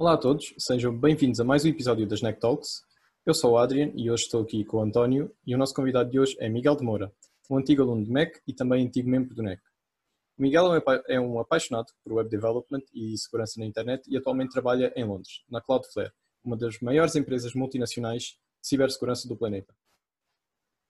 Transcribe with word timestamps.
Olá 0.00 0.12
a 0.12 0.16
todos, 0.16 0.54
sejam 0.56 0.96
bem-vindos 0.96 1.40
a 1.40 1.44
mais 1.44 1.64
um 1.64 1.68
episódio 1.70 2.06
das 2.06 2.22
NEC 2.22 2.38
Talks. 2.38 2.82
Eu 3.26 3.34
sou 3.34 3.54
o 3.54 3.58
Adrian 3.58 3.90
e 3.96 4.08
hoje 4.08 4.22
estou 4.22 4.42
aqui 4.42 4.64
com 4.64 4.76
o 4.76 4.80
António 4.80 5.34
e 5.44 5.52
o 5.52 5.58
nosso 5.58 5.74
convidado 5.74 6.08
de 6.08 6.20
hoje 6.20 6.36
é 6.38 6.48
Miguel 6.48 6.76
de 6.76 6.84
Moura, 6.84 7.12
um 7.50 7.58
antigo 7.58 7.82
aluno 7.82 8.04
do 8.04 8.12
MEC 8.12 8.40
e 8.46 8.52
também 8.52 8.86
antigo 8.86 9.10
membro 9.10 9.34
do 9.34 9.42
NEC. 9.42 9.60
O 10.38 10.42
Miguel 10.42 10.66
é 11.08 11.18
um 11.18 11.40
apaixonado 11.40 11.86
por 12.04 12.12
web 12.12 12.30
development 12.30 12.82
e 12.94 13.18
segurança 13.18 13.58
na 13.58 13.66
internet 13.66 14.08
e 14.08 14.16
atualmente 14.16 14.52
trabalha 14.52 14.92
em 14.94 15.02
Londres, 15.02 15.42
na 15.50 15.60
Cloudflare, 15.60 16.12
uma 16.44 16.56
das 16.56 16.78
maiores 16.78 17.16
empresas 17.16 17.52
multinacionais 17.52 18.22
de 18.22 18.38
cibersegurança 18.62 19.26
do 19.26 19.36
planeta. 19.36 19.74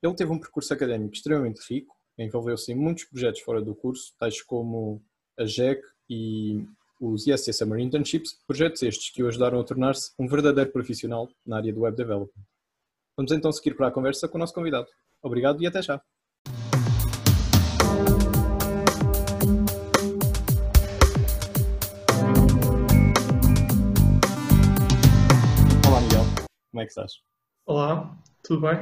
Ele 0.02 0.14
teve 0.14 0.30
um 0.30 0.38
percurso 0.38 0.74
académico 0.74 1.14
extremamente 1.14 1.62
rico, 1.66 1.96
envolveu-se 2.18 2.72
em 2.72 2.74
muitos 2.74 3.04
projetos 3.04 3.40
fora 3.40 3.62
do 3.62 3.74
curso, 3.74 4.12
tais 4.18 4.42
como 4.42 5.02
a 5.38 5.46
JEC 5.46 5.80
e 6.10 6.62
os 7.00 7.26
ISC 7.26 7.52
Summer 7.52 7.78
Internships, 7.78 8.36
projetos 8.46 8.82
estes 8.82 9.10
que 9.10 9.22
o 9.22 9.28
ajudaram 9.28 9.60
a 9.60 9.64
tornar-se 9.64 10.10
um 10.18 10.26
verdadeiro 10.26 10.72
profissional 10.72 11.28
na 11.46 11.58
área 11.58 11.72
do 11.72 11.82
web 11.82 11.96
development. 11.96 12.44
Vamos 13.16 13.30
então 13.32 13.52
seguir 13.52 13.76
para 13.76 13.88
a 13.88 13.90
conversa 13.90 14.28
com 14.28 14.36
o 14.36 14.40
nosso 14.40 14.54
convidado. 14.54 14.88
Obrigado 15.22 15.62
e 15.62 15.66
até 15.66 15.80
já! 15.80 16.00
Olá 25.86 26.00
Miguel, 26.00 26.24
como 26.70 26.80
é 26.80 26.84
que 26.84 26.90
estás? 26.90 27.12
Olá, 27.64 28.18
tudo 28.42 28.62
bem? 28.62 28.74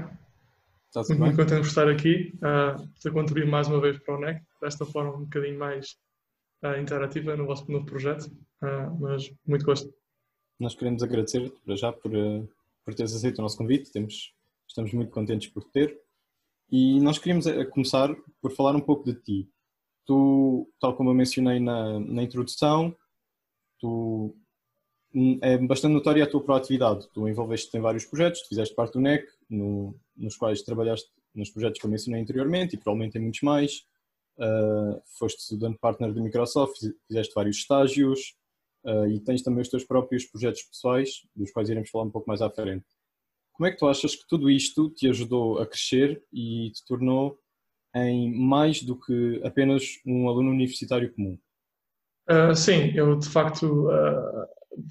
Está 0.89 1.03
tudo 1.03 1.19
Muito, 1.19 1.19
bem? 1.19 1.19
muito 1.19 1.37
contente 1.37 1.61
por 1.61 1.69
estar 1.69 1.89
aqui, 1.89 2.33
uh, 2.37 2.89
por 3.03 3.13
contribuir 3.13 3.47
mais 3.47 3.69
uma 3.69 3.81
vez 3.81 3.99
para 3.99 4.17
o 4.17 4.21
NEC, 4.21 4.43
desta 4.63 4.87
forma 4.87 5.15
um 5.15 5.25
bocadinho 5.25 5.59
mais 5.59 5.97
uh, 6.63 6.81
interativa 6.81 7.37
no 7.37 7.47
vosso 7.47 7.71
novo 7.71 7.87
projeto, 7.87 8.25
uh, 8.63 8.95
mas 9.01 9.33
muito 9.47 9.65
gosto. 9.65 9.93
Nós 10.59 10.75
queremos 10.75 11.03
agradecer-te 11.03 11.61
para 11.61 11.77
já 11.77 11.93
por, 11.93 12.15
eh, 12.15 12.43
por 12.83 12.95
teres 12.95 13.15
aceito 13.15 13.39
o 13.39 13.43
nosso 13.43 13.59
convite, 13.59 13.93
Temos, 13.93 14.33
estamos 14.67 14.91
muito 14.95 15.11
contentes 15.11 15.49
por 15.49 15.63
te 15.65 15.71
ter. 15.71 16.01
E 16.71 16.99
nós 17.01 17.19
queríamos 17.19 17.45
começar 17.71 18.15
por 18.41 18.51
falar 18.53 18.75
um 18.75 18.81
pouco 18.81 19.05
de 19.05 19.15
ti. 19.21 19.49
Tu, 20.07 20.67
tal 20.81 20.97
como 20.97 21.11
eu 21.11 21.15
mencionei 21.15 21.61
na, 21.61 22.01
na 22.01 22.23
introdução, 22.23 22.97
tu, 23.79 24.35
hum, 25.15 25.39
é 25.43 25.59
bastante 25.59 25.93
notória 25.93 26.25
a 26.25 26.27
tua 26.27 26.43
proatividade. 26.43 27.07
Tu 27.13 27.29
envolveste-te 27.29 27.77
em 27.77 27.81
vários 27.81 28.07
projetos, 28.07 28.41
tu 28.43 28.49
fizeste 28.49 28.75
parte 28.75 28.95
do 28.95 29.01
NEC, 29.01 29.27
no, 29.51 29.95
nos 30.17 30.37
quais 30.37 30.63
trabalhaste 30.63 31.11
nos 31.35 31.51
projetos 31.51 31.79
que 31.79 31.87
eu 31.87 31.91
mencionei 31.91 32.23
anteriormente 32.23 32.75
e 32.75 32.79
provavelmente 32.79 33.19
em 33.19 33.21
muitos 33.21 33.43
mais. 33.43 33.85
Uh, 34.39 35.01
foste 35.19 35.41
estudante 35.41 35.79
partner 35.79 36.13
da 36.13 36.21
Microsoft, 36.21 36.79
fizeste 37.09 37.33
vários 37.35 37.57
estágios, 37.57 38.37
Uh, 38.87 39.09
e 39.09 39.19
tens 39.19 39.43
também 39.43 39.61
os 39.61 39.69
teus 39.69 39.85
próprios 39.85 40.25
projetos 40.27 40.63
pessoais, 40.63 41.27
dos 41.35 41.51
quais 41.51 41.69
iremos 41.69 41.91
falar 41.91 42.05
um 42.05 42.11
pouco 42.11 42.29
mais 42.29 42.41
à 42.41 42.49
frente. 42.49 42.87
Como 43.53 43.67
é 43.67 43.73
que 43.73 43.79
tu 43.79 43.89
achas 43.89 44.15
que 44.15 44.25
tudo 44.29 44.49
isto 44.49 44.91
te 44.91 45.09
ajudou 45.09 45.59
a 45.59 45.67
crescer 45.67 46.23
e 46.33 46.71
te 46.71 46.85
tornou 46.87 47.37
em 47.97 48.33
mais 48.33 48.83
do 48.85 48.97
que 48.97 49.41
apenas 49.45 49.83
um 50.07 50.29
aluno 50.29 50.51
universitário 50.51 51.13
comum? 51.13 51.37
Uh, 52.31 52.55
sim, 52.55 52.93
eu 52.95 53.19
de 53.19 53.29
facto, 53.29 53.89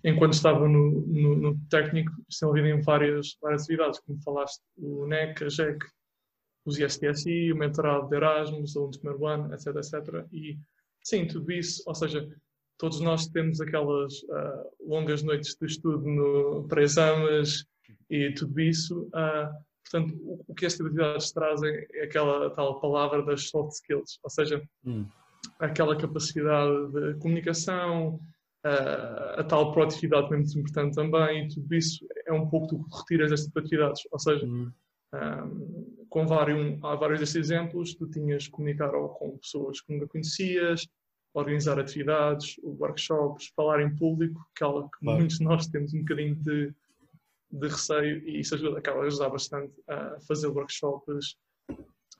enquanto 0.03 0.33
estava 0.33 0.67
no, 0.67 1.05
no, 1.07 1.35
no 1.37 1.59
técnico, 1.69 2.11
estive 2.27 2.49
envolvido 2.49 2.67
em 2.67 2.81
várias, 2.81 3.37
várias 3.41 3.63
atividades, 3.63 3.99
como 4.01 4.21
falaste, 4.23 4.61
o 4.77 5.05
NEC, 5.07 5.41
a 5.41 5.49
JEC, 5.49 5.85
os 6.65 6.79
ISTSI, 6.79 7.53
o 7.53 7.55
mentorado 7.55 8.09
de 8.09 8.15
Erasmus, 8.15 8.75
alunos 8.75 8.95
de 8.95 9.01
primeiro 9.01 9.27
ano, 9.27 9.53
etc, 9.53 9.67
etc. 9.75 10.25
E 10.33 10.57
sim, 11.03 11.27
tudo 11.27 11.51
isso, 11.51 11.83
ou 11.85 11.93
seja, 11.93 12.27
todos 12.77 12.99
nós 12.99 13.27
temos 13.27 13.61
aquelas 13.61 14.23
uh, 14.23 14.69
longas 14.81 15.21
noites 15.21 15.55
de 15.59 15.67
estudo 15.67 16.05
no, 16.07 16.67
para 16.67 16.83
exames 16.83 17.65
e 18.09 18.31
tudo 18.31 18.59
isso. 18.59 19.03
Uh, 19.07 19.53
portanto, 19.83 20.15
o, 20.23 20.43
o, 20.47 20.55
que 20.55 20.65
estas 20.65 20.85
atividades 20.85 21.31
trazem 21.31 21.85
é 21.93 22.03
aquela 22.03 22.49
tal 22.49 22.79
palavra 22.79 23.23
das 23.23 23.49
soft 23.49 23.73
skills, 23.73 24.19
ou 24.23 24.29
seja, 24.29 24.61
hum. 24.83 25.05
aquela 25.59 25.95
capacidade 25.95 26.91
de 26.91 27.13
comunicação, 27.19 28.19
uh, 28.65 29.39
a 29.39 29.43
tal 29.43 29.71
proatividade 29.71 30.27
que 30.27 30.33
é 30.33 30.37
muito 30.37 30.59
importante 30.59 30.95
também, 30.95 31.45
e 31.45 31.47
tudo 31.49 31.75
isso 31.75 32.05
é 32.25 32.33
um 32.33 32.49
pouco 32.49 32.75
do 32.75 32.83
que 32.83 32.97
retiras 32.97 33.29
destas 33.29 33.55
atividades. 33.55 34.01
Ou 34.11 34.19
seja, 34.19 34.45
hum. 34.45 34.71
Um, 35.15 36.05
com 36.09 36.25
vários, 36.25 36.83
há 36.83 36.95
vários 36.95 37.19
destes 37.19 37.35
exemplos, 37.35 37.95
tu 37.95 38.09
tinhas 38.09 38.45
que 38.45 38.51
comunicar 38.51 38.91
com 38.91 39.37
pessoas 39.37 39.81
que 39.81 39.93
nunca 39.93 40.07
conhecias, 40.07 40.87
organizar 41.33 41.77
atividades, 41.79 42.57
workshops, 42.63 43.51
falar 43.55 43.81
em 43.81 43.93
público, 43.95 44.39
que 44.55 44.63
é 44.63 44.67
algo 44.67 44.89
que 44.89 44.99
claro. 44.99 45.19
muitos 45.19 45.37
de 45.39 45.43
nós 45.43 45.67
temos 45.67 45.93
um 45.93 45.99
bocadinho 45.99 46.35
de, 46.35 46.73
de 47.51 47.67
receio 47.67 48.27
e 48.27 48.39
isso 48.39 48.55
ajuda, 48.55 48.79
acaba 48.79 49.01
a 49.01 49.05
ajudar 49.05 49.29
bastante 49.29 49.73
a 49.87 50.17
fazer 50.27 50.47
workshops 50.47 51.37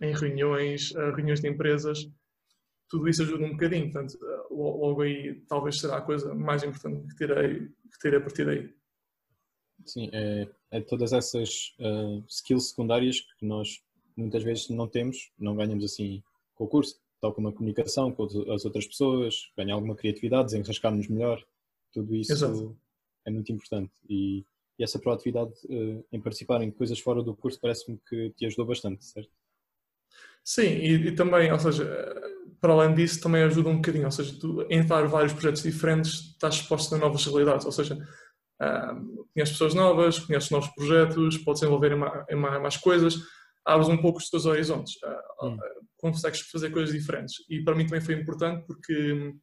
em 0.01 0.13
reuniões, 0.13 0.91
reuniões 0.93 1.39
de 1.39 1.47
empresas, 1.47 2.09
tudo 2.89 3.07
isso 3.07 3.23
ajuda 3.23 3.45
um 3.45 3.51
bocadinho, 3.51 3.91
portanto, 3.91 4.17
logo 4.51 5.01
aí 5.01 5.41
talvez 5.47 5.79
será 5.79 5.97
a 5.97 6.01
coisa 6.01 6.35
mais 6.35 6.63
importante 6.63 7.07
que 7.07 7.15
terei, 7.15 7.59
que 7.67 7.99
terei 8.01 8.19
a 8.19 8.21
partir 8.21 8.45
daí. 8.45 8.73
Sim, 9.85 10.09
é, 10.11 10.47
é 10.71 10.81
todas 10.81 11.13
essas 11.13 11.75
uh, 11.79 12.23
skills 12.27 12.69
secundárias 12.69 13.21
que 13.39 13.45
nós 13.45 13.81
muitas 14.17 14.43
vezes 14.43 14.69
não 14.69 14.87
temos, 14.87 15.31
não 15.37 15.55
ganhamos 15.55 15.83
assim 15.83 16.23
com 16.55 16.63
o 16.63 16.67
curso 16.67 16.99
tal 17.25 17.33
como 17.33 17.47
a 17.47 17.53
comunicação 17.53 18.11
com 18.11 18.23
as 18.53 18.65
outras 18.65 18.85
pessoas, 18.85 19.49
ganhar 19.57 19.73
alguma 19.73 19.95
criatividade, 19.95 20.51
desenrascar-nos 20.51 21.07
melhor, 21.07 21.43
tudo 21.91 22.15
isso 22.15 22.31
Exato. 22.31 22.77
é 23.25 23.31
muito 23.31 23.51
importante. 23.51 23.91
E, 24.07 24.45
e 24.77 24.83
essa 24.83 24.99
proatividade 24.99 25.53
uh, 25.65 26.05
em 26.11 26.21
participar 26.21 26.61
em 26.61 26.69
coisas 26.69 26.99
fora 26.99 27.23
do 27.23 27.35
curso 27.35 27.59
parece-me 27.59 27.99
que 28.07 28.29
te 28.31 28.45
ajudou 28.45 28.65
bastante, 28.65 29.03
certo? 29.05 29.31
Sim, 30.43 30.67
e, 30.67 31.07
e, 31.07 31.11
também, 31.13 31.51
ou 31.51 31.57
seja, 31.57 31.85
para 32.61 32.73
além 32.73 32.93
disso, 32.93 33.19
também 33.21 33.41
ajuda 33.41 33.69
um 33.69 33.77
bocadinho, 33.77 34.05
ou 34.05 34.11
seja, 34.11 34.37
tu 34.39 34.65
entrar 34.69 35.07
vários 35.07 35.33
projetos 35.33 35.63
diferentes, 35.63 36.11
estás 36.11 36.55
exposto 36.55 36.93
a 36.93 36.99
novas 36.99 37.25
realidades, 37.25 37.65
ou 37.65 37.71
seja, 37.71 37.97
uh, 38.61 39.25
conheces 39.33 39.53
pessoas 39.53 39.73
novas, 39.73 40.19
conheces 40.19 40.49
novos 40.49 40.69
projetos, 40.69 41.37
podes 41.39 41.63
envolver 41.63 41.91
em 41.91 41.95
mais, 41.95 42.25
em 42.29 42.35
mais 42.35 42.77
coisas, 42.77 43.15
abres 43.65 43.89
um 43.89 43.97
pouco 43.97 44.19
os 44.19 44.29
teus 44.29 44.45
horizontes. 44.45 44.95
Uh, 45.03 45.47
hum 45.47 45.57
consegues 45.97 46.41
fazer 46.41 46.69
coisas 46.69 46.93
diferentes. 46.93 47.43
E 47.49 47.63
para 47.63 47.75
mim 47.75 47.85
também 47.85 48.01
foi 48.01 48.15
importante 48.15 48.65
porque 48.65 49.33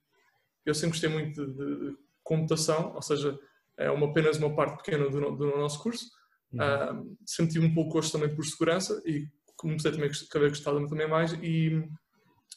eu 0.65 0.75
sempre 0.75 0.91
gostei 0.91 1.11
muito 1.11 1.45
de, 1.45 1.55
de 1.55 1.97
computação, 2.23 2.95
ou 2.95 3.03
seja, 3.03 3.37
é 3.77 3.91
uma, 3.91 4.09
apenas 4.09 4.39
uma 4.39 4.55
parte 4.55 4.77
pequena 4.77 5.09
do, 5.09 5.37
do 5.37 5.47
nosso 5.57 5.83
curso. 5.83 6.07
Uhum. 6.53 6.61
Uh, 6.61 7.17
sempre 7.27 7.55
tive 7.55 7.67
um 7.67 7.75
pouco 7.75 7.95
gosto 7.95 8.13
também 8.13 8.35
por 8.35 8.45
segurança 8.45 9.03
e 9.05 9.27
comecei 9.57 9.91
também 9.91 10.09
a 10.09 10.49
gostado 10.49 10.87
também 10.89 11.09
mais 11.09 11.33
e 11.35 11.83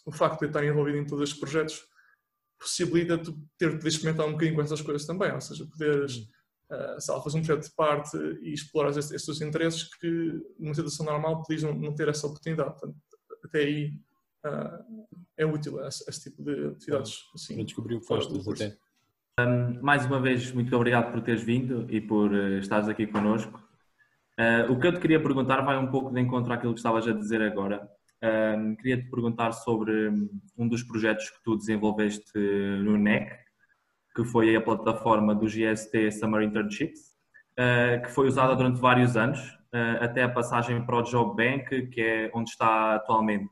o 0.05 0.11
facto 0.11 0.41
de 0.41 0.47
estar 0.47 0.63
envolvido 0.63 0.97
em 0.97 1.05
todos 1.05 1.23
estes 1.23 1.39
projetos 1.39 1.81
possibilita 2.59 3.17
tu 3.17 3.39
ter 3.57 3.71
poder 3.71 3.87
experimentar 3.87 4.27
um 4.27 4.33
bocadinho 4.33 4.55
com 4.55 4.61
essas 4.61 4.81
coisas 4.81 5.05
também, 5.05 5.31
ou 5.31 5.41
seja, 5.41 5.65
poderes 5.65 6.17
uhum. 6.17 6.27
Uh, 6.71 7.13
lá, 7.13 7.21
fazer 7.21 7.37
um 7.37 7.43
projeto 7.43 7.63
de 7.63 7.75
parte 7.75 8.17
e 8.41 8.53
explorar 8.53 8.89
esses, 8.91 9.11
esses 9.11 9.41
interesses 9.41 9.83
que 9.95 10.41
numa 10.59 10.73
situação 10.73 11.05
normal 11.05 11.41
podias 11.41 11.63
não, 11.63 11.73
não 11.73 11.93
ter 11.93 12.07
essa 12.07 12.27
oportunidade. 12.27 12.71
Portanto, 12.71 12.95
até 13.43 13.59
aí 13.59 13.93
uh, 14.45 15.07
é 15.37 15.45
útil 15.45 15.83
esse, 15.85 16.09
esse, 16.09 16.29
tipo 16.29 16.43
de 16.43 16.67
atividades. 16.67 17.19
Assim, 17.33 17.57
Eu 17.57 17.65
descobri 17.65 17.95
o 17.95 18.01
que 18.01 18.07
gostas 18.07 18.47
até. 18.47 18.77
Um, 19.39 19.81
mais 19.81 20.05
uma 20.05 20.19
vez, 20.19 20.51
muito 20.51 20.73
obrigado 20.75 21.11
por 21.11 21.21
teres 21.21 21.43
vindo 21.43 21.85
e 21.89 21.99
por 21.99 22.31
uh, 22.31 22.59
estares 22.59 22.87
aqui 22.87 23.05
connosco. 23.05 23.61
Uh, 24.39 24.71
o 24.71 24.79
que 24.79 24.87
eu 24.87 24.93
te 24.93 24.99
queria 24.99 25.21
perguntar 25.21 25.61
vai 25.61 25.77
um 25.77 25.87
pouco 25.87 26.13
de 26.13 26.21
encontro 26.21 26.53
àquilo 26.53 26.73
que 26.73 26.79
estavas 26.79 27.07
a 27.07 27.13
dizer 27.13 27.41
agora. 27.41 27.89
Queria 28.79 28.97
te 28.97 29.07
perguntar 29.11 29.51
sobre 29.51 30.09
um 30.57 30.67
dos 30.67 30.81
projetos 30.81 31.29
que 31.29 31.43
tu 31.43 31.55
desenvolveste 31.55 32.31
no 32.83 32.97
NEC, 32.97 33.29
que 34.15 34.23
foi 34.23 34.55
a 34.55 34.61
plataforma 34.61 35.35
do 35.35 35.45
GST 35.45 36.11
Summer 36.11 36.41
Internships, 36.41 37.01
uh, 37.59 38.01
que 38.01 38.09
foi 38.11 38.27
usada 38.27 38.55
durante 38.55 38.79
vários 38.79 39.17
anos, 39.17 39.39
uh, 39.73 40.01
até 40.03 40.23
a 40.23 40.29
passagem 40.29 40.85
para 40.85 40.97
o 40.97 41.03
Job 41.03 41.35
Bank, 41.35 41.87
que 41.87 42.01
é 42.01 42.31
onde 42.33 42.49
está 42.49 42.95
atualmente. 42.95 43.49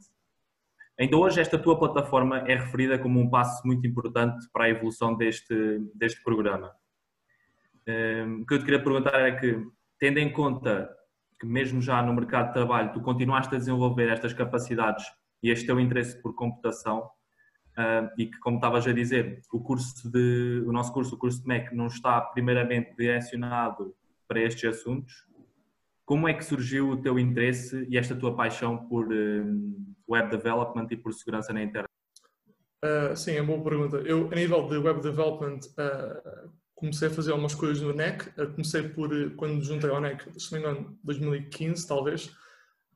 Ainda 0.99 1.17
hoje 1.17 1.41
esta 1.41 1.57
tua 1.57 1.77
plataforma 1.77 2.39
é 2.47 2.55
referida 2.55 2.97
como 2.97 3.19
um 3.19 3.29
passo 3.29 3.65
muito 3.65 3.85
importante 3.85 4.47
para 4.53 4.65
a 4.65 4.69
evolução 4.69 5.15
deste, 5.15 5.79
deste 5.95 6.23
programa. 6.23 6.71
Um, 7.87 8.41
o 8.41 8.45
que 8.45 8.53
eu 8.53 8.59
te 8.59 8.65
queria 8.65 8.81
perguntar 8.81 9.19
é 9.19 9.31
que, 9.31 9.59
tendo 9.99 10.19
em 10.19 10.31
conta 10.31 10.89
que 11.39 11.45
mesmo 11.45 11.81
já 11.81 12.01
no 12.01 12.13
mercado 12.13 12.47
de 12.47 12.53
trabalho 12.53 12.93
tu 12.93 13.01
continuaste 13.01 13.53
a 13.53 13.57
desenvolver 13.57 14.09
estas 14.09 14.33
capacidades 14.33 15.03
e 15.41 15.49
este 15.49 15.65
teu 15.65 15.79
interesse 15.79 16.21
por 16.21 16.35
computação 16.35 17.09
uh, 17.77 18.09
e 18.17 18.27
que, 18.27 18.39
como 18.39 18.57
estavas 18.57 18.87
a 18.87 18.93
dizer, 18.93 19.41
o 19.51 19.59
curso 19.59 20.09
de, 20.11 20.63
o 20.65 20.71
nosso 20.71 20.91
curso, 20.93 21.15
o 21.15 21.17
curso 21.17 21.41
de 21.41 21.47
MEC, 21.47 21.75
não 21.75 21.87
está 21.87 22.19
primeiramente 22.21 22.95
direcionado 22.97 23.95
para 24.27 24.41
estes 24.41 24.77
assuntos, 24.77 25.25
como 26.05 26.27
é 26.27 26.33
que 26.33 26.43
surgiu 26.43 26.89
o 26.89 27.01
teu 27.01 27.17
interesse 27.17 27.87
e 27.89 27.97
esta 27.97 28.15
tua 28.15 28.35
paixão 28.35 28.77
por 28.87 29.07
uh, 29.07 29.85
web 30.09 30.29
development 30.29 30.87
e 30.91 30.97
por 30.97 31.13
segurança 31.13 31.53
na 31.53 31.63
internet? 31.63 31.89
Uh, 32.83 33.15
sim, 33.15 33.31
é 33.31 33.41
uma 33.41 33.55
boa 33.55 33.63
pergunta. 33.63 33.97
Eu, 33.97 34.29
a 34.31 34.35
nível 34.35 34.67
de 34.67 34.77
web 34.77 35.01
development, 35.01 35.59
comecei 36.75 37.07
a 37.07 37.11
fazer 37.11 37.31
algumas 37.31 37.55
coisas 37.55 37.81
no 37.81 37.93
NEC. 37.93 38.29
Comecei 38.51 38.89
por, 38.89 39.09
quando 39.35 39.63
juntei 39.63 39.89
ao 39.89 40.01
NEC, 40.01 40.21
se 40.37 40.51
não 40.51 40.59
me 40.59 40.67
engano, 40.67 40.99
2015 41.03 41.87
talvez, 41.87 42.35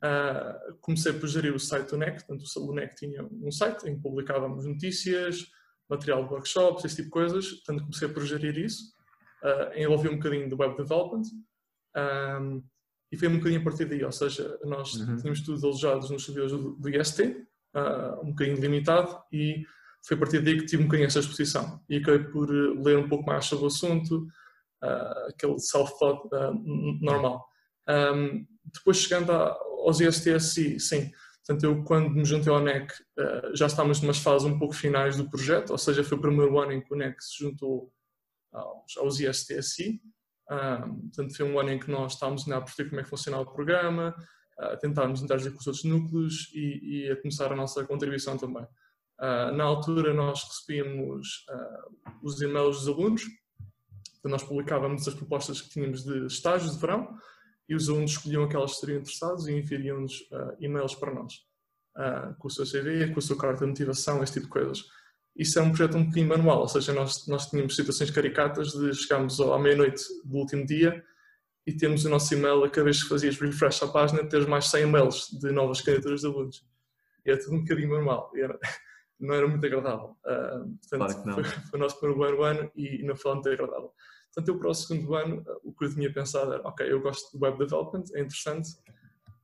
uh, 0.04 0.78
comecei 0.82 1.14
por 1.14 1.28
gerir 1.28 1.54
o 1.54 1.60
site 1.60 1.90
do 1.90 1.98
NEC. 1.98 2.26
Portanto, 2.26 2.44
o 2.58 2.74
NEC 2.74 2.96
tinha 2.96 3.24
um 3.24 3.52
site 3.52 3.88
em 3.88 3.96
que 3.96 4.02
publicávamos 4.02 4.66
notícias, 4.66 5.48
material 5.90 6.26
de 6.26 6.34
workshops, 6.34 6.86
esse 6.86 6.98
tipo 6.98 7.08
de 7.08 7.12
coisas. 7.12 7.52
Portanto, 7.52 7.82
comecei 7.84 8.08
por 8.08 8.26
gerir 8.26 8.58
isso. 8.58 8.94
Uh, 9.44 9.80
envolvi 9.80 10.10
um 10.10 10.18
bocadinho 10.18 10.50
de 10.50 10.56
web 10.56 10.76
development. 10.76 11.24
Um, 11.96 12.64
e 13.12 13.18
foi 13.18 13.28
um 13.28 13.38
bocadinho 13.38 13.62
a 13.62 13.64
partir 13.64 13.86
daí, 13.86 14.04
ou 14.04 14.12
seja, 14.12 14.60
nós 14.66 14.94
uhum. 14.96 15.18
tínhamos 15.18 15.42
tudo 15.42 15.66
alojado 15.66 16.08
nos 16.10 16.26
servidores 16.26 16.52
do, 16.52 16.76
do 16.76 16.90
IST, 16.90 17.22
uh, 17.22 18.22
um 18.22 18.32
bocadinho 18.32 18.60
limitado, 18.60 19.18
e 19.32 19.64
foi 20.06 20.18
a 20.18 20.20
partir 20.20 20.42
daí 20.42 20.58
que 20.58 20.66
tive 20.66 20.84
um 20.84 20.88
bocadinho 20.88 21.08
essa 21.08 21.20
exposição. 21.20 21.82
E 21.90 21.98
acabei 21.98 22.26
por 22.26 22.50
ler 22.50 22.98
um 22.98 23.08
pouco 23.08 23.26
mais 23.26 23.46
sobre 23.46 23.64
o 23.64 23.68
assunto, 23.68 24.28
uh, 24.84 25.30
aquele 25.30 25.58
self-thought 25.58 26.30
normal. 27.02 27.48
Um, 27.88 28.46
depois 28.66 28.98
chegando 28.98 29.32
a, 29.32 29.58
aos 29.88 30.00
ISTSI, 30.00 30.80
sim, 30.80 31.12
portanto 31.46 31.64
eu 31.64 31.84
quando 31.84 32.10
me 32.10 32.26
juntei 32.26 32.52
ao 32.52 32.60
NEC 32.60 32.94
já 33.54 33.68
estávamos 33.68 34.02
numas 34.02 34.18
fases 34.18 34.46
um 34.48 34.60
pouco 34.60 34.74
finais 34.74 35.16
do 35.16 35.30
projeto, 35.30 35.72
ou 35.72 35.78
seja, 35.78 36.04
foi 36.04 36.18
o 36.18 36.22
primeiro 36.22 36.60
ano 36.60 36.74
em 36.74 36.82
que 36.82 36.94
o 36.94 36.98
NEC 36.98 37.22
se 37.22 37.44
juntou 37.44 37.92
aos, 38.52 38.98
aos 38.98 39.20
ISTSI, 39.20 40.02
um, 40.50 41.10
portanto, 41.10 41.36
foi 41.36 41.46
um 41.46 41.60
ano 41.60 41.72
em 41.72 41.80
que 41.80 41.92
nós 41.92 42.14
estávamos 42.14 42.50
a 42.50 42.62
perceber 42.62 42.90
como 42.90 43.02
é 43.02 43.04
que 43.04 43.10
funcionava 43.10 43.44
o 43.44 43.54
programa, 43.54 44.16
a 44.58 44.78
tentarmos 44.78 45.22
interagir 45.22 45.52
com 45.52 45.60
os 45.60 45.68
outros 45.68 45.84
núcleos 45.84 46.50
e, 46.54 47.06
e 47.06 47.12
a 47.12 47.22
começar 47.22 47.52
a 47.52 47.56
nossa 47.56 47.84
contribuição 47.86 48.38
também. 48.38 48.64
Uh, 49.20 49.52
na 49.56 49.64
altura, 49.64 50.14
nós 50.14 50.44
recebíamos 50.44 51.46
uh, 51.50 52.18
os 52.24 52.42
e-mails 52.42 52.80
dos 52.80 52.88
alunos, 52.88 53.24
nós 54.24 54.44
publicávamos 54.44 55.08
as 55.08 55.14
propostas 55.14 55.62
que 55.62 55.70
tínhamos 55.70 56.04
de 56.04 56.26
estágios 56.26 56.74
de 56.74 56.82
verão 56.82 57.18
e 57.68 57.76
os 57.76 57.90
alunos 57.90 58.12
escolhiam 58.12 58.44
aquelas 58.44 58.72
que 58.72 58.76
estariam 58.76 59.00
interessados 59.00 59.48
e 59.48 59.54
enviariam-nos 59.54 60.22
uh, 60.32 60.56
e-mails 60.60 60.96
para 60.96 61.14
nós, 61.14 61.46
com 62.38 62.48
o 62.48 62.52
seu 62.52 62.64
CV, 62.64 63.08
com 63.12 63.18
o 63.18 63.22
seu 63.22 63.36
caráter 63.36 63.62
de 63.62 63.72
motivação, 63.72 64.24
esse 64.24 64.34
tipo 64.34 64.46
de 64.46 64.52
coisas 64.52 64.86
isso 65.38 65.60
é 65.60 65.62
um 65.62 65.70
projeto 65.70 65.96
um 65.96 66.04
bocadinho 66.06 66.28
manual, 66.28 66.62
ou 66.62 66.68
seja, 66.68 66.92
nós, 66.92 67.28
nós 67.28 67.48
tínhamos 67.48 67.76
situações 67.76 68.10
caricatas 68.10 68.72
de 68.72 68.94
chegarmos 68.94 69.40
à 69.40 69.58
meia-noite 69.60 70.04
do 70.26 70.36
último 70.36 70.66
dia 70.66 71.04
e 71.66 71.72
temos 71.72 72.04
o 72.06 72.10
nosso 72.10 72.34
e-mail, 72.34 72.64
a 72.64 72.70
cada 72.70 72.86
vez 72.86 73.04
que 73.04 73.10
fazias 73.10 73.38
refresh 73.38 73.84
à 73.84 73.88
página, 73.88 74.28
teres 74.28 74.48
mais 74.48 74.66
100 74.68 74.84
e-mails 74.84 75.28
de 75.40 75.52
novas 75.52 75.82
candidaturas 75.82 76.22
de 76.22 76.28
alunos. 76.28 76.66
E 77.24 77.32
é 77.32 77.38
tudo 77.38 77.56
um 77.56 77.60
bocadinho 77.60 77.90
manual, 77.90 78.32
era, 78.36 78.58
não 79.20 79.36
era 79.36 79.48
muito 79.48 79.64
agradável. 79.64 80.18
Uh, 80.26 80.78
portanto, 80.90 81.24
claro 81.24 81.34
foi, 81.36 81.44
foi, 81.44 81.80
o 81.80 81.84
nosso 81.84 82.00
primeiro 82.00 82.44
ano 82.44 82.72
e 82.76 83.04
não 83.04 83.16
foi 83.16 83.34
muito 83.34 83.50
agradável. 83.50 83.94
Portanto, 84.38 84.50
eu 84.50 84.60
para 84.60 84.70
o 84.70 84.74
segundo 84.76 85.16
ano, 85.16 85.44
o 85.64 85.74
que 85.74 85.86
eu 85.86 85.94
tinha 85.96 86.14
pensado 86.14 86.54
era, 86.54 86.62
ok, 86.68 86.92
eu 86.92 87.02
gosto 87.02 87.36
de 87.36 87.44
web 87.44 87.58
development, 87.58 88.04
é 88.14 88.22
interessante, 88.22 88.70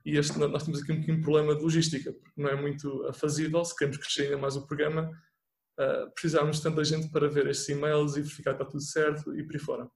e 0.05 0.17
este, 0.17 0.37
nós 0.37 0.63
temos 0.63 0.83
aqui 0.83 0.91
um 0.91 0.99
pequeno 0.99 1.23
problema 1.23 1.55
de 1.55 1.63
logística, 1.63 2.13
porque 2.13 2.39
não 2.39 2.47
é 2.47 2.55
muito 2.55 3.11
fazível, 3.13 3.65
se 3.65 3.75
queremos 3.75 3.97
crescer 3.97 4.25
ainda 4.25 4.37
mais 4.37 4.55
o 4.55 4.67
programa, 4.67 5.09
uh, 5.79 6.11
precisávamos 6.13 6.57
de 6.57 6.63
tanta 6.63 6.83
gente 6.85 7.09
para 7.09 7.27
ver 7.27 7.47
estes 7.47 7.69
e-mails 7.69 8.15
e 8.15 8.21
verificar 8.21 8.51
que 8.51 8.61
está 8.61 8.71
tudo 8.71 8.83
certo 8.83 9.35
e 9.35 9.43
por 9.43 9.55
aí 9.55 9.59
fora. 9.59 9.89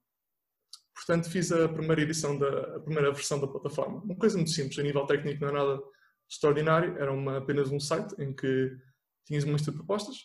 Portanto, 0.95 1.29
fiz 1.29 1.51
a 1.51 1.69
primeira 1.69 2.01
edição 2.01 2.35
da 2.35 2.77
a 2.77 2.79
primeira 2.79 3.11
versão 3.11 3.39
da 3.39 3.45
plataforma. 3.45 4.01
Uma 4.01 4.15
coisa 4.15 4.35
muito 4.35 4.49
simples, 4.49 4.79
a 4.79 4.81
nível 4.81 5.05
técnico 5.05 5.41
não 5.41 5.49
é 5.49 5.51
nada 5.51 5.79
extraordinário, 6.27 6.97
era 6.97 7.13
uma, 7.13 7.37
apenas 7.37 7.69
um 7.69 7.79
site 7.79 8.15
em 8.19 8.33
que 8.33 8.75
tinhas 9.27 9.43
uma 9.43 9.53
lista 9.53 9.69
de 9.69 9.77
propostas, 9.77 10.15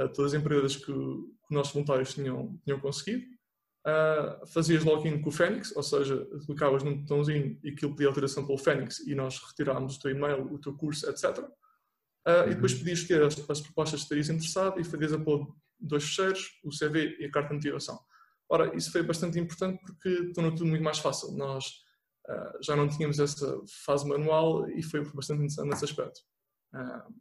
uh, 0.00 0.08
todas 0.10 0.32
as 0.32 0.40
empresas 0.40 0.76
que, 0.76 0.86
que 0.86 0.92
os 0.92 1.50
nossos 1.50 1.74
voluntários 1.74 2.14
tinham, 2.14 2.58
tinham 2.64 2.80
conseguido. 2.80 3.36
Uh, 3.86 4.46
fazias 4.48 4.84
login 4.84 5.20
com 5.22 5.30
o 5.30 5.32
Fênix, 5.32 5.74
ou 5.74 5.82
seja, 5.82 6.26
clicavas 6.44 6.82
num 6.82 6.98
botãozinho 6.98 7.58
e 7.62 7.70
aquilo 7.70 7.92
pedia 7.92 8.08
alteração 8.08 8.44
pelo 8.44 8.58
Fênix 8.58 8.98
e 9.06 9.14
nós 9.14 9.38
retirávamos 9.38 9.96
o 9.96 10.00
teu 10.00 10.10
e-mail, 10.10 10.52
o 10.52 10.58
teu 10.58 10.74
curso, 10.76 11.08
etc. 11.08 11.38
Uh, 11.38 12.50
e 12.50 12.54
depois 12.54 12.72
uhum. 12.72 12.78
podias 12.80 12.98
escolher 12.98 13.22
as, 13.22 13.50
as, 13.50 13.60
propostas 13.60 14.00
que 14.00 14.04
estarias 14.04 14.28
interessado 14.28 14.78
e 14.78 14.84
fazias 14.84 15.12
upload 15.12 15.46
dois 15.80 16.04
fecheiros, 16.04 16.60
o 16.64 16.70
CV 16.70 17.16
e 17.20 17.24
a 17.24 17.30
carta 17.30 17.50
de 17.50 17.54
motivação. 17.54 17.98
Ora, 18.50 18.74
isso 18.76 18.90
foi 18.90 19.02
bastante 19.02 19.38
importante 19.38 19.80
porque 19.80 20.32
tornou 20.32 20.52
tudo 20.54 20.66
muito 20.66 20.82
mais 20.82 20.98
fácil. 20.98 21.32
Nós 21.32 21.64
uh, 22.28 22.62
já 22.62 22.74
não 22.74 22.88
tínhamos 22.88 23.18
essa 23.18 23.58
fase 23.86 24.06
manual 24.06 24.68
e 24.70 24.82
foi 24.82 25.00
bastante 25.12 25.38
interessante 25.38 25.68
nesse 25.68 25.84
aspecto. 25.84 26.20
Uh, 26.74 27.14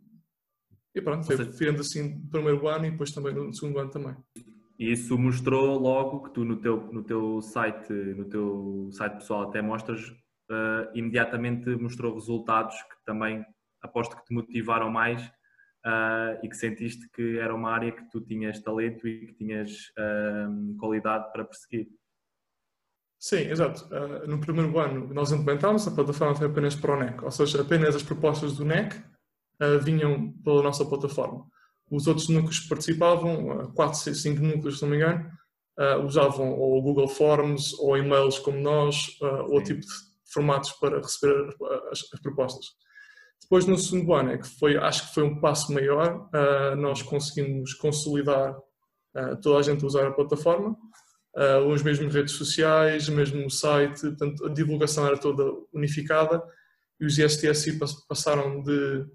e 0.95 1.01
pronto, 1.01 1.25
foi 1.25 1.36
vendo 1.38 1.81
assim 1.81 2.15
no 2.15 2.30
primeiro 2.30 2.68
ano 2.68 2.88
e 2.88 2.92
depois 2.92 3.12
também 3.12 3.33
no 3.33 3.53
segundo 3.53 3.80
ano 3.80 3.92
também. 3.92 4.15
E 4.79 4.91
isso 4.91 5.18
mostrou 5.18 5.79
logo 5.79 6.24
que 6.24 6.33
tu 6.33 6.45
no 6.45 6.57
teu, 6.57 6.91
no 6.94 7.03
teu 7.03 7.41
site, 7.41 7.91
no 7.91 8.25
teu 8.25 8.89
site 8.91 9.13
pessoal 9.13 9.44
até 9.44 9.59
mostras, 9.62 10.01
uh, 10.51 10.89
imediatamente 10.94 11.75
mostrou 11.75 12.13
resultados 12.13 12.75
que 12.83 13.06
também 13.06 13.44
aposto 13.81 14.15
que 14.15 14.25
te 14.25 14.33
motivaram 14.33 14.91
mais 14.91 15.25
uh, 15.85 16.38
e 16.44 16.50
que 16.50 16.56
sentiste 16.56 17.09
que 17.09 17.39
era 17.39 17.56
uma 17.56 17.71
área 17.71 17.91
que 17.91 18.07
tu 18.12 18.21
tinhas 18.21 18.59
talento 18.59 19.07
e 19.07 19.27
que 19.27 19.33
tinhas 19.33 19.91
uh, 19.97 20.77
qualidade 20.77 21.31
para 21.31 21.45
perseguir. 21.45 21.88
Sim, 23.19 23.50
exato. 23.50 23.89
No 24.27 24.39
primeiro 24.39 24.77
ano 24.77 25.12
nós 25.12 25.31
implementámos, 25.31 25.88
a 25.88 25.91
plataforma 25.91 26.35
foi 26.35 26.45
apenas 26.45 26.75
para 26.75 26.94
o 26.94 27.00
NEC, 27.00 27.24
ou 27.24 27.31
seja, 27.31 27.63
apenas 27.63 27.95
as 27.95 28.03
propostas 28.03 28.56
do 28.56 28.63
NEC 28.63 28.94
vinham 29.83 30.33
pela 30.44 30.62
nossa 30.62 30.85
plataforma. 30.85 31.50
Os 31.89 32.07
outros 32.07 32.30
núcleos 32.30 32.60
que 32.60 32.69
participavam, 32.69 33.72
4, 33.74 34.13
5 34.13 34.42
núcleos, 34.42 34.78
se 34.78 34.81
não 34.84 34.89
me 34.89 34.98
engano, 34.98 35.31
usavam 36.04 36.51
ou 36.51 36.81
Google 36.81 37.07
Forms 37.07 37.74
ou 37.80 37.98
e-mails 37.98 38.39
como 38.39 38.60
nós, 38.60 39.18
ou 39.48 39.62
tipo 39.63 39.80
de 39.80 39.88
formatos 40.34 40.72
para 40.74 40.98
receber 40.98 41.56
as, 41.92 42.00
as 42.13 42.19
propostas. 42.22 42.66
Depois, 43.42 43.66
no 43.66 43.78
segundo 43.78 44.13
ano, 44.13 44.31
é 44.31 44.38
que 44.38 44.48
foi, 44.48 44.75
acho 44.75 45.07
que 45.07 45.13
foi 45.13 45.24
um 45.24 45.39
passo 45.39 45.72
maior, 45.72 46.30
nós 46.78 47.01
conseguimos 47.01 47.74
consolidar 47.75 48.57
toda 49.42 49.60
a 49.60 49.62
gente 49.62 49.84
a 49.84 49.88
usar 49.88 50.07
a 50.07 50.12
plataforma, 50.12 50.75
uh, 51.36 51.68
os 51.72 51.81
mesmos 51.84 52.13
redes 52.13 52.34
sociais, 52.34 53.07
o 53.07 53.12
mesmo 53.13 53.50
site, 53.50 54.01
portanto, 54.01 54.45
a 54.45 54.50
divulgação 54.50 55.06
era 55.06 55.18
toda 55.18 55.44
unificada 55.74 56.44
e 57.00 57.06
os 57.06 57.18
ISTSI 57.18 57.80
passaram 58.07 58.62
de, 58.62 59.06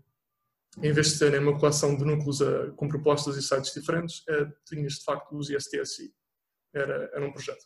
em 0.78 0.92
vez 0.92 1.12
de 1.12 1.18
terem 1.18 1.40
uma 1.40 1.58
coleção 1.58 1.96
de 1.96 2.04
núcleos 2.04 2.38
com 2.76 2.88
propostas 2.88 3.36
e 3.36 3.42
sites 3.42 3.74
diferentes, 3.74 4.22
tinhas 4.66 4.94
de 4.94 5.04
facto 5.04 5.36
os 5.36 5.50
ISTSI. 5.50 6.12
Era, 6.74 7.10
era 7.12 7.26
um 7.26 7.32
projeto. 7.32 7.64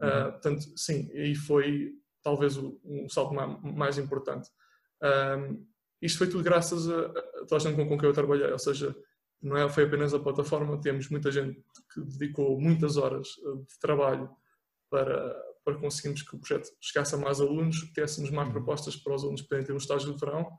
Uhum. 0.00 0.30
portanto, 0.32 0.62
sim, 0.76 1.10
aí 1.14 1.34
foi 1.34 1.92
talvez 2.22 2.56
o, 2.56 2.80
um 2.84 3.08
salto 3.08 3.34
mais, 3.34 3.98
importante. 3.98 4.50
Um, 5.02 5.66
isto 6.02 6.18
foi 6.18 6.28
tudo 6.28 6.42
graças 6.42 6.90
a, 6.90 7.06
a 7.06 7.22
toda 7.46 7.56
a 7.56 7.58
gente 7.58 7.76
com, 7.76 7.88
com 7.88 7.98
quem 7.98 8.08
eu 8.08 8.14
trabalhei, 8.14 8.50
ou 8.50 8.58
seja, 8.58 8.94
não 9.40 9.56
é, 9.56 9.68
foi 9.68 9.84
apenas 9.84 10.12
a 10.12 10.18
plataforma, 10.18 10.80
temos 10.80 11.08
muita 11.08 11.30
gente 11.30 11.62
que 11.92 12.00
dedicou 12.00 12.60
muitas 12.60 12.96
horas 12.96 13.28
eh, 13.28 13.56
de 13.56 13.78
trabalho 13.78 14.28
para, 14.90 15.34
para 15.64 15.78
conseguirmos 15.78 16.22
que 16.22 16.34
o 16.34 16.38
projeto 16.38 16.68
chegasse 16.80 17.14
a 17.14 17.18
mais 17.18 17.40
alunos, 17.40 17.80
que 17.80 17.92
tivéssemos 17.92 18.30
mais 18.30 18.48
uhum. 18.48 18.54
propostas 18.54 18.96
para 18.96 19.14
os 19.14 19.22
alunos 19.22 19.42
poderem 19.42 19.66
ter 19.66 19.72
um 19.72 19.78
estágio 19.78 20.12
de 20.12 20.18
verão, 20.18 20.50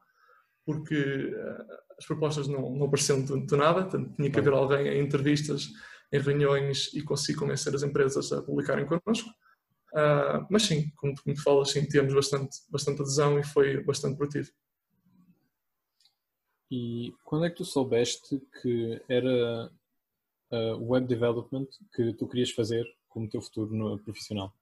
porque 0.67 1.33
uh, 1.33 1.97
as 1.97 2.05
propostas 2.05 2.45
não, 2.45 2.69
não 2.75 2.87
apareciam 2.87 3.23
de, 3.23 3.45
de 3.45 3.55
nada, 3.55 3.83
portanto, 3.83 4.13
tinha 4.17 4.29
que 4.29 4.37
haver 4.37 4.51
alguém 4.51 4.85
em 4.85 5.01
entrevistas, 5.01 5.69
em 6.11 6.19
reuniões 6.19 6.93
e 6.93 7.01
conseguir 7.01 7.39
convencer 7.39 7.73
as 7.73 7.83
empresas 7.83 8.33
a 8.33 8.41
publicarem 8.41 8.85
connosco. 8.85 9.29
Uh, 9.93 10.45
mas 10.49 10.63
sim, 10.63 10.91
como, 10.97 11.15
como 11.23 11.35
tu 11.37 11.41
falas, 11.41 11.71
sim, 11.71 11.87
temos 11.87 12.13
bastante, 12.13 12.57
bastante 12.69 13.01
adesão 13.01 13.39
e 13.39 13.45
foi 13.45 13.81
bastante 13.81 14.17
produtivo. 14.17 14.51
E 16.69 17.13
quando 17.23 17.45
é 17.45 17.49
que 17.49 17.55
tu 17.55 17.63
soubeste 17.63 18.41
que 18.61 19.01
era 19.07 19.71
uh, 20.51 20.83
web 20.83 21.07
development 21.07 21.67
que 21.95 22.13
tu 22.13 22.27
querias 22.27 22.51
fazer 22.51 22.85
como 23.07 23.29
teu 23.29 23.41
futuro 23.41 23.73
no, 23.73 23.97
profissional? 23.99 24.53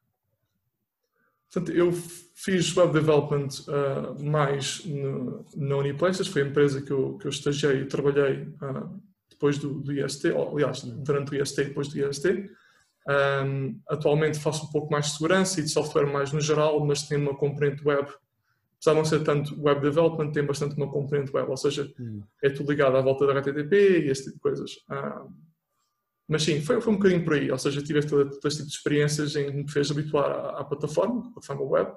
Portanto, 1.51 1.75
eu 1.75 1.91
fiz 2.35 2.75
web 2.75 2.91
development 2.91 3.47
uh, 3.67 4.23
mais 4.23 4.83
no, 4.85 5.45
na 5.55 5.77
Uniplaces, 5.77 6.27
foi 6.27 6.41
a 6.41 6.45
empresa 6.45 6.81
que 6.81 6.91
eu, 6.91 7.17
que 7.17 7.27
eu 7.27 7.29
estagiei 7.29 7.81
e 7.81 7.85
trabalhei 7.85 8.43
uh, 8.61 9.01
depois 9.29 9.57
do, 9.57 9.79
do 9.81 9.93
IST, 9.93 10.31
ou, 10.31 10.53
aliás, 10.53 10.81
durante 10.81 11.31
o 11.31 11.41
IST 11.41 11.61
e 11.61 11.65
depois 11.65 11.87
do 11.87 11.99
IST. 11.99 12.49
Um, 13.07 13.79
atualmente 13.87 14.39
faço 14.39 14.65
um 14.65 14.71
pouco 14.71 14.91
mais 14.91 15.05
de 15.05 15.11
segurança 15.11 15.59
e 15.59 15.63
de 15.63 15.69
software 15.69 16.11
mais 16.11 16.31
no 16.31 16.41
geral, 16.41 16.83
mas 16.83 17.03
tenho 17.03 17.21
uma 17.21 17.37
componente 17.37 17.87
web 17.87 18.09
apesar 18.85 18.91
de 18.91 18.97
não 18.97 19.05
ser 19.05 19.23
tanto 19.23 19.61
web 19.61 19.81
development, 19.81 20.31
tem 20.31 20.45
bastante 20.45 20.75
uma 20.75 20.89
componente 20.89 21.35
web, 21.35 21.49
ou 21.49 21.57
seja, 21.57 21.91
hum. 21.99 22.21
é 22.43 22.49
tudo 22.49 22.69
ligado 22.71 22.95
à 22.95 23.01
volta 23.01 23.25
da 23.25 23.33
HTTP 23.33 24.05
e 24.05 24.09
esse 24.09 24.25
tipo 24.25 24.35
de 24.35 24.41
coisas. 24.41 24.71
Ah, 24.89 25.25
mas 26.27 26.43
sim, 26.43 26.61
foi, 26.61 26.81
foi 26.81 26.93
um 26.93 26.97
bocadinho 26.97 27.23
por 27.23 27.33
aí, 27.33 27.51
ou 27.51 27.57
seja, 27.57 27.83
tive 27.83 28.05
todo, 28.05 28.29
todo 28.29 28.47
este 28.47 28.57
tipo 28.59 28.69
de 28.69 28.75
experiências 28.75 29.35
em 29.35 29.45
que 29.45 29.57
me 29.57 29.71
fez 29.71 29.91
habituar 29.91 30.31
à, 30.31 30.59
à 30.61 30.63
plataforma, 30.63 31.19
à 31.19 31.31
plataforma 31.31 31.63
web, 31.63 31.95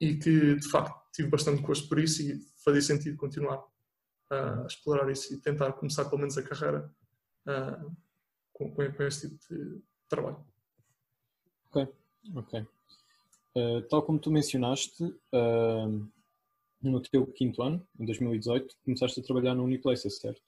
e 0.00 0.16
que 0.16 0.56
de 0.56 0.68
facto 0.68 0.94
tive 1.12 1.28
bastante 1.28 1.62
gosto 1.62 1.88
por 1.88 1.98
isso 1.98 2.22
e 2.22 2.40
fazia 2.64 2.82
sentido 2.82 3.16
continuar 3.16 3.62
a 4.30 4.66
explorar 4.66 5.10
isso 5.10 5.32
e 5.32 5.40
tentar 5.40 5.72
começar 5.74 6.04
pelo 6.06 6.18
menos 6.18 6.36
a 6.36 6.42
carreira 6.42 6.90
uh, 7.46 7.96
com, 8.52 8.70
com, 8.72 8.82
esse 9.02 9.28
tipo 9.28 9.54
de 9.54 9.82
trabalho. 10.08 10.44
Ok, 11.70 11.88
ok. 12.34 12.66
Uh, 13.56 13.82
tal 13.88 14.02
como 14.02 14.18
tu 14.18 14.30
mencionaste, 14.30 15.04
uh, 15.04 16.10
no 16.82 17.00
teu 17.00 17.26
quinto 17.26 17.62
ano, 17.62 17.86
em 17.98 18.04
2018, 18.04 18.76
começaste 18.84 19.20
a 19.20 19.22
trabalhar 19.22 19.54
no 19.54 19.64
Uniplaces, 19.64 20.18
certo? 20.18 20.42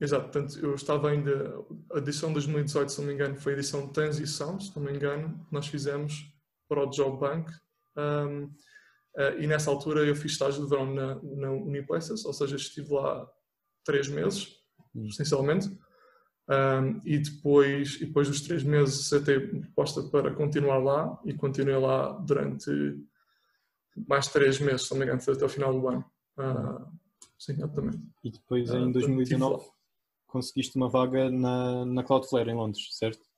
Exato, 0.00 0.30
portanto, 0.30 0.58
eu 0.64 0.74
estava 0.74 1.10
ainda. 1.10 1.54
A 1.92 1.98
edição 1.98 2.28
de 2.28 2.34
2018, 2.34 2.92
se 2.92 3.00
não 3.00 3.08
me 3.08 3.14
engano, 3.14 3.36
foi 3.36 3.52
a 3.52 3.56
edição 3.56 3.86
de 3.86 3.92
transição, 3.92 4.58
se 4.60 4.74
não 4.76 4.84
me 4.84 4.92
engano, 4.92 5.44
nós 5.50 5.66
fizemos 5.66 6.32
para 6.68 6.84
o 6.84 6.90
Job 6.90 7.18
Bank. 7.18 7.50
Um, 7.96 8.44
uh, 8.44 9.40
e 9.40 9.46
nessa 9.48 9.70
altura 9.70 10.06
eu 10.06 10.14
fiz 10.14 10.32
estágio 10.32 10.62
de 10.62 10.70
verão 10.70 10.94
na, 10.94 11.16
na 11.16 11.50
Uniplaces, 11.50 12.24
ou 12.24 12.32
seja, 12.32 12.54
estive 12.54 12.92
lá 12.92 13.28
três 13.84 14.08
meses, 14.08 14.54
hum. 14.94 15.06
essencialmente. 15.08 15.68
Um, 16.48 17.00
e, 17.04 17.18
depois, 17.18 17.96
e 17.96 18.06
depois 18.06 18.28
dos 18.28 18.40
três 18.40 18.62
meses 18.62 19.00
aceitei 19.00 19.40
proposta 19.40 20.02
para 20.04 20.32
continuar 20.32 20.78
lá 20.78 21.20
e 21.24 21.34
continuei 21.34 21.76
lá 21.76 22.12
durante 22.12 22.70
mais 24.06 24.28
três 24.28 24.60
meses, 24.60 24.82
se 24.82 24.92
não 24.92 24.98
me 24.98 25.04
engano, 25.04 25.20
até 25.20 25.44
o 25.44 25.48
final 25.48 25.78
do 25.78 25.88
ano. 25.88 26.04
Uh, 26.38 26.86
sim, 27.36 27.52
exatamente. 27.52 27.98
E 28.22 28.30
depois 28.30 28.70
em 28.70 28.92
2019 28.92 29.56
uh, 29.56 29.77
conseguiste 30.28 30.76
uma 30.76 30.88
vaga 30.88 31.30
na, 31.30 31.84
na 31.84 32.04
Cloudflare 32.04 32.48
em 32.48 32.54
Londres, 32.54 32.88
certo? 32.92 33.28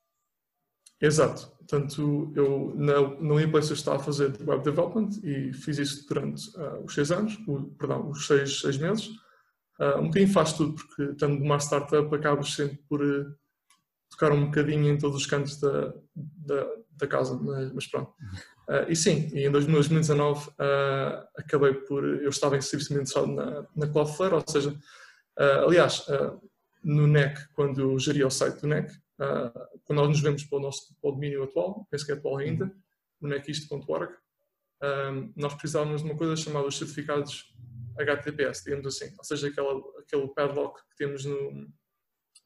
Exato. 1.01 1.51
Portanto, 1.57 2.31
eu 2.37 2.75
na, 2.77 3.01
na 3.01 3.35
Uniplace 3.35 3.71
eu 3.71 3.75
estava 3.75 3.97
a 3.97 4.05
fazer 4.05 4.37
Web 4.47 4.63
Development 4.63 5.09
e 5.23 5.53
fiz 5.55 5.79
isso 5.79 6.07
durante 6.07 6.49
uh, 6.59 6.85
os 6.85 6.93
seis 6.93 7.11
anos, 7.11 7.39
o, 7.49 7.71
perdão, 7.79 8.11
os 8.11 8.27
seis, 8.27 8.61
seis 8.61 8.77
meses. 8.77 9.09
Uh, 9.81 9.99
um 9.99 10.09
bocadinho 10.09 10.31
faz 10.31 10.53
tudo, 10.53 10.75
porque 10.75 11.05
estando 11.05 11.39
numa 11.39 11.59
startup 11.59 12.15
acabas 12.15 12.53
sempre 12.53 12.77
por 12.87 13.01
uh, 13.03 13.35
tocar 14.11 14.31
um 14.33 14.47
bocadinho 14.47 14.93
em 14.93 14.99
todos 14.99 15.17
os 15.17 15.27
cantos 15.27 15.59
da, 15.59 15.95
da, 16.15 16.69
da 16.99 17.07
casa, 17.07 17.35
mas, 17.41 17.73
mas 17.73 17.87
pronto. 17.87 18.13
Uh, 18.69 18.85
e 18.93 18.95
sim, 18.95 19.31
e 19.33 19.47
em 19.47 19.51
2019 19.51 20.51
acabei 21.35 21.73
por, 21.73 22.05
eu 22.05 22.29
estava 22.29 22.59
em 22.59 22.61
serviço 22.61 22.93
interessado 22.93 23.29
na, 23.29 23.67
na 23.75 23.87
Cloudflare, 23.87 24.35
ou 24.35 24.45
seja, 24.47 24.79
aliás, 25.65 26.05
no 26.83 27.07
NEC, 27.07 27.49
quando 27.53 27.81
eu 27.81 27.99
geria 27.99 28.27
o 28.27 28.31
site 28.31 28.61
do 28.61 28.69
NEC, 28.69 28.91
quando 29.85 29.99
nós 29.99 30.09
nos 30.09 30.21
vemos 30.21 30.45
para 30.45 30.59
o 30.59 30.63
nosso 30.63 30.95
para 31.01 31.11
o 31.11 31.13
domínio 31.13 31.45
atual, 31.45 31.87
penso 31.91 32.07
que 32.07 32.13
é 32.13 32.15
atual 32.15 32.39
ainda, 32.39 32.75
no 33.21 33.29
necist.org, 33.29 34.15
nós 35.37 35.53
precisávamos 35.55 36.03
de 36.03 36.09
uma 36.09 36.17
coisa 36.17 36.35
chamada 36.37 36.67
os 36.67 36.79
certificados 36.79 37.55
HTTPS, 37.99 38.65
digamos 38.65 38.87
assim, 38.87 39.15
ou 39.19 39.25
seja, 39.25 39.49
aquela, 39.49 39.79
aquele 39.99 40.29
padlock 40.29 40.81
que 40.89 40.97
temos 40.97 41.25
no, 41.25 41.69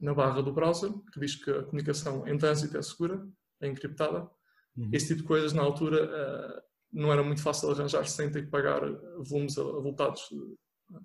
na 0.01 0.15
barra 0.15 0.43
do 0.43 0.53
browser, 0.53 0.93
que 1.13 1.21
diz 1.21 1.37
que 1.37 1.51
a 1.51 1.63
comunicação 1.63 2.27
em 2.27 2.37
trânsito 2.37 2.77
é 2.77 2.83
segura, 2.83 3.27
é 3.61 3.69
encriptada. 3.69 4.29
Uhum. 4.77 4.91
Esse 4.93 5.09
tipo 5.09 5.23
de 5.23 5.27
coisas, 5.27 5.53
na 5.53 5.63
altura, 5.63 6.05
uh, 6.05 6.63
não 6.93 7.13
era 7.13 7.23
muito 7.23 7.43
fácil 7.43 7.71
arranjar 7.71 8.07
sem 8.07 8.31
ter 8.31 8.45
que 8.45 8.51
pagar 8.51 8.81
volumes 9.19 9.57
avultados, 9.57 10.31
uh, 10.31 11.05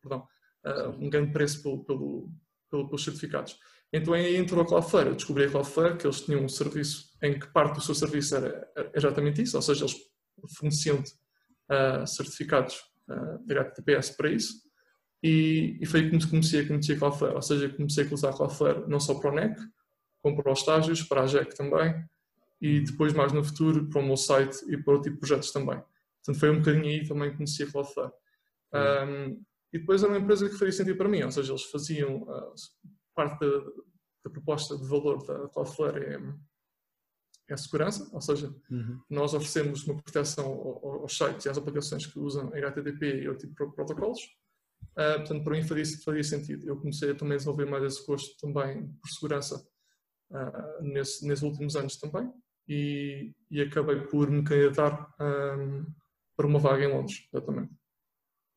perdão, 0.00 0.26
uh, 0.64 0.90
um 0.98 1.10
grande 1.10 1.32
preço 1.32 1.62
pelo, 1.62 1.84
pelo, 1.84 2.32
pelos 2.86 3.04
certificados. 3.04 3.56
Então 3.92 4.12
aí 4.12 4.36
entrou 4.36 4.62
a 4.62 4.66
Cloudflare, 4.66 5.08
eu 5.08 5.14
descobri 5.14 5.44
a 5.44 5.50
Cloudflare, 5.50 5.96
que 5.96 6.06
eles 6.06 6.20
tinham 6.20 6.42
um 6.42 6.48
serviço 6.48 7.10
em 7.22 7.38
que 7.38 7.46
parte 7.52 7.76
do 7.76 7.80
seu 7.80 7.94
serviço 7.94 8.34
era, 8.34 8.68
exatamente 8.92 9.40
isso, 9.42 9.56
ou 9.56 9.62
seja, 9.62 9.84
eles 9.84 9.96
forneciam 10.56 11.02
certificados 12.06 12.76
uh, 13.08 13.46
de 13.46 13.56
HTTPS 13.56 14.16
para 14.16 14.30
isso. 14.30 14.54
E, 15.22 15.78
e 15.80 15.86
foi 15.86 16.10
que 16.10 16.28
comecei 16.28 16.60
a 16.60 16.68
conhecer 16.68 16.98
Cloudflare, 16.98 17.34
ou 17.34 17.42
seja, 17.42 17.68
comecei 17.70 18.06
a 18.06 18.12
usar 18.12 18.32
Cloudflare 18.32 18.86
não 18.88 19.00
só 19.00 19.14
para 19.14 19.30
o 19.30 19.34
NEC, 19.34 19.58
como 20.20 20.42
para 20.42 20.52
os 20.52 20.58
estágios, 20.58 21.02
para 21.02 21.22
a 21.22 21.26
JEC 21.26 21.54
também, 21.54 21.94
e 22.60 22.80
depois 22.80 23.12
mais 23.12 23.32
no 23.32 23.44
futuro 23.44 23.88
para 23.88 24.00
o 24.00 24.04
meu 24.04 24.16
site 24.16 24.56
e 24.68 24.76
para 24.76 24.94
outro 24.94 25.10
tipo 25.10 25.14
de 25.14 25.20
projetos 25.20 25.50
também. 25.50 25.80
Portanto, 26.24 26.40
foi 26.40 26.50
um 26.50 26.58
bocadinho 26.58 26.86
aí 26.86 27.06
também 27.06 27.30
que 27.30 27.36
conheci 27.36 27.62
a 27.62 27.70
Cloudflare. 27.70 28.12
Um, 28.74 29.42
e 29.74 29.78
depois 29.80 30.02
era 30.02 30.12
uma 30.12 30.20
empresa 30.20 30.48
que 30.48 30.56
fazia 30.56 30.72
sentido 30.72 30.96
para 30.96 31.08
mim, 31.08 31.22
ou 31.22 31.30
seja, 31.32 31.52
eles 31.52 31.64
faziam 31.64 32.22
uh, 32.22 32.54
parte 33.14 33.40
da, 33.40 33.58
da, 34.24 34.30
proposta 34.30 34.78
de 34.78 34.88
valor 34.88 35.26
da 35.26 35.48
Cloudflare 35.48 36.04
é 36.04 36.18
é 37.48 37.54
a 37.54 37.56
segurança, 37.58 38.08
ou 38.12 38.20
seja, 38.20 38.54
uhum. 38.70 39.00
nós 39.10 39.34
oferecemos 39.34 39.86
uma 39.86 40.00
proteção 40.00 40.46
aos 40.46 41.14
sites 41.16 41.44
e 41.44 41.48
às 41.50 41.58
aplicações 41.58 42.06
que 42.06 42.18
usam 42.18 42.48
HTTP 42.54 43.22
e 43.22 43.28
outro 43.28 43.46
tipo 43.46 43.66
de 43.66 43.74
protocolos. 43.74 44.20
Uh, 44.92 45.18
portanto, 45.18 45.44
para 45.44 45.52
mim 45.52 45.62
faria, 45.62 45.84
faria, 46.02 46.24
sentido. 46.24 46.66
Eu 46.66 46.76
comecei 46.76 47.10
a 47.10 47.14
também 47.14 47.36
desenvolver 47.36 47.66
mais 47.66 47.84
esse 47.84 48.06
gosto 48.06 48.34
também 48.38 48.86
por 48.86 49.08
segurança 49.10 49.62
uh, 50.30 50.82
nesse, 50.82 51.26
nesses 51.26 51.42
últimos 51.42 51.76
anos 51.76 51.96
também 51.98 52.32
e, 52.66 53.34
e 53.50 53.60
acabei 53.60 54.00
por 54.02 54.30
me 54.30 54.42
candidatar 54.42 55.14
um, 55.20 55.84
para 56.36 56.46
uma 56.46 56.58
vaga 56.58 56.84
em 56.84 56.92
Londres, 56.92 57.28
exatamente. 57.32 57.72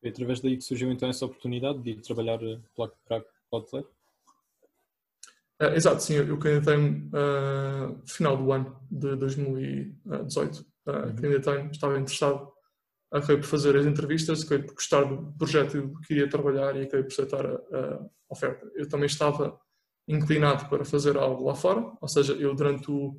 E 0.02 0.08
através 0.08 0.40
daí 0.40 0.56
que 0.56 0.64
surgiu 0.64 0.90
então 0.92 1.08
essa 1.08 1.26
oportunidade 1.26 1.80
de 1.80 1.90
ir 1.90 2.00
trabalhar 2.00 2.38
para 2.76 3.18
a 3.18 3.22
Cloudflare? 3.50 3.86
Uh, 5.60 5.74
exato, 5.74 6.00
sim, 6.00 6.14
eu 6.14 6.38
candidatei-me 6.38 7.08
uh, 7.08 8.00
final 8.06 8.36
do 8.36 8.52
ano 8.52 8.80
de 8.88 9.16
2018. 9.16 10.60
Uh, 10.86 10.90
uhum. 10.90 11.16
Candidatei-me, 11.16 11.70
estava 11.72 11.98
interessado, 11.98 12.52
acabei 13.10 13.38
por 13.38 13.46
fazer 13.46 13.76
as 13.76 13.84
entrevistas, 13.84 14.42
acabei 14.42 14.64
por 14.64 14.74
gostar 14.74 15.02
do 15.02 15.32
projeto 15.36 15.92
que 16.00 16.06
queria 16.06 16.28
trabalhar 16.28 16.76
e 16.76 16.82
acabei 16.82 17.02
por 17.02 17.12
aceitar 17.12 17.44
a, 17.44 17.54
a, 17.54 18.06
oferta. 18.28 18.70
Eu 18.76 18.88
também 18.88 19.06
estava 19.06 19.58
inclinado 20.06 20.68
para 20.68 20.84
fazer 20.84 21.16
algo 21.16 21.44
lá 21.44 21.56
fora, 21.56 21.92
ou 22.00 22.08
seja, 22.08 22.34
eu 22.34 22.54
durante 22.54 22.88
o, 22.88 23.18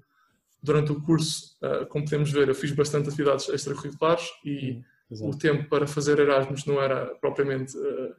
durante 0.64 0.94
o 0.94 1.02
curso, 1.02 1.58
uh, 1.62 1.86
como 1.88 2.06
podemos 2.06 2.32
ver, 2.32 2.48
eu 2.48 2.56
fiz 2.56 2.72
bastante 2.72 3.10
atividades 3.10 3.50
extracurriculares 3.50 4.30
e 4.46 4.72
uhum, 4.72 4.84
o 5.10 5.38
tempo 5.38 5.68
para 5.68 5.88
fazer 5.88 6.20
Erasmus 6.20 6.66
não 6.66 6.82
era 6.82 7.16
propriamente 7.16 7.76
uh, 7.78 8.16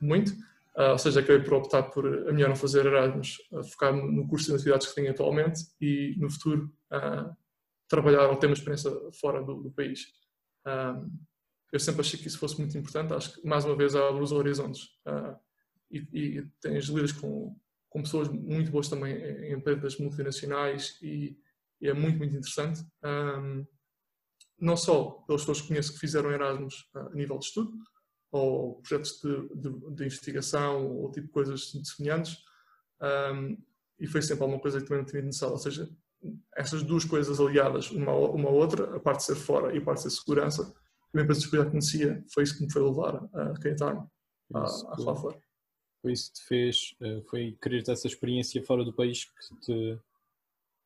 muito. 0.00 0.32
Uh, 0.74 0.92
ou 0.92 0.98
seja, 0.98 1.20
acabei 1.20 1.42
por 1.42 1.54
optar 1.54 1.82
por 1.82 2.06
a 2.06 2.32
melhor 2.32 2.48
não 2.48 2.56
fazer 2.56 2.86
Erasmus, 2.86 3.36
uh, 3.52 3.62
focar 3.64 3.94
no 3.94 4.26
curso 4.26 4.46
de 4.46 4.54
atividades 4.54 4.86
que 4.86 4.94
tenho 4.94 5.10
atualmente 5.10 5.60
e 5.80 6.14
no 6.18 6.30
futuro 6.30 6.72
trabalhar 7.88 8.28
ou 8.28 8.36
ter 8.36 8.46
uma 8.46 8.54
experiência 8.54 8.90
fora 9.20 9.42
do, 9.42 9.62
do 9.62 9.70
país. 9.70 10.06
eu 11.70 11.80
sempre 11.80 12.00
achei 12.00 12.18
que 12.18 12.26
isso 12.26 12.38
fosse 12.38 12.58
muito 12.58 12.76
importante, 12.76 13.12
acho 13.12 13.34
que 13.34 13.46
mais 13.46 13.66
uma 13.66 13.76
vez 13.76 13.94
abre 13.94 14.22
os 14.22 14.32
horizontes 14.32 14.88
e, 15.90 15.98
e 16.12 16.46
tens 16.60 16.86
lidas 16.86 17.12
com, 17.12 17.54
com 17.90 18.02
pessoas 18.02 18.28
muito 18.28 18.70
boas 18.70 18.88
também 18.88 19.14
em 19.14 19.52
empresas 19.52 19.98
multinacionais 19.98 20.98
e, 21.02 21.36
e 21.80 21.88
é 21.88 21.92
muito, 21.92 22.16
muito 22.16 22.34
interessante. 22.34 22.82
Não 24.62 24.76
só 24.76 25.10
pelas 25.26 25.42
pessoas 25.42 25.60
que 25.60 25.68
conheço 25.68 25.92
que 25.92 25.98
fizeram 25.98 26.30
Erasmus 26.30 26.88
a 26.94 27.10
nível 27.10 27.36
de 27.36 27.46
estudo, 27.46 27.72
ou 28.30 28.76
projetos 28.76 29.20
de, 29.20 29.48
de, 29.56 29.94
de 29.94 30.04
investigação 30.04 30.86
ou 30.86 31.10
tipo 31.10 31.28
coisas 31.28 31.70
semelhantes 31.84 32.38
um, 33.34 33.58
e 33.98 34.06
foi 34.06 34.22
sempre 34.22 34.44
alguma 34.44 34.60
coisa 34.60 34.80
que 34.80 34.86
também 34.86 35.02
não 35.02 35.10
tinha 35.10 35.20
necessário, 35.20 35.54
ou 35.54 35.60
seja, 35.60 35.90
essas 36.56 36.82
duas 36.82 37.04
coisas 37.04 37.40
aliadas 37.40 37.90
uma, 37.90 38.14
uma 38.14 38.48
à 38.48 38.52
outra, 38.52 38.96
a 38.96 39.00
parte 39.00 39.18
de 39.18 39.24
ser 39.26 39.34
fora 39.34 39.74
e 39.74 39.78
a 39.78 39.82
parte 39.82 39.98
de 39.98 40.10
ser 40.10 40.20
segurança, 40.20 40.62
a 40.62 41.08
minha 41.12 41.24
empresa 41.24 41.40
de 41.40 41.46
segurança 41.46 41.70
conhecia, 41.70 42.24
foi 42.32 42.44
isso 42.44 42.56
que 42.56 42.64
me 42.64 42.72
foi 42.72 42.82
levar 42.82 43.16
a 43.34 43.52
candidatar-me 43.54 44.06
à, 44.54 44.64
à 44.64 44.96
Cloudflare. 44.96 45.38
Foi 46.00 46.12
isso 46.12 46.32
que 46.32 46.40
te 46.40 46.46
fez, 46.46 46.94
eh, 47.00 47.22
foi 47.28 47.56
querer 47.60 47.82
ter 47.82 47.92
essa 47.92 48.08
experiência 48.08 48.64
fora 48.64 48.84
do 48.84 48.92
país 48.92 49.24
que 49.24 49.60
te 49.60 50.00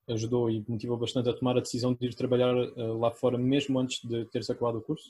ajudou 0.08 0.50
e 0.50 0.64
motivou 0.68 0.96
bastante 0.96 1.28
a 1.28 1.32
tomar 1.32 1.56
a 1.56 1.60
decisão 1.60 1.94
de 1.94 2.06
ir 2.06 2.14
trabalhar 2.14 2.54
eh, 2.54 2.72
lá 2.76 3.10
fora 3.10 3.36
mesmo 3.36 3.78
antes 3.78 4.04
de 4.04 4.24
teres 4.26 4.48
acabado 4.48 4.78
o 4.78 4.82
curso? 4.82 5.08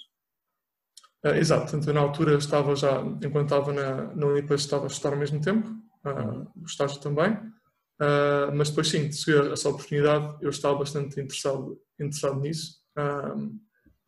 Uh, 1.24 1.34
exato, 1.36 1.62
portanto, 1.62 1.88
eu 1.88 1.94
na 1.94 2.00
altura 2.00 2.36
estava 2.36 2.76
já, 2.76 3.00
enquanto 3.00 3.46
estava 3.46 3.72
na, 3.72 4.14
na 4.14 4.26
Unipas, 4.26 4.60
estava 4.60 4.84
a 4.84 4.86
estudar 4.86 5.14
ao 5.14 5.18
mesmo 5.18 5.40
tempo, 5.40 5.68
uh, 5.68 6.46
o 6.62 6.66
estágio 6.66 7.00
também, 7.00 7.32
uh, 7.32 8.54
mas 8.54 8.68
depois 8.68 8.88
sim, 8.88 9.08
de 9.08 9.16
seguir 9.16 9.50
essa 9.50 9.68
oportunidade, 9.68 10.36
eu 10.40 10.50
estava 10.50 10.78
bastante 10.78 11.20
interessado, 11.20 11.80
interessado 11.98 12.40
nisso, 12.40 12.80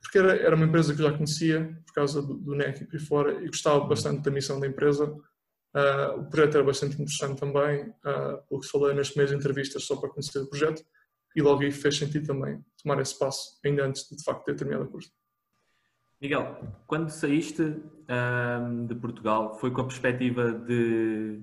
porque 0.00 0.18
era, 0.18 0.36
era 0.36 0.54
uma 0.54 0.64
empresa 0.64 0.94
que 0.94 1.02
eu 1.02 1.10
já 1.10 1.16
conhecia, 1.16 1.76
por 1.86 1.92
causa 1.92 2.22
do, 2.22 2.34
do 2.34 2.54
NEC 2.54 2.82
e 2.82 2.86
por 2.86 3.00
fora, 3.00 3.42
e 3.42 3.46
gostava 3.48 3.84
bastante 3.84 4.22
da 4.22 4.30
missão 4.30 4.60
da 4.60 4.66
empresa, 4.66 5.12
o 6.16 6.24
projeto 6.24 6.54
era 6.56 6.64
bastante 6.64 6.94
interessante 6.94 7.38
também, 7.38 7.92
pelo 8.48 8.60
que 8.60 8.68
falei 8.68 8.94
nas 8.94 9.10
primeiras 9.10 9.36
entrevistas 9.36 9.84
só 9.84 9.96
para 9.96 10.08
conhecer 10.08 10.38
o 10.38 10.48
projeto, 10.48 10.82
e 11.36 11.42
logo 11.42 11.62
aí 11.62 11.70
fez 11.70 11.96
sentido 11.96 12.26
também 12.26 12.64
tomar 12.82 13.00
esse 13.00 13.18
passo, 13.18 13.58
ainda 13.64 13.84
antes 13.84 14.08
de 14.08 14.16
de 14.16 14.24
facto 14.24 14.44
ter 14.44 14.56
terminado 14.56 14.84
o 14.84 14.90
curso. 14.90 15.12
Miguel, 16.20 16.58
quando 16.86 17.10
saíste 17.10 17.62
um, 17.62 18.86
de 18.86 18.94
Portugal, 18.96 19.56
foi 19.58 19.70
com 19.70 19.82
a 19.82 19.84
perspectiva 19.84 20.52
de, 20.52 21.40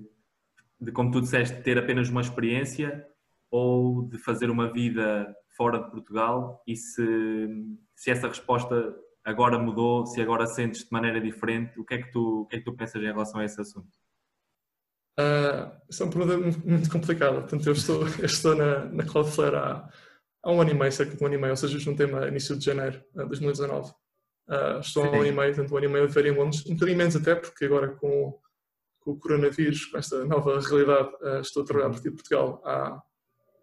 de, 0.78 0.92
como 0.92 1.10
tu 1.10 1.22
disseste, 1.22 1.62
ter 1.62 1.78
apenas 1.78 2.10
uma 2.10 2.20
experiência 2.20 3.06
ou 3.50 4.06
de 4.06 4.18
fazer 4.18 4.50
uma 4.50 4.70
vida 4.70 5.34
fora 5.56 5.78
de 5.78 5.90
Portugal? 5.90 6.62
E 6.66 6.76
se, 6.76 7.48
se 7.94 8.10
essa 8.10 8.28
resposta 8.28 8.94
agora 9.24 9.58
mudou, 9.58 10.04
se 10.04 10.20
agora 10.20 10.46
sentes 10.46 10.84
de 10.84 10.92
maneira 10.92 11.22
diferente, 11.22 11.80
o 11.80 11.84
que 11.84 11.94
é 11.94 12.02
que 12.02 12.12
tu, 12.12 12.42
o 12.42 12.46
que 12.46 12.56
é 12.56 12.58
que 12.58 12.64
tu 12.66 12.76
pensas 12.76 13.02
em 13.02 13.06
relação 13.06 13.40
a 13.40 13.44
esse 13.46 13.58
assunto? 13.58 13.88
Uh, 15.18 15.72
essa 15.88 16.02
é 16.02 16.06
uma 16.06 16.12
pergunta 16.12 16.60
muito 16.64 16.90
complicada. 16.90 17.40
Portanto, 17.40 17.66
eu 17.66 17.72
estou, 17.72 18.06
eu 18.18 18.26
estou 18.26 18.54
na, 18.54 18.84
na 18.86 19.04
Cloudflare 19.04 19.56
há, 19.56 19.88
há 20.42 20.52
um 20.52 20.60
ano 20.60 20.70
e 20.70 20.74
meio, 20.74 20.92
cerca 20.92 21.16
de 21.16 21.22
um 21.22 21.26
ano 21.26 21.34
e 21.34 21.38
meio, 21.38 21.52
ou 21.52 21.56
seja, 21.56 21.78
juntei-me 21.78 22.14
a 22.14 22.28
início 22.28 22.56
de 22.56 22.64
janeiro 22.64 23.02
de 23.14 23.24
2019. 23.24 23.90
Uh, 24.48 24.80
estou 24.80 25.04
há 25.04 25.10
um 25.10 25.14
ano 25.14 25.26
e 25.26 25.32
meio, 25.32 25.54
tanto 25.54 25.72
um 25.72 25.76
ano 25.76 25.86
e 25.86 25.88
meio 25.88 26.04
a 26.04 26.06
viver 26.06 26.26
em 26.26 26.36
Londres, 26.36 26.64
um 26.66 26.74
bocadinho 26.74 26.98
menos 26.98 27.16
até, 27.16 27.34
porque 27.34 27.64
agora 27.64 27.88
com, 27.88 28.38
com 29.00 29.12
o 29.12 29.18
coronavírus, 29.18 29.86
com 29.86 29.98
esta 29.98 30.24
nova 30.24 30.60
realidade, 30.60 31.08
uh, 31.22 31.40
estou 31.40 31.62
a 31.62 31.66
trabalhar 31.66 31.88
a 31.88 31.90
partir 31.90 32.10
de 32.10 32.16
Portugal 32.16 32.62
há 32.64 33.00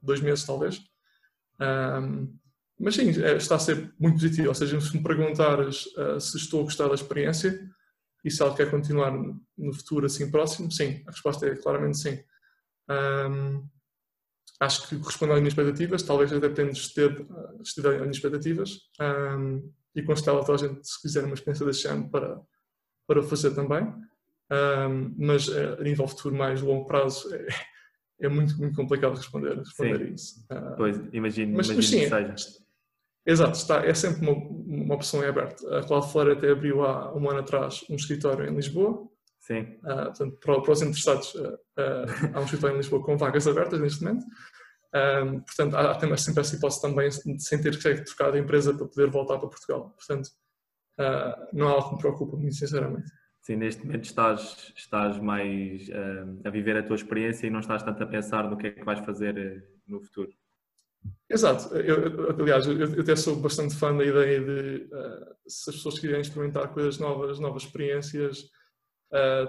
dois 0.01 0.22
meses, 0.22 0.43
talvez. 0.43 0.81
Um, 1.60 2.36
mas 2.79 2.95
sim, 2.95 3.10
é, 3.22 3.36
está 3.36 3.55
a 3.55 3.60
ser 3.60 3.93
muito 4.00 4.15
positivo. 4.15 4.50
Ou 4.50 4.55
seja, 4.55 4.81
se 4.81 4.98
me 4.98 5.03
perguntares 5.03 5.88
se 6.19 6.38
estou 6.38 6.62
a 6.62 6.63
gostar 6.63 6.88
da 6.88 6.95
experiência 6.95 7.57
e 8.24 8.32
se 8.32 8.42
ela 8.42 8.56
quer 8.56 8.72
continuar 8.72 9.12
no 9.12 9.74
futuro 9.74 10.06
assim 10.06 10.32
próximo, 10.32 10.72
sim. 10.72 11.03
A 11.08 11.12
resposta 11.12 11.46
é 11.46 11.56
claramente 11.56 11.98
sim. 11.98 12.20
Um, 12.89 13.68
acho 14.60 14.88
que 14.88 14.98
corresponde 14.98 15.34
às 15.34 15.39
minhas 15.39 15.53
expectativas, 15.53 16.03
talvez 16.03 16.32
até 16.32 16.50
tendo 16.50 16.72
excedido 16.72 17.27
às 17.60 17.75
minhas 17.75 18.15
expectativas. 18.15 18.80
Um, 19.00 19.72
e 19.96 20.01
aconselhava 20.01 20.42
a 20.42 20.44
toda 20.44 20.63
a 20.63 20.68
gente, 20.68 20.88
se 20.88 21.01
quiser 21.01 21.24
uma 21.24 21.34
experiência 21.34 21.65
deste 21.65 21.88
ano, 21.88 22.10
para, 22.10 22.42
para 23.08 23.24
fazer 23.24 23.53
também. 23.53 23.84
Um, 24.51 25.15
mas 25.18 25.48
uh, 25.48 25.77
a 25.80 25.84
nível 25.84 26.08
futuro, 26.08 26.36
mais 26.36 26.62
longo 26.62 26.86
prazo, 26.86 27.34
é, 27.34 27.48
é 28.22 28.30
muito, 28.30 28.58
muito 28.58 28.75
complicado 28.75 29.15
responder, 29.15 29.58
responder 29.58 30.01
a 30.01 30.10
isso. 30.10 30.46
Uh, 30.51 30.75
pois, 30.77 30.98
imagino, 31.12 31.58
mas, 31.58 31.70
imagino 31.70 31.75
mas 31.75 31.89
sim, 31.89 32.10
seja. 32.10 32.62
Exato, 33.25 33.58
está, 33.58 33.86
é 33.86 33.94
sempre 33.94 34.27
uma, 34.27 34.34
uma 34.34 34.96
opção 34.96 35.24
em 35.24 35.27
aberto. 35.27 35.65
A 35.74 35.82
Cloudflare 35.84 36.34
até 36.34 36.50
abriu 36.50 36.84
há 36.84 37.15
um 37.15 37.30
ano 37.30 37.39
atrás 37.39 37.86
um 37.89 37.96
escritório 37.96 38.46
em 38.46 38.53
Lisboa. 38.53 39.08
Sim. 39.39 39.62
Uh, 39.84 40.06
portanto, 40.06 40.38
para, 40.39 40.62
para, 40.62 40.72
os 40.72 40.82
interessados, 40.82 41.34
uh, 41.36 41.53
uh, 41.53 42.34
há 42.34 42.39
um 42.39 42.46
escritório 42.46 42.75
em 42.75 42.77
Lisboa 42.77 43.03
com 43.03 43.18
vagas 43.18 43.48
abertas 43.48 43.80
neste 43.80 44.03
momento. 44.03 44.25
Um, 44.96 45.39
portanto, 45.42 45.75
há, 45.75 45.92
há 45.92 46.18
sempre 46.18 46.42
essa 46.42 46.56
hipótese 46.56 46.82
também, 46.82 47.10
sem 47.12 47.62
ter 47.62 47.77
que 47.77 48.03
trocar 48.03 48.32
de 48.32 48.39
empresa 48.39 48.74
para 48.74 48.88
poder 48.88 49.10
voltar 49.10 49.39
para 49.39 49.50
Portugal. 49.50 49.96
Portanto, 49.98 50.30
não 51.51 51.68
é 51.68 51.72
algo 51.72 51.89
que 51.89 51.96
me 51.96 52.01
preocupa, 52.01 52.38
muito 52.38 52.56
sinceramente. 52.56 53.10
Sim, 53.42 53.56
neste 53.56 53.86
momento 53.86 54.06
estás, 54.06 54.72
estás 54.75 55.20
mais 55.20 55.89
a 56.46 56.50
viver 56.50 56.77
a 56.77 56.84
tua 56.84 56.96
experiência 56.96 57.48
e 57.48 57.50
não 57.50 57.60
estás 57.60 57.82
tanto 57.82 58.03
a 58.03 58.06
pensar 58.06 58.50
no 58.50 58.56
que 58.56 58.68
é 58.68 58.72
que 58.72 58.84
vais 58.84 59.00
fazer 59.00 59.65
no 59.88 60.00
futuro. 60.00 60.32
Exato. 61.29 61.75
Eu, 61.75 62.39
aliás, 62.39 62.65
eu, 62.65 62.77
eu, 62.79 63.01
até 63.01 63.15
sou 63.15 63.36
bastante 63.38 63.75
fã 63.75 63.95
da 63.95 64.05
ideia 64.05 64.39
de 64.39 64.88
se 65.48 65.69
as 65.69 65.75
pessoas 65.77 66.00
querem 66.00 66.22
experimentar 66.22 66.67
coisas 66.74 66.98
novas, 67.00 67.39
novas 67.39 67.63
experiências, 67.63 68.50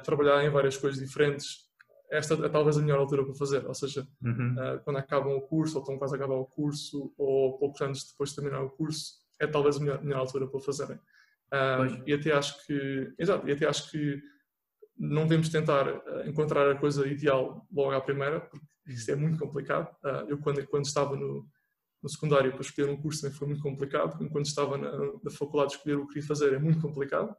trabalhar 0.04 0.44
em 0.44 0.50
várias 0.50 0.76
coisas 0.76 1.00
diferentes, 1.00 1.64
esta 2.11 2.34
é 2.34 2.49
talvez 2.49 2.76
a 2.76 2.80
melhor 2.80 2.99
altura 2.99 3.25
para 3.25 3.34
fazer, 3.34 3.66
ou 3.66 3.75
seja, 3.75 4.06
uhum. 4.23 4.54
uh, 4.54 4.80
quando 4.84 4.96
acabam 4.99 5.34
o 5.34 5.40
curso 5.40 5.76
ou 5.76 5.82
estão 5.82 5.99
quase 5.99 6.14
a 6.14 6.16
acabar 6.16 6.34
o 6.34 6.46
curso 6.46 7.12
ou 7.18 7.58
poucos 7.58 7.80
anos 7.80 8.04
depois 8.04 8.30
de 8.30 8.37
terminar 8.37 8.62
o 8.62 8.70
curso, 8.70 9.14
é 9.40 9.46
talvez 9.46 9.76
a 9.76 9.80
melhor, 9.80 10.02
melhor 10.02 10.20
altura 10.20 10.46
para 10.46 10.61
fazerem. 10.61 10.96
Uh, 10.96 12.02
e 12.06 12.12
até 12.12 12.32
acho 12.32 12.64
que, 12.66 13.12
exato, 13.18 13.49
e 13.49 13.52
até 13.52 13.66
acho 13.66 13.90
que 13.90 14.23
não 14.96 15.23
devemos 15.23 15.49
tentar 15.49 15.87
encontrar 16.25 16.70
a 16.70 16.76
coisa 16.76 17.06
ideal 17.06 17.66
logo 17.73 17.90
à 17.90 18.00
primeira, 18.00 18.40
porque 18.40 18.64
isso 18.86 19.10
é 19.10 19.16
muito 19.16 19.38
complicado. 19.38 19.94
Uh, 20.04 20.28
eu 20.28 20.38
quando, 20.38 20.66
quando 20.66 20.84
estava 20.84 21.16
no, 21.16 21.46
no 22.02 22.08
secundário 22.08 22.52
para 22.52 22.60
escolher 22.60 22.90
um 22.90 23.00
curso 23.00 23.22
também 23.22 23.36
foi 23.36 23.48
muito 23.48 23.62
complicado, 23.62 24.28
quando 24.30 24.46
estava 24.46 24.76
na, 24.76 24.92
na 25.22 25.30
faculdade 25.30 25.72
escolher 25.72 25.96
o 25.96 26.06
que 26.06 26.14
queria 26.14 26.28
fazer 26.28 26.52
é 26.52 26.58
muito 26.58 26.80
complicado. 26.80 27.34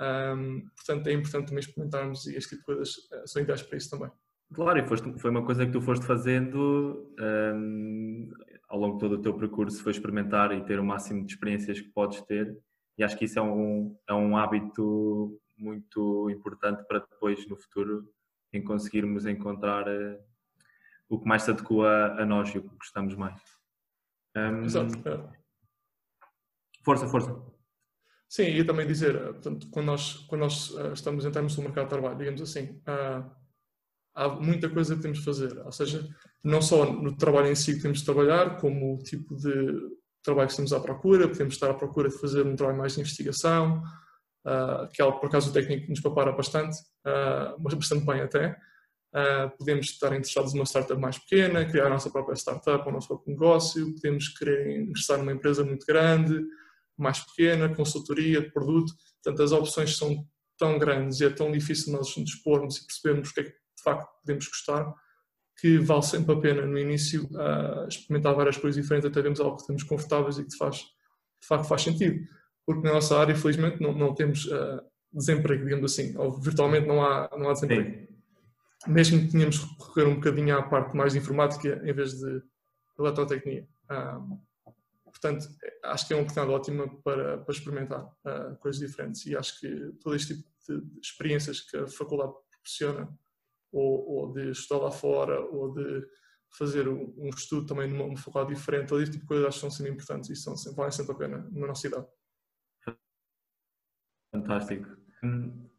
Um, 0.00 0.68
portanto, 0.76 1.08
é 1.08 1.12
importante 1.12 1.48
também 1.48 1.60
experimentarmos 1.60 2.26
e 2.26 2.36
este 2.36 2.50
tipo 2.50 2.60
de 2.60 2.66
coisas 2.66 2.96
uh, 2.96 3.26
são 3.26 3.42
ideais 3.42 3.62
para 3.62 3.76
isso 3.76 3.90
também. 3.90 4.10
Claro, 4.54 4.78
e 4.78 4.86
foste, 4.86 5.18
foi 5.18 5.30
uma 5.30 5.44
coisa 5.44 5.66
que 5.66 5.72
tu 5.72 5.80
foste 5.80 6.06
fazendo 6.06 7.12
um, 7.20 8.30
ao 8.68 8.78
longo 8.78 8.94
de 8.94 9.00
todo 9.00 9.12
o 9.16 9.22
teu 9.22 9.34
percurso, 9.34 9.82
foi 9.82 9.92
experimentar 9.92 10.52
e 10.52 10.64
ter 10.64 10.80
o 10.80 10.84
máximo 10.84 11.26
de 11.26 11.32
experiências 11.32 11.80
que 11.80 11.88
podes 11.88 12.22
ter. 12.22 12.56
E 12.96 13.04
acho 13.04 13.16
que 13.16 13.26
isso 13.26 13.38
é 13.38 13.42
um, 13.42 13.96
é 14.08 14.14
um 14.14 14.36
hábito 14.36 15.38
muito 15.56 16.30
importante 16.30 16.82
para 16.86 17.00
depois, 17.00 17.46
no 17.48 17.56
futuro, 17.56 18.08
em 18.52 18.62
conseguirmos 18.62 19.26
encontrar 19.26 19.84
o 21.08 21.18
que 21.18 21.26
mais 21.26 21.42
se 21.42 21.50
adequa 21.50 22.16
a 22.18 22.26
nós 22.26 22.48
e 22.54 22.58
o 22.58 22.62
que 22.62 22.76
gostamos 22.76 23.14
mais. 23.14 23.40
Um, 24.36 24.64
Exato. 24.64 25.08
É. 25.08 25.38
Força, 26.84 27.08
força. 27.08 27.58
Sim, 28.28 28.42
e 28.42 28.62
também 28.62 28.86
dizer, 28.86 29.16
eh, 29.16 29.32
portanto, 29.32 29.68
quando 29.70 29.86
nós, 29.86 30.14
quando 30.28 30.42
nós 30.42 30.70
uh, 30.70 30.92
estamos 30.92 31.24
entramos 31.24 31.56
no 31.56 31.62
mercado 31.62 31.84
de 31.84 31.90
trabalho, 31.90 32.18
digamos 32.18 32.42
assim, 32.42 32.80
uh, 32.86 33.30
há 34.14 34.28
muita 34.28 34.68
coisa 34.68 34.94
que 34.94 35.02
temos 35.02 35.18
de 35.18 35.24
fazer. 35.24 35.58
Ou 35.64 35.72
seja, 35.72 36.06
não 36.44 36.60
só 36.60 36.92
no 36.92 37.16
trabalho 37.16 37.48
em 37.48 37.54
si 37.54 37.74
que 37.74 37.82
temos 37.82 38.00
de 38.00 38.04
trabalhar, 38.04 38.58
como 38.58 38.94
o 38.94 38.98
tipo 39.02 39.34
de 39.34 39.96
trabalho 40.22 40.46
que 40.46 40.52
estamos 40.52 40.74
à 40.74 40.80
procura, 40.80 41.26
podemos 41.26 41.54
estar 41.54 41.70
à 41.70 41.74
procura 41.74 42.10
de 42.10 42.18
fazer 42.18 42.44
um 42.46 42.54
trabalho 42.54 42.78
mais 42.78 42.94
de 42.94 43.00
investigação, 43.00 43.82
uh, 44.46 44.88
que 44.92 45.00
é 45.00 45.04
algo, 45.04 45.20
por 45.20 45.28
acaso, 45.28 45.48
o 45.48 45.52
técnico 45.52 45.88
nos 45.88 46.00
prepara 46.00 46.30
bastante, 46.32 46.76
mas 47.58 47.72
bastante 47.72 48.04
bem 48.04 48.20
até. 48.20 48.58
Podemos 49.56 49.86
estar 49.86 50.08
interessados 50.08 50.52
numa 50.52 50.64
startup 50.64 51.00
mais 51.00 51.18
pequena, 51.18 51.64
criar 51.64 51.86
a 51.86 51.90
nossa 51.90 52.10
própria 52.10 52.36
startup, 52.36 52.86
o 52.86 52.92
nosso 52.92 53.08
próprio 53.08 53.32
negócio, 53.32 53.94
podemos 53.94 54.28
querer 54.28 54.80
ingressar 54.80 55.18
numa 55.18 55.32
empresa 55.32 55.64
muito 55.64 55.86
grande, 55.86 56.44
mais 56.96 57.20
pequena, 57.20 57.74
consultoria 57.74 58.40
de 58.40 58.50
produto. 58.50 58.92
Portanto, 59.22 59.42
as 59.42 59.52
opções 59.52 59.96
são 59.96 60.26
tão 60.58 60.78
grandes 60.78 61.20
e 61.20 61.24
é 61.24 61.30
tão 61.30 61.50
difícil 61.50 61.92
nós 61.92 62.14
nos 62.16 62.30
expormos 62.30 62.76
e 62.76 62.86
percebermos 62.86 63.30
o 63.30 63.34
que 63.34 63.40
é 63.40 63.44
que 63.44 63.50
de 63.50 63.82
facto 63.82 64.08
podemos 64.20 64.48
gostar, 64.48 64.92
que 65.60 65.78
vale 65.78 66.02
sempre 66.02 66.34
a 66.34 66.40
pena 66.40 66.66
no 66.66 66.78
início 66.78 67.24
uh, 67.32 67.86
experimentar 67.88 68.34
várias 68.34 68.56
coisas 68.56 68.80
diferentes 68.80 69.08
até 69.08 69.22
vermos 69.22 69.40
algo 69.40 69.56
que 69.56 69.62
estamos 69.62 69.82
confortáveis 69.84 70.38
e 70.38 70.42
que 70.42 70.48
de, 70.48 70.56
faz, 70.56 70.76
de 70.76 71.46
facto 71.46 71.68
faz 71.68 71.82
sentido. 71.82 72.26
Porque 72.66 72.86
na 72.86 72.94
nossa 72.94 73.18
área, 73.18 73.32
infelizmente, 73.32 73.80
não, 73.80 73.92
não 73.92 74.14
temos 74.14 74.44
uh, 74.46 74.82
desemprego, 75.12 75.64
digamos 75.64 75.92
assim, 75.92 76.16
ou 76.16 76.38
virtualmente 76.40 76.86
não 76.86 77.02
há, 77.02 77.30
não 77.36 77.48
há 77.48 77.52
desemprego. 77.52 77.90
Sim. 77.90 78.07
Mesmo 78.88 79.20
que 79.20 79.28
tínhamos 79.28 79.58
que 79.58 79.84
recorrer 79.84 80.06
um 80.06 80.14
bocadinho 80.16 80.56
à 80.56 80.62
parte 80.62 80.96
mais 80.96 81.14
informática 81.14 81.80
em 81.84 81.92
vez 81.92 82.14
de 82.14 82.42
eletrotecnia. 82.98 83.68
Uh, 83.90 84.38
Portanto, 85.18 85.48
acho 85.84 86.06
que 86.06 86.12
é 86.12 86.16
uma 86.16 86.22
oportunidade 86.22 86.54
ótima 86.54 87.02
para, 87.02 87.38
para 87.38 87.54
experimentar 87.54 88.04
uh, 88.04 88.56
coisas 88.60 88.80
diferentes 88.80 89.26
e 89.26 89.36
acho 89.36 89.58
que 89.58 89.92
todo 90.00 90.14
este 90.14 90.36
tipo 90.36 90.48
de 90.68 91.00
experiências 91.00 91.60
que 91.60 91.76
a 91.76 91.88
faculdade 91.88 92.32
proporciona, 92.50 93.08
ou, 93.72 94.08
ou 94.08 94.32
de 94.32 94.50
estudar 94.50 94.84
lá 94.84 94.90
fora, 94.92 95.40
ou 95.40 95.74
de 95.74 96.06
fazer 96.56 96.88
um, 96.88 97.12
um 97.18 97.28
estudo 97.30 97.66
também 97.66 97.88
numa, 97.88 98.04
numa, 98.04 98.16
faculdade 98.16 98.54
diferente, 98.54 98.88
todo 98.88 99.02
este 99.02 99.12
tipo 99.12 99.24
de 99.24 99.28
coisas 99.28 99.48
acho 99.48 99.56
que 99.56 99.60
são 99.60 99.70
sempre 99.70 99.92
importantes 99.92 100.30
e 100.30 100.36
são, 100.36 100.56
sempre, 100.56 100.76
valem 100.76 100.92
sempre 100.92 101.12
a 101.12 101.18
pena 101.18 101.48
na 101.50 101.66
nossa 101.66 101.86
idade. 101.86 102.06
Fantástico. 104.30 104.88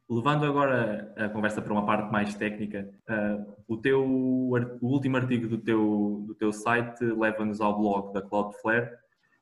Levando 0.09 0.43
agora 0.45 1.13
a 1.15 1.29
conversa 1.29 1.61
para 1.61 1.71
uma 1.71 1.85
parte 1.85 2.11
mais 2.11 2.33
técnica, 2.33 2.89
uh, 3.07 3.55
o, 3.67 3.77
teu, 3.77 4.03
o 4.03 4.87
último 4.87 5.17
artigo 5.17 5.47
do 5.47 5.57
teu, 5.59 6.23
do 6.25 6.33
teu 6.33 6.51
site 6.51 7.03
leva-nos 7.03 7.61
ao 7.61 7.77
blog 7.77 8.11
da 8.11 8.21
Cloudflare 8.21 8.89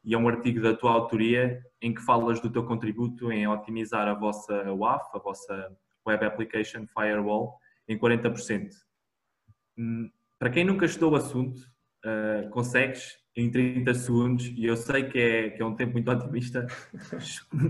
e 0.04 0.14
é 0.14 0.18
um 0.18 0.28
artigo 0.28 0.62
da 0.62 0.76
tua 0.76 0.92
autoria 0.92 1.64
em 1.82 1.94
que 1.94 2.02
falas 2.02 2.42
do 2.42 2.50
teu 2.50 2.66
contributo 2.66 3.32
em 3.32 3.48
otimizar 3.48 4.08
a 4.10 4.14
vossa 4.14 4.74
WAF, 4.74 5.06
a 5.14 5.20
vossa 5.20 5.78
Web 6.06 6.26
Application 6.26 6.86
Firewall, 6.88 7.58
em 7.88 7.98
40%. 7.98 8.70
Hum, 9.78 10.10
para 10.38 10.50
quem 10.50 10.66
nunca 10.66 10.86
estudou 10.86 11.14
o 11.14 11.16
assunto, 11.16 11.60
uh, 12.06 12.50
consegues 12.50 13.18
em 13.36 13.50
30 13.50 13.94
segundos, 13.94 14.46
e 14.48 14.66
eu 14.66 14.76
sei 14.76 15.04
que 15.06 15.20
é, 15.20 15.50
que 15.52 15.62
é 15.62 15.66
um 15.66 15.76
tempo 15.76 15.94
muito 15.94 16.12
otimista, 16.12 16.68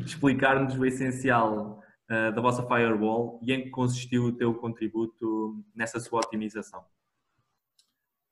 explicar-nos 0.04 0.78
o 0.78 0.86
essencial 0.86 1.84
uh, 2.10 2.34
da 2.34 2.42
vossa 2.42 2.66
firewall 2.66 3.40
e 3.44 3.54
em 3.54 3.64
que 3.64 3.70
consistiu 3.70 4.26
o 4.26 4.32
teu 4.32 4.54
contributo 4.54 5.64
nessa 5.76 6.00
sua 6.00 6.20
otimização. 6.20 6.84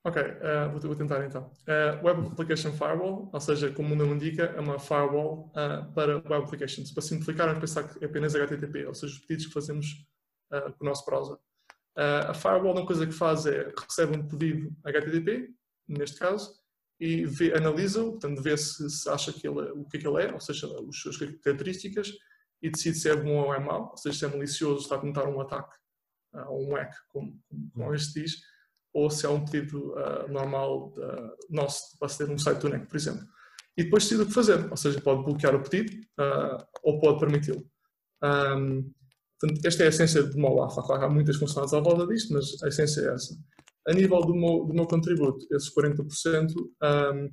Ok, 0.04 0.22
uh, 0.22 0.70
vou, 0.70 0.80
vou, 0.80 0.94
tentar 0.94 1.24
então. 1.24 1.50
Uh, 1.66 2.06
Web 2.06 2.28
Application 2.28 2.72
Firewall, 2.72 3.28
ou 3.32 3.40
seja, 3.40 3.72
como 3.72 3.94
o 3.94 3.96
nome 3.96 4.14
indica, 4.14 4.44
é 4.44 4.60
uma 4.60 4.78
firewall 4.78 5.50
para 5.94 6.16
Web 6.16 6.44
Applications. 6.44 6.92
Para 6.92 7.02
simplificar, 7.02 7.46
vamos 7.46 7.60
pensar 7.60 7.88
que 7.88 8.04
é 8.04 8.06
apenas 8.06 8.34
HTTP, 8.34 8.86
ou 8.86 8.94
seja, 8.94 9.12
os 9.12 9.20
pedidos 9.20 9.46
que 9.46 9.52
fazemos 9.52 10.06
com 10.48 10.84
o 10.84 10.88
nosso 10.88 11.04
browser. 11.04 11.36
a 11.96 12.32
firewall, 12.32 12.76
uma 12.76 12.86
coisa 12.86 13.04
que 13.04 13.12
faz 13.12 13.46
é 13.46 13.72
recebe 13.76 14.16
um 14.16 14.28
pedido 14.28 14.72
HTTP, 14.84 15.50
neste 15.88 16.20
caso, 16.20 16.54
e 17.00 17.24
analisa-o, 17.56 18.12
portanto, 18.12 18.40
vê 18.40 18.56
se, 18.56 18.88
se 18.88 19.08
acha 19.08 19.32
que 19.32 19.46
ele, 19.46 19.60
o 19.72 19.84
que 19.86 19.96
é 19.96 20.00
que 20.00 20.06
ele 20.06 20.22
é, 20.22 20.32
ou 20.32 20.40
seja, 20.40 20.66
as 20.66 20.96
suas 20.96 21.16
características, 21.16 22.12
e 22.62 22.70
decide 22.70 22.96
se 22.96 23.08
é 23.08 23.16
bom 23.16 23.44
ou 23.44 23.54
é 23.54 23.58
mau, 23.58 23.90
ou 23.90 23.96
seja, 23.96 24.18
se 24.18 24.24
é 24.24 24.28
malicioso, 24.28 24.80
está 24.80 24.96
a 24.96 25.00
tentar 25.00 25.28
um 25.28 25.40
ataque, 25.40 25.74
ou 26.48 26.68
um 26.68 26.74
hack, 26.74 26.92
como, 27.08 27.38
como 27.72 27.94
este 27.94 28.22
diz 28.22 28.40
ou 28.96 29.10
se 29.10 29.26
é 29.26 29.28
um 29.28 29.44
pedido 29.44 29.92
uh, 29.92 30.26
normal 30.32 30.94
uh, 30.96 31.36
nosso 31.50 31.98
para 31.98 32.06
aceder 32.06 32.32
num 32.32 32.38
site 32.38 32.60
do 32.60 32.70
NEC, 32.70 32.86
por 32.86 32.96
exemplo. 32.96 33.26
E 33.76 33.84
depois 33.84 34.04
decide 34.04 34.22
o 34.22 34.26
que 34.26 34.32
fazer, 34.32 34.70
ou 34.70 34.76
seja, 34.76 34.98
pode 35.02 35.22
bloquear 35.22 35.54
o 35.54 35.62
pedido 35.62 35.94
uh, 36.18 36.64
ou 36.82 36.98
pode 36.98 37.20
permiti-lo. 37.20 37.62
Um, 38.24 38.90
portanto, 39.38 39.66
esta 39.66 39.82
é 39.82 39.86
a 39.86 39.88
essência 39.90 40.22
meu 40.34 40.62
alpha. 40.62 40.82
Claro, 40.82 41.04
há 41.04 41.10
muitas 41.10 41.36
funções 41.36 41.74
à 41.74 41.80
volta 41.80 42.06
disto, 42.06 42.32
mas 42.32 42.62
a 42.62 42.68
essência 42.68 43.02
é 43.02 43.12
essa. 43.12 43.36
A 43.86 43.92
nível 43.92 44.22
do 44.22 44.34
meu, 44.34 44.64
do 44.64 44.72
meu 44.72 44.86
contributo, 44.86 45.46
esses 45.52 45.70
40% 45.74 46.54
um, 46.54 47.30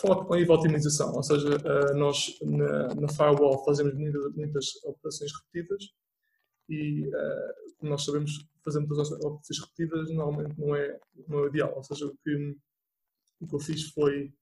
foco 0.00 0.34
em 0.36 0.48
otimização, 0.50 1.12
ou 1.14 1.22
seja, 1.22 1.48
nós 1.94 2.38
na, 2.40 2.94
na 2.94 3.08
firewall 3.08 3.64
fazemos 3.64 3.94
muitas, 3.94 4.34
muitas 4.34 4.66
operações 4.84 5.30
repetidas 5.32 5.84
e, 6.68 7.10
como 7.78 7.90
nós 7.90 8.04
sabemos, 8.04 8.32
fazendo 8.64 9.00
as 9.00 9.10
operações 9.12 9.60
repetidas 9.60 10.14
normalmente 10.14 10.58
não 10.58 10.74
é, 10.74 10.98
não 11.28 11.44
é 11.44 11.48
ideal, 11.48 11.74
ou 11.76 11.82
seja, 11.82 12.06
o 12.06 12.16
que, 12.24 12.56
o 13.40 13.46
que 13.46 13.54
eu 13.54 13.60
fiz 13.60 13.90
foi 13.90 14.32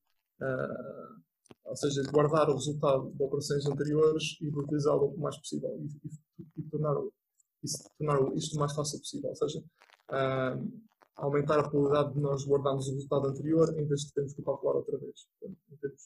ou 1.64 1.76
seja, 1.76 2.02
guardar 2.10 2.48
o 2.48 2.54
resultado 2.54 3.12
de 3.12 3.22
operações 3.22 3.64
anteriores 3.66 4.36
e 4.40 4.48
utilizá-lo 4.48 5.06
o 5.14 5.20
mais 5.20 5.36
possível 5.38 5.70
e, 5.80 6.08
e, 6.42 6.46
e 6.58 6.62
tornar, 6.64 6.94
tornar 7.96 8.36
isto 8.36 8.56
o 8.56 8.58
mais 8.58 8.74
fácil 8.74 8.98
possível. 8.98 9.30
Ou 9.30 9.36
seja, 9.36 9.60
uh, 10.10 10.80
aumentar 11.20 11.58
a 11.58 11.68
probabilidade 11.68 12.14
de 12.14 12.20
nós 12.20 12.46
guardarmos 12.46 12.88
o 12.88 12.94
resultado 12.94 13.28
anterior 13.28 13.68
em 13.78 13.86
vez 13.86 14.00
de 14.02 14.12
termos 14.12 14.34
que 14.34 14.42
calcular 14.42 14.76
outra 14.76 14.98
vez. 14.98 15.26
Portanto, 15.38 15.60
em 15.70 15.76
termos 15.76 16.02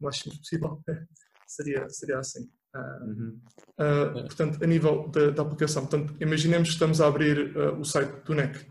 o 0.00 0.04
mais 0.04 0.16
simples 0.16 0.38
possível, 0.38 0.80
seria, 1.46 1.88
seria 1.88 2.18
assim. 2.18 2.50
Uh, 2.74 3.04
uhum. 3.04 3.40
uh, 3.78 4.12
portanto, 4.24 4.62
a 4.62 4.66
nível 4.66 5.08
da, 5.08 5.30
da, 5.30 5.42
aplicação, 5.42 5.86
portanto, 5.86 6.14
imaginemos 6.20 6.68
que 6.68 6.74
estamos 6.74 7.00
a 7.00 7.06
abrir 7.06 7.56
o 7.78 7.84
site 7.84 8.24
do 8.24 8.34
NEC 8.34 8.66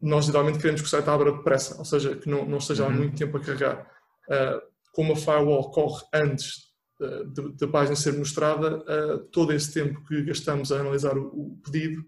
nós 0.00 0.26
geralmente 0.26 0.58
queremos 0.58 0.80
que 0.80 0.86
o 0.86 0.90
site 0.90 1.08
abra 1.08 1.32
depressa, 1.32 1.76
ou 1.76 1.84
seja, 1.84 2.14
que 2.14 2.28
não, 2.28 2.46
não 2.46 2.58
esteja 2.58 2.84
há 2.84 2.88
uhum. 2.88 2.96
muito 2.96 3.16
tempo 3.16 3.36
a 3.36 3.40
carregar 3.40 3.90
uh, 4.28 4.62
como 4.92 5.12
a 5.12 5.16
firewall 5.16 5.70
corre 5.70 6.04
antes 6.14 6.68
da 7.58 7.68
página 7.68 7.94
ser 7.94 8.12
mostrada, 8.18 8.78
uh, 8.78 9.18
todo 9.30 9.52
esse 9.52 9.72
tempo 9.72 10.04
que 10.04 10.20
gastamos 10.24 10.72
a 10.72 10.80
analisar 10.80 11.16
o, 11.16 11.26
o, 11.26 11.60
pedido 11.62 12.04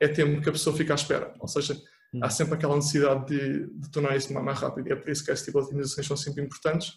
é 0.00 0.08
tempo 0.08 0.40
que 0.40 0.48
a 0.48 0.52
pessoa 0.52 0.74
fica 0.74 0.94
à 0.94 0.96
espera. 0.96 1.34
Ou 1.38 1.46
seja, 1.46 1.80
há 2.22 2.26
hum. 2.26 2.30
sempre 2.30 2.54
aquela 2.54 2.74
necessidade 2.74 3.26
de, 3.26 3.66
de 3.66 3.90
tornar 3.90 4.16
isso 4.16 4.32
mais 4.32 4.58
rápido 4.58 4.88
e 4.88 4.92
é 4.92 4.96
por 4.96 5.10
isso 5.10 5.24
que 5.24 5.30
esse 5.30 5.44
tipo 5.44 5.60
de 5.60 5.66
otimizações 5.66 6.06
são 6.06 6.16
sempre 6.16 6.42
importantes. 6.42 6.94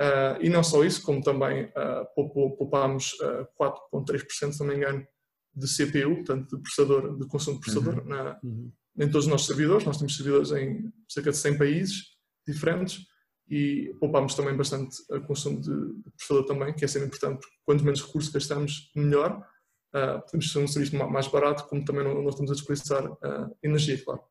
Uh, 0.00 0.40
e 0.40 0.48
não 0.48 0.64
só 0.64 0.82
isso, 0.84 1.02
como 1.02 1.22
também 1.22 1.66
uh, 1.66 2.56
poupámos 2.56 3.12
uh, 3.20 3.46
4,3%, 3.60 4.52
se 4.52 4.60
não 4.60 4.66
me 4.66 4.76
engano, 4.76 5.06
de 5.54 5.66
CPU, 5.66 6.16
portanto, 6.16 6.56
de, 6.56 6.62
processador, 6.62 7.18
de 7.18 7.26
consumo 7.28 7.58
de 7.58 7.60
processador 7.60 8.02
uhum. 8.02 8.08
Na, 8.08 8.40
uhum. 8.42 8.72
em 8.98 9.06
todos 9.10 9.26
os 9.26 9.30
nossos 9.30 9.46
servidores. 9.46 9.84
Nós 9.84 9.98
temos 9.98 10.16
servidores 10.16 10.50
em 10.52 10.90
cerca 11.08 11.30
de 11.30 11.36
100 11.36 11.58
países 11.58 12.04
diferentes 12.46 13.06
e 13.48 13.94
poupamos 14.00 14.34
também 14.34 14.56
bastante 14.56 14.96
consumo 15.26 15.60
de, 15.60 15.70
de 15.70 16.10
processador 16.16 16.46
também, 16.46 16.74
que 16.74 16.84
é 16.86 16.88
sempre 16.88 17.08
importante, 17.08 17.40
porque 17.40 17.56
quanto 17.64 17.84
menos 17.84 18.02
recursos 18.02 18.32
gastamos, 18.32 18.90
melhor. 18.96 19.46
Uh, 19.94 20.22
podemos 20.22 20.52
ter 20.52 20.58
um 20.58 20.66
serviço 20.66 20.96
mais 20.96 21.28
barato, 21.28 21.68
como 21.68 21.84
também 21.84 22.02
não, 22.02 22.22
não 22.22 22.30
estamos 22.30 22.50
a 22.50 22.54
desperdiçar 22.54 23.12
uh, 23.12 23.56
energia, 23.62 24.02
claro. 24.02 24.22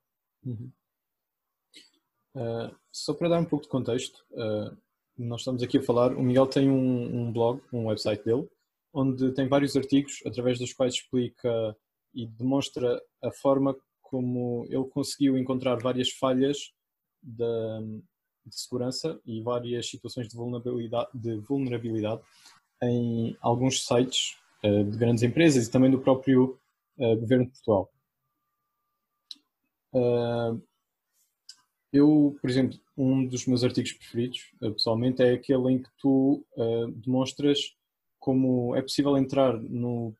Uhum. 0.43 0.71
Uh, 2.35 2.75
só 2.91 3.13
para 3.13 3.29
dar 3.29 3.39
um 3.39 3.45
pouco 3.45 3.65
de 3.65 3.69
contexto, 3.69 4.25
nós 5.17 5.41
estamos 5.41 5.61
aqui 5.61 5.77
a 5.77 5.83
falar, 5.83 6.13
o 6.13 6.23
Miguel 6.23 6.47
tem 6.47 6.69
um, 6.69 7.27
um, 7.27 7.31
blog, 7.31 7.61
um 7.71 7.87
website 7.87 8.23
dele, 8.23 8.49
onde 8.93 9.31
tem 9.33 9.47
vários 9.47 9.75
artigos 9.75 10.21
através 10.25 10.57
dos 10.57 10.73
quais 10.73 10.95
explica 10.95 11.75
e 12.13 12.25
demonstra 12.25 13.01
a 13.21 13.31
forma 13.31 13.75
como 14.01 14.65
ele 14.67 14.83
conseguiu 14.89 15.37
encontrar 15.37 15.75
várias 15.75 16.09
falhas 16.09 16.73
da, 17.21 17.79
de 18.45 18.59
segurança 18.59 19.19
e 19.25 19.41
várias 19.41 19.89
situações 19.89 20.27
de 20.27 20.35
vulnerabilidade, 20.35 21.09
de 21.13 21.37
vulnerabilidade 21.37 22.21
em 22.81 23.37
alguns 23.39 23.85
sites 23.85 24.31
uh, 24.31 24.40
de 24.63 24.97
grandes 24.97 25.23
empresas 25.23 25.67
e 25.67 25.71
também 25.71 25.89
do 25.89 26.01
próprio 26.01 26.59
uh, 26.97 27.15
governo 27.17 27.45
de 27.45 27.51
Portugal. 27.51 27.91
Uh, 29.93 30.61
eu, 31.91 32.37
por 32.39 32.49
exemplo, 32.49 32.79
um 32.95 33.25
dos 33.25 33.45
meus 33.45 33.63
artigos 33.63 33.91
preferidos, 33.93 34.51
pessoalmente, 34.59 35.21
é 35.21 35.33
aquele 35.33 35.73
em 35.73 35.81
que 35.81 35.89
tu 35.97 36.45
demonstras 37.03 37.75
como 38.17 38.73
é 38.77 38.81
possível 38.81 39.17
entrar 39.17 39.59
no, 39.61 40.15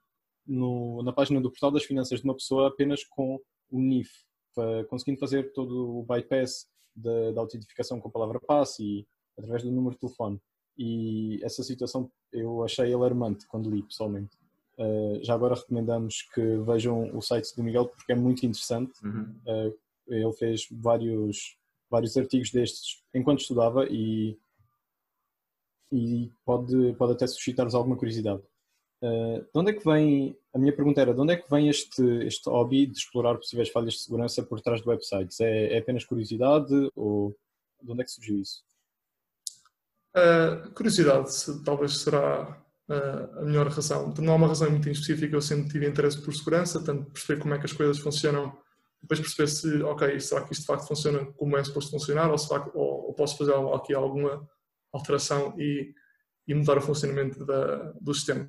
no, 0.45 1.01
na 1.01 1.13
página 1.13 1.39
do 1.39 1.49
portal 1.49 1.71
das 1.71 1.85
finanças 1.85 2.19
de 2.19 2.25
uma 2.25 2.33
pessoa 2.33 2.67
apenas 2.67 3.05
com 3.05 3.39
o 3.69 3.79
NIF, 3.79 4.09
conseguindo 4.89 5.19
fazer 5.19 5.53
todo 5.53 5.99
o 5.99 6.03
bypass 6.03 6.67
da 6.93 7.39
autentificação 7.39 8.01
com 8.01 8.09
a 8.09 8.11
palavra 8.11 8.39
passe 8.39 8.83
e 8.83 9.07
através 9.37 9.63
do 9.63 9.71
número 9.71 9.95
de 9.95 10.01
telefone. 10.01 10.41
E 10.77 11.39
essa 11.43 11.63
situação 11.63 12.11
eu 12.31 12.63
achei 12.63 12.93
alarmante 12.93 13.45
quando 13.47 13.69
li 13.69 13.83
pessoalmente. 13.83 14.37
Uh, 14.77 15.23
já 15.23 15.33
agora 15.33 15.55
recomendamos 15.55 16.23
que 16.33 16.57
vejam 16.65 17.15
o 17.15 17.21
site 17.21 17.55
do 17.55 17.63
Miguel 17.63 17.87
porque 17.87 18.13
é 18.13 18.15
muito 18.15 18.45
interessante. 18.45 18.93
Uhum. 19.03 19.35
Uh, 19.45 19.77
ele 20.07 20.33
fez 20.33 20.67
vários, 20.71 21.57
vários 21.89 22.17
artigos 22.17 22.51
destes 22.51 23.03
enquanto 23.13 23.41
estudava 23.41 23.85
e, 23.89 24.37
e 25.91 26.31
pode, 26.45 26.93
pode 26.93 27.13
até 27.13 27.27
suscitar-vos 27.27 27.75
alguma 27.75 27.97
curiosidade. 27.97 28.41
Uh, 29.03 29.41
de 29.41 29.59
onde 29.59 29.71
é 29.71 29.73
que 29.73 29.83
vem, 29.83 30.37
a 30.53 30.59
minha 30.59 30.75
pergunta 30.75 31.01
era, 31.01 31.13
de 31.13 31.19
onde 31.19 31.33
é 31.33 31.37
que 31.37 31.49
vem 31.49 31.69
este, 31.69 32.03
este 32.25 32.49
hobby 32.49 32.85
de 32.85 32.97
explorar 32.97 33.35
possíveis 33.35 33.69
falhas 33.69 33.93
de 33.93 33.99
segurança 34.01 34.43
por 34.43 34.61
trás 34.61 34.81
de 34.81 34.87
websites? 34.87 35.39
É, 35.39 35.75
é 35.75 35.79
apenas 35.79 36.05
curiosidade 36.05 36.73
ou 36.95 37.35
de 37.81 37.91
onde 37.91 38.01
é 38.01 38.05
que 38.05 38.11
surgiu 38.11 38.39
isso? 38.39 38.63
Uh, 40.13 40.69
curiosidade 40.73 41.29
talvez 41.63 41.99
será 41.99 42.61
uh, 42.89 43.39
a 43.39 43.41
melhor 43.43 43.67
razão. 43.67 44.13
Não 44.19 44.33
há 44.33 44.35
uma 44.35 44.47
razão 44.47 44.69
muito 44.69 44.89
específica, 44.89 45.35
eu 45.35 45.41
sempre 45.41 45.69
tive 45.69 45.87
interesse 45.87 46.21
por 46.21 46.33
segurança, 46.33 46.83
tanto 46.83 47.09
perceber 47.11 47.41
como 47.41 47.53
é 47.53 47.59
que 47.59 47.65
as 47.65 47.71
coisas 47.71 47.97
funcionam, 47.97 48.57
depois 49.01 49.21
perceber 49.21 49.47
se, 49.47 49.81
ok, 49.83 50.19
será 50.19 50.41
que 50.41 50.51
isto 50.51 50.61
de 50.61 50.67
facto 50.67 50.87
funciona 50.87 51.25
como 51.37 51.55
é 51.55 51.63
suposto 51.63 51.91
funcionar 51.91 52.29
ou, 52.29 52.37
se 52.37 52.53
ou, 52.53 53.07
ou 53.07 53.13
posso 53.13 53.37
fazer 53.37 53.53
aqui 53.73 53.93
alguma 53.93 54.45
alteração 54.91 55.55
e, 55.57 55.93
e 56.45 56.53
mudar 56.53 56.77
o 56.77 56.81
funcionamento 56.81 57.45
da, 57.45 57.93
do 58.01 58.13
sistema. 58.13 58.47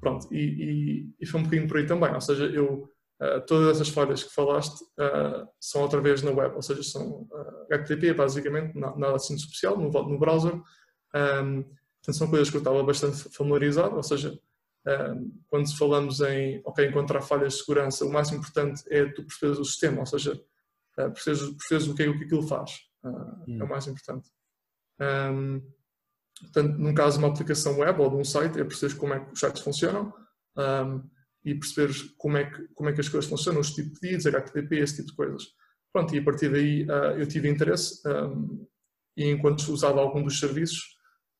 Pronto, 0.00 0.26
e, 0.34 0.38
e, 0.38 1.14
e, 1.20 1.26
foi 1.26 1.40
um 1.40 1.44
bocadinho 1.44 1.68
por 1.68 1.76
aí 1.76 1.86
também, 1.86 2.12
ou 2.12 2.20
seja, 2.20 2.46
eu, 2.46 2.90
uh, 3.22 3.40
todas 3.46 3.76
essas 3.76 3.88
falhas 3.88 4.24
que 4.24 4.34
falaste 4.34 4.84
são 5.60 5.82
outra 5.82 6.00
vez 6.00 6.20
na 6.22 6.32
web, 6.32 6.56
ou 6.56 6.62
seja, 6.62 6.82
são 6.82 7.28
HTTP 7.70 8.12
basicamente, 8.12 8.76
nada 8.76 9.14
assim 9.14 9.36
de 9.36 9.42
especial, 9.42 9.78
no, 9.78 9.88
no 9.88 10.18
browser, 10.18 10.60
um, 11.16 11.62
portanto 11.62 12.18
são 12.18 12.28
coisas 12.28 12.50
que 12.50 12.56
eu 12.56 12.60
estava 12.60 12.82
bastante 12.82 13.16
familiarizado, 13.30 13.96
ou 13.96 14.02
seja, 14.02 14.38
um, 14.86 15.32
quando 15.48 15.76
falamos 15.76 16.20
em 16.20 16.60
ok, 16.64 16.86
encontrar 16.86 17.22
falhas 17.22 17.54
de 17.54 17.60
segurança, 17.60 18.04
o 18.04 18.12
mais 18.12 18.30
importante 18.30 18.82
é 18.88 19.06
tu 19.06 19.24
perceberes 19.24 19.58
o 19.58 19.64
sistema, 19.64 20.00
ou 20.00 20.06
seja, 20.06 20.34
uh, 20.98 21.10
perceberes, 21.10 21.50
perceberes 21.56 21.88
o, 21.88 21.94
que 21.94 22.02
é, 22.02 22.08
o 22.08 22.18
que 22.18 22.24
aquilo 22.24 22.46
faz, 22.46 22.72
hum. 23.04 23.60
é 23.60 23.64
o 23.64 23.68
mais 23.68 23.86
importante. 23.86 24.30
Um, 25.00 25.62
Portanto, 26.40 26.76
num 26.78 26.94
caso 26.94 27.18
de 27.18 27.24
uma 27.24 27.32
aplicação 27.32 27.78
web 27.78 28.00
ou 28.00 28.10
de 28.10 28.16
um 28.16 28.24
site, 28.24 28.60
é 28.60 28.64
perceber 28.64 28.94
como 28.96 29.14
é 29.14 29.20
que 29.20 29.32
os 29.32 29.40
sites 29.40 29.62
funcionam 29.62 30.12
um, 30.56 31.02
e 31.44 31.54
perceber 31.54 31.94
como 32.18 32.36
é, 32.36 32.44
que, 32.44 32.68
como 32.74 32.90
é 32.90 32.92
que 32.92 33.00
as 33.00 33.08
coisas 33.08 33.28
funcionam, 33.28 33.60
os 33.60 33.70
tipos 33.72 33.94
de 33.94 34.00
pedidos, 34.00 34.26
HTTP, 34.26 34.78
esse 34.78 34.96
tipo 34.96 35.08
de 35.08 35.16
coisas. 35.16 35.44
Pronto, 35.92 36.14
e 36.14 36.18
a 36.18 36.22
partir 36.22 36.50
daí 36.50 36.84
uh, 36.84 37.18
eu 37.18 37.26
tive 37.26 37.48
interesse 37.48 38.02
e 39.16 39.30
enquanto 39.30 39.60
usava 39.72 39.98
algum 39.98 40.22
dos 40.22 40.38
serviços, 40.38 40.95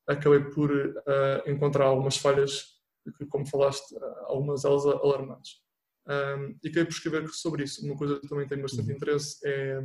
acabei 0.07 0.41
por 0.41 0.71
uh, 0.71 1.51
encontrar 1.51 1.87
algumas 1.87 2.17
falhas, 2.17 2.77
que, 3.19 3.27
como 3.27 3.47
falaste, 3.47 3.95
uh, 3.95 4.25
algumas 4.27 4.63
delas 4.63 4.87
alarmantes. 4.87 5.65
Um, 6.07 6.57
e 6.63 6.69
acabei 6.69 6.85
por 6.85 6.93
escrever 6.93 7.29
sobre 7.29 7.65
isso. 7.65 7.85
Uma 7.85 7.97
coisa 7.97 8.21
que 8.21 8.29
também 8.29 8.47
tenho 8.47 8.63
bastante 8.63 8.89
uhum. 8.89 8.97
interesse 8.97 9.39
é, 9.45 9.81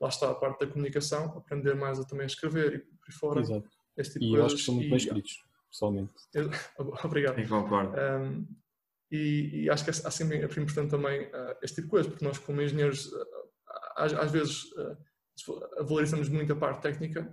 lá 0.00 0.08
está, 0.08 0.30
a 0.30 0.34
parte 0.34 0.60
da 0.60 0.70
comunicação, 0.70 1.24
aprender 1.36 1.74
mais 1.74 1.98
a 1.98 2.04
também 2.04 2.26
escrever 2.26 2.74
e 2.74 2.78
por 2.78 3.06
aí 3.08 3.14
fora. 3.14 3.40
Exato 3.40 3.78
este 3.98 4.14
tipo 4.14 4.24
e 4.24 4.34
eu 4.34 4.46
acho 4.46 4.56
que 4.56 4.62
são 4.62 4.74
muito 4.74 4.88
bem 4.88 4.96
escritos, 4.96 5.44
pessoalmente. 5.70 6.12
Obrigado. 7.04 7.36
Sim, 7.36 7.48
concordo. 7.48 7.92
Um, 7.98 8.46
e, 9.10 9.64
e, 9.64 9.70
acho 9.70 9.84
que 9.84 9.90
há 9.90 10.10
sempre 10.10 10.36
é 10.36 10.44
importante 10.44 10.90
também 10.90 11.26
uh, 11.28 11.56
este 11.62 11.76
tipo 11.76 11.86
de 11.86 11.90
coisas, 11.90 12.10
porque 12.10 12.24
nós, 12.24 12.38
como 12.38 12.60
engenheiros, 12.60 13.06
uh, 13.06 13.26
às, 13.96 14.12
às, 14.12 14.30
vezes 14.30 14.64
uh, 14.72 14.96
valorizamos 15.46 16.28
muito 16.28 16.52
a 16.52 16.56
parte 16.56 16.82
técnica 16.82 17.32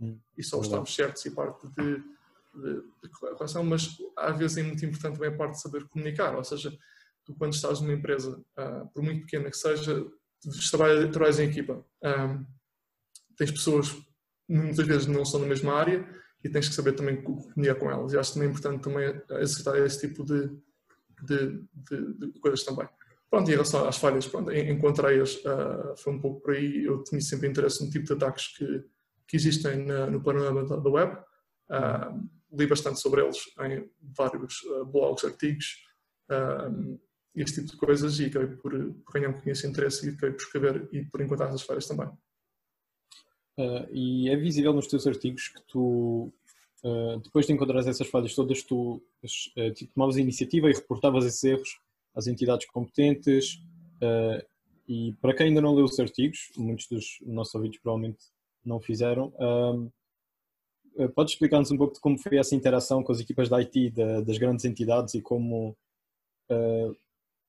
hum, 0.00 0.18
e 0.36 0.42
só 0.42 0.60
estamos 0.60 0.94
certos 0.94 1.24
e 1.24 1.28
a 1.28 1.32
parte 1.32 1.68
de, 1.68 1.96
de, 2.54 2.82
de 3.02 3.08
correção, 3.08 3.64
mas 3.64 3.96
às 4.16 4.38
vezes 4.38 4.56
é 4.56 4.62
muito 4.62 4.84
importante 4.84 5.14
também 5.14 5.32
a 5.32 5.36
parte 5.36 5.54
de 5.54 5.60
saber 5.60 5.84
comunicar, 5.88 6.34
ou 6.36 6.44
seja, 6.44 6.76
tu 7.24 7.34
quando 7.34 7.54
estás 7.54 7.80
numa 7.80 7.94
empresa, 7.94 8.42
por 8.92 9.02
muito 9.02 9.22
pequena 9.22 9.50
que 9.50 9.56
seja, 9.56 10.06
trabalhas 10.70 11.38
em 11.38 11.48
equipa. 11.48 11.84
Um, 12.02 12.44
tens 13.36 13.50
pessoas 13.50 13.96
muitas 14.48 14.86
vezes 14.86 15.06
não 15.06 15.24
são 15.24 15.40
da 15.40 15.46
mesma 15.46 15.74
área 15.74 16.06
e 16.42 16.48
tens 16.48 16.68
que 16.68 16.74
saber 16.74 16.92
também 16.92 17.22
comunicar 17.22 17.74
com 17.76 17.90
elas. 17.90 18.12
E 18.12 18.18
acho 18.18 18.34
também 18.34 18.48
importante 18.48 18.82
também 18.82 19.22
exercitar 19.40 19.76
esse 19.76 20.06
tipo 20.06 20.24
de, 20.24 20.50
de, 21.22 21.64
de 22.18 22.40
coisas 22.40 22.62
também. 22.62 22.88
Pronto, 23.30 23.48
em 23.48 23.52
relação 23.52 23.88
às 23.88 23.96
falhas, 23.96 24.26
pronto, 24.26 24.52
encontrei-as, 24.52 25.36
uh, 25.36 25.96
foi 25.96 26.12
um 26.12 26.20
pouco 26.20 26.40
por 26.40 26.54
aí, 26.54 26.84
eu 26.84 27.02
tinha 27.02 27.20
sempre 27.20 27.48
interesse 27.48 27.84
no 27.84 27.90
tipo 27.90 28.04
de 28.04 28.12
ataques 28.12 28.56
que, 28.56 28.84
que 29.26 29.36
existem 29.36 29.84
na, 29.84 30.06
no 30.06 30.22
panorama 30.22 30.64
da, 30.64 30.76
da 30.76 30.90
web, 30.90 31.16
uh, 31.16 32.30
li 32.52 32.66
bastante 32.66 33.00
sobre 33.00 33.22
eles 33.22 33.38
em 33.60 33.90
vários 34.16 34.62
uh, 34.62 34.84
blogs, 34.84 35.24
artigos, 35.24 35.82
esse 37.34 37.54
tipo 37.54 37.72
de 37.72 37.76
coisas, 37.76 38.20
e 38.20 38.26
acabei 38.26 38.56
por, 38.56 38.72
por 38.72 39.12
ganhar 39.12 39.30
um 39.30 39.40
conhecimento 39.40 39.78
interesse 39.78 40.06
e 40.06 40.10
acabei 40.10 40.30
por 40.30 40.42
escrever 40.42 40.88
e 40.92 41.04
por 41.04 41.20
encontrar 41.20 41.48
essas 41.48 41.62
falhas 41.62 41.86
também. 41.86 42.08
Uh, 43.56 43.86
e 43.92 44.28
é 44.28 44.36
visível 44.36 44.72
nos 44.72 44.88
teus 44.88 45.06
artigos 45.06 45.48
que 45.48 45.62
tu, 45.68 46.32
uh, 46.82 47.20
depois 47.22 47.46
de 47.46 47.52
encontrar 47.52 47.78
essas 47.78 48.06
falhas 48.08 48.34
todas, 48.34 48.62
tu 48.62 49.00
uh, 49.22 49.86
tomavas 49.94 50.16
a 50.16 50.20
iniciativa 50.20 50.68
e 50.68 50.74
reportavas 50.74 51.24
esses 51.24 51.44
erros 51.44 51.80
às 52.14 52.26
entidades 52.26 52.66
competentes. 52.66 53.60
e 54.88 55.14
para 55.20 55.34
quem 55.34 55.48
ainda 55.48 55.60
não 55.60 55.74
leu 55.74 55.84
os 55.84 55.98
artigos, 55.98 56.50
muitos 56.56 56.86
dos 56.88 57.18
nossos 57.26 57.54
ouvintes 57.54 57.80
provavelmente 57.80 58.24
não 58.64 58.80
fizeram, 58.80 59.32
podes 61.14 61.34
explicar-nos 61.34 61.70
um 61.70 61.76
pouco 61.76 61.94
de 61.94 62.00
como 62.00 62.18
foi 62.18 62.38
essa 62.38 62.54
interação 62.54 63.02
com 63.02 63.12
as 63.12 63.20
equipas 63.20 63.48
da 63.48 63.58
IT 63.58 63.90
da, 63.90 64.20
das 64.20 64.38
grandes 64.38 64.64
entidades 64.64 65.14
e 65.14 65.20
como 65.20 65.76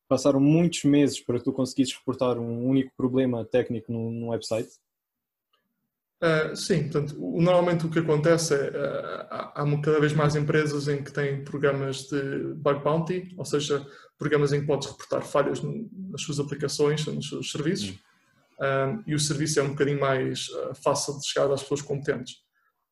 passaram 0.08 0.39
muitos 0.39 0.84
meses 0.84 1.19
para 1.19 1.38
que 1.38 1.45
tu 1.45 1.54
conseguisses 1.54 1.95
reportar 1.95 2.38
um 2.38 2.65
único 2.67 2.91
problema 2.95 3.43
técnico 3.43 3.91
num, 3.91 4.12
num 4.12 4.30
website? 4.30 4.69
Uh, 6.23 6.56
sim, 6.56 6.84
portanto, 6.84 7.13
normalmente 7.19 7.86
o 7.86 7.89
que 7.89 7.99
acontece 7.99 8.56
é 8.56 8.69
uh, 8.69 9.28
há 9.32 9.82
cada 9.84 9.99
vez 9.99 10.13
mais 10.13 10.36
empresas 10.36 10.88
em 10.88 11.04
que 11.04 11.12
têm 11.12 11.43
programas 11.43 12.04
de 12.04 12.54
bug 12.56 12.84
bounty, 12.84 13.34
ou 13.38 13.43
seja, 13.43 13.86
programas 14.17 14.54
em 14.54 14.62
que 14.62 14.67
podes 14.67 14.88
reportar 14.88 15.23
falhas 15.23 15.62
nas 15.62 16.21
suas 16.21 16.39
aplicações, 16.39 17.06
nos 17.06 17.28
seus 17.28 17.51
serviços, 17.51 17.99
um, 18.62 19.04
e 19.06 19.13
o 19.13 19.19
serviço 19.19 19.60
é 19.60 19.63
um 19.63 19.69
bocadinho 19.69 19.99
mais 19.99 20.47
uh, 20.47 20.73
fácil 20.82 21.19
de 21.19 21.28
chegar 21.28 21.51
às 21.51 21.62
pessoas 21.62 21.82
competentes. 21.82 22.36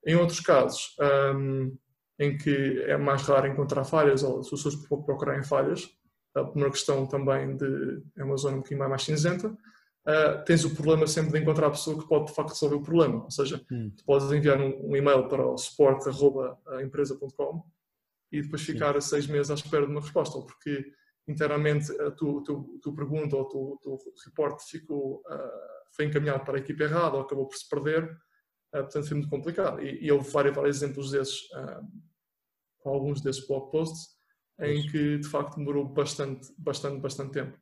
Em 0.05 0.15
outros 0.15 0.41
casos, 0.41 0.93
um, 1.35 1.75
em 2.19 2.37
que 2.37 2.83
é 2.83 2.97
mais 2.97 3.21
raro 3.21 3.47
encontrar 3.47 3.85
falhas, 3.85 4.21
ou 4.21 4.41
as 4.41 4.49
pessoas 4.49 4.75
procurarem 4.75 5.43
falhas, 5.43 5.89
por 6.33 6.57
uma 6.57 6.69
questão 6.69 7.05
também 7.05 7.55
de. 7.55 8.01
é 8.17 8.23
uma 8.23 8.35
zona 8.37 8.57
um 8.57 8.61
bocadinho 8.61 8.89
mais 8.89 9.03
cinzenta, 9.03 9.55
uh, 10.07 10.43
tens 10.45 10.63
o 10.65 10.75
problema 10.75 11.05
sempre 11.07 11.33
de 11.33 11.39
encontrar 11.39 11.67
a 11.67 11.71
pessoa 11.71 11.99
que 11.99 12.07
pode 12.07 12.27
de 12.27 12.33
facto 12.33 12.51
resolver 12.51 12.75
o 12.75 12.81
problema. 12.81 13.23
Ou 13.23 13.31
seja, 13.31 13.63
hum. 13.71 13.91
tu 13.95 14.03
podes 14.05 14.31
enviar 14.31 14.59
um, 14.59 14.89
um 14.89 14.95
e-mail 14.95 15.27
para 15.27 15.45
o 15.45 15.55
support.empresa.com 15.57 17.63
e 18.31 18.41
depois 18.41 18.63
ficar 18.63 18.99
Sim. 19.01 19.09
seis 19.09 19.27
meses 19.27 19.51
à 19.51 19.53
espera 19.53 19.85
de 19.85 19.91
uma 19.91 20.01
resposta, 20.01 20.41
porque 20.41 20.91
internamente 21.27 21.91
a 22.01 22.09
tua, 22.11 22.43
tu, 22.43 22.79
tu 22.81 22.93
pergunta 22.93 23.35
ou 23.35 23.43
o 23.43 23.77
teu 23.81 23.97
reporte 24.25 24.63
ficou, 24.69 25.21
uh, 25.21 25.95
foi 25.95 26.05
encaminhado 26.05 26.43
para 26.43 26.57
a 26.57 26.59
equipe 26.59 26.83
errada 26.83 27.15
ou 27.15 27.21
acabou 27.21 27.47
por 27.47 27.55
se 27.55 27.69
perder, 27.69 28.03
uh, 28.03 28.17
portanto 28.71 29.07
foi 29.07 29.17
muito 29.17 29.29
complicado. 29.29 29.81
E, 29.81 30.03
e 30.03 30.11
houve 30.11 30.29
vários, 30.31 30.55
vários 30.55 30.77
exemplos 30.77 31.11
desses, 31.11 31.41
alguns 32.83 33.21
desses 33.21 33.47
blog 33.47 33.71
posts, 33.71 34.07
em 34.59 34.85
que 34.87 35.19
de 35.19 35.27
facto 35.27 35.55
demorou 35.55 35.85
bastante, 35.85 36.51
bastante, 36.57 36.99
bastante 36.99 37.31
tempo. 37.31 37.57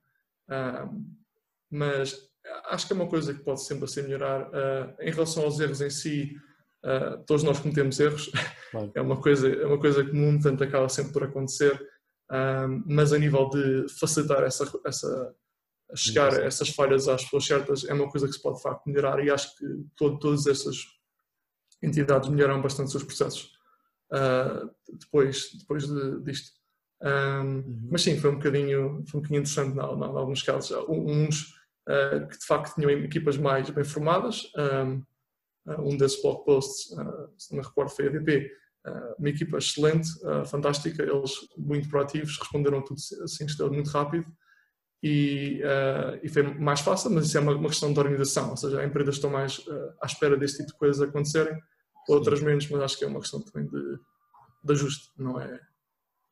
mas 1.70 2.31
acho 2.66 2.88
que 2.88 2.94
é 2.94 2.96
uma 2.96 3.08
coisa 3.08 3.34
que 3.34 3.44
pode 3.44 3.64
sempre 3.64 3.86
assim 3.86 4.02
melhorar. 4.04 4.48
Uh, 4.50 4.96
em 5.00 5.12
relação 5.12 5.44
aos 5.44 5.60
erros 5.60 5.82
em 5.82 5.90
si, 5.90 6.36
uh, 6.84 7.24
todos 7.26 7.44
nós 7.44 7.60
cometemos 7.60 8.00
erros, 8.00 8.32
é, 8.96 9.02
uma 9.02 9.20
coisa, 9.20 9.48
é 9.48 9.66
uma 9.66 9.80
coisa 9.80 10.04
comum, 10.04 10.34
portanto 10.34 10.64
acaba 10.64 10.90
sempre 10.90 11.14
por 11.14 11.24
acontecer, 11.24 11.74
uh, 12.32 12.84
mas 12.86 13.14
a 13.14 13.20
nível 13.20 13.50
de 13.50 13.86
facilitar 14.00 14.44
essa, 14.44 14.72
essa 14.86 15.36
chegar 15.94 16.34
a 16.34 16.46
essas 16.46 16.70
falhas 16.70 17.08
às 17.08 17.24
pessoas 17.24 17.46
certas 17.46 17.84
é 17.84 17.94
uma 17.94 18.10
coisa 18.10 18.26
que 18.26 18.34
se 18.34 18.42
pode 18.42 18.58
de 18.58 18.64
facto 18.64 18.86
melhorar 18.88 19.22
e 19.24 19.30
acho 19.30 19.58
que 19.58 19.66
todo, 19.98 20.18
todas 20.20 20.48
essas 20.48 20.78
entidades 21.84 22.30
melhoraram 22.30 22.62
bastante 22.62 22.86
os 22.86 22.92
seus 22.92 23.04
processos 23.04 23.52
depois, 25.00 25.52
depois 25.58 25.88
de, 25.88 26.22
disto. 26.24 26.52
uhum. 27.02 27.90
Mas 27.92 28.02
sim, 28.02 28.18
foi 28.18 28.30
um 28.30 28.36
bocadinho, 28.36 29.04
foi 29.06 29.20
um 29.20 29.24
bocadinho 29.24 29.40
interessante 29.40 29.76
em 29.76 29.82
alguns 29.82 30.44
casos. 30.44 30.72
Uns 30.88 31.54
uh, 31.92 32.28
que 32.28 32.40
de 32.40 32.46
facto 32.46 32.76
tinham 32.76 32.90
equipas 32.90 33.38
mais 33.38 33.70
bem 33.70 33.84
formadas. 33.84 34.52
Um, 34.56 35.04
ah, 35.68 35.80
um 35.80 35.96
desses 35.96 36.20
blog 36.22 36.44
posts, 36.44 36.92
uh, 36.94 37.30
se 37.38 37.52
não 37.52 37.62
me 37.62 37.68
recordo, 37.68 37.92
foi 37.92 38.08
a. 38.08 38.12
Uh, 38.12 39.14
uma 39.20 39.30
equipa 39.30 39.60
excelente, 39.60 40.10
fantástica, 40.48 41.04
eles 41.04 41.34
muito 41.56 41.88
proativos, 41.88 42.40
responderam 42.40 42.84
tudo 42.84 43.00
assim, 43.24 43.46
muito 43.70 43.92
rápido 43.92 44.26
e, 45.04 45.62
e, 46.24 46.30
foi 46.30 46.42
mais 46.42 46.80
fácil, 46.80 47.12
mas 47.12 47.28
isso 47.28 47.38
é 47.38 47.42
uma, 47.42 47.54
uma, 47.54 47.70
questão 47.70 47.94
de 47.94 48.00
organização, 48.00 48.50
ou 48.50 48.58
seja, 48.58 48.82
as 48.82 48.88
empresas 48.88 49.18
estão 49.18 49.30
mais 49.30 49.64
à 50.02 50.08
espera 50.08 50.36
deste 50.36 50.58
tipo 50.58 50.72
de 50.72 50.78
coisas 50.80 51.00
acontecerem, 51.00 51.62
outras 52.10 52.42
menos, 52.42 52.68
mas 52.70 52.82
acho 52.82 52.98
que 52.98 53.06
é 53.06 53.08
uma 53.08 53.20
questão 53.20 53.40
também 53.42 53.70
de, 53.70 54.00
de 54.64 54.74
ajuste, 54.74 55.12
não 55.16 55.40
é? 55.40 55.60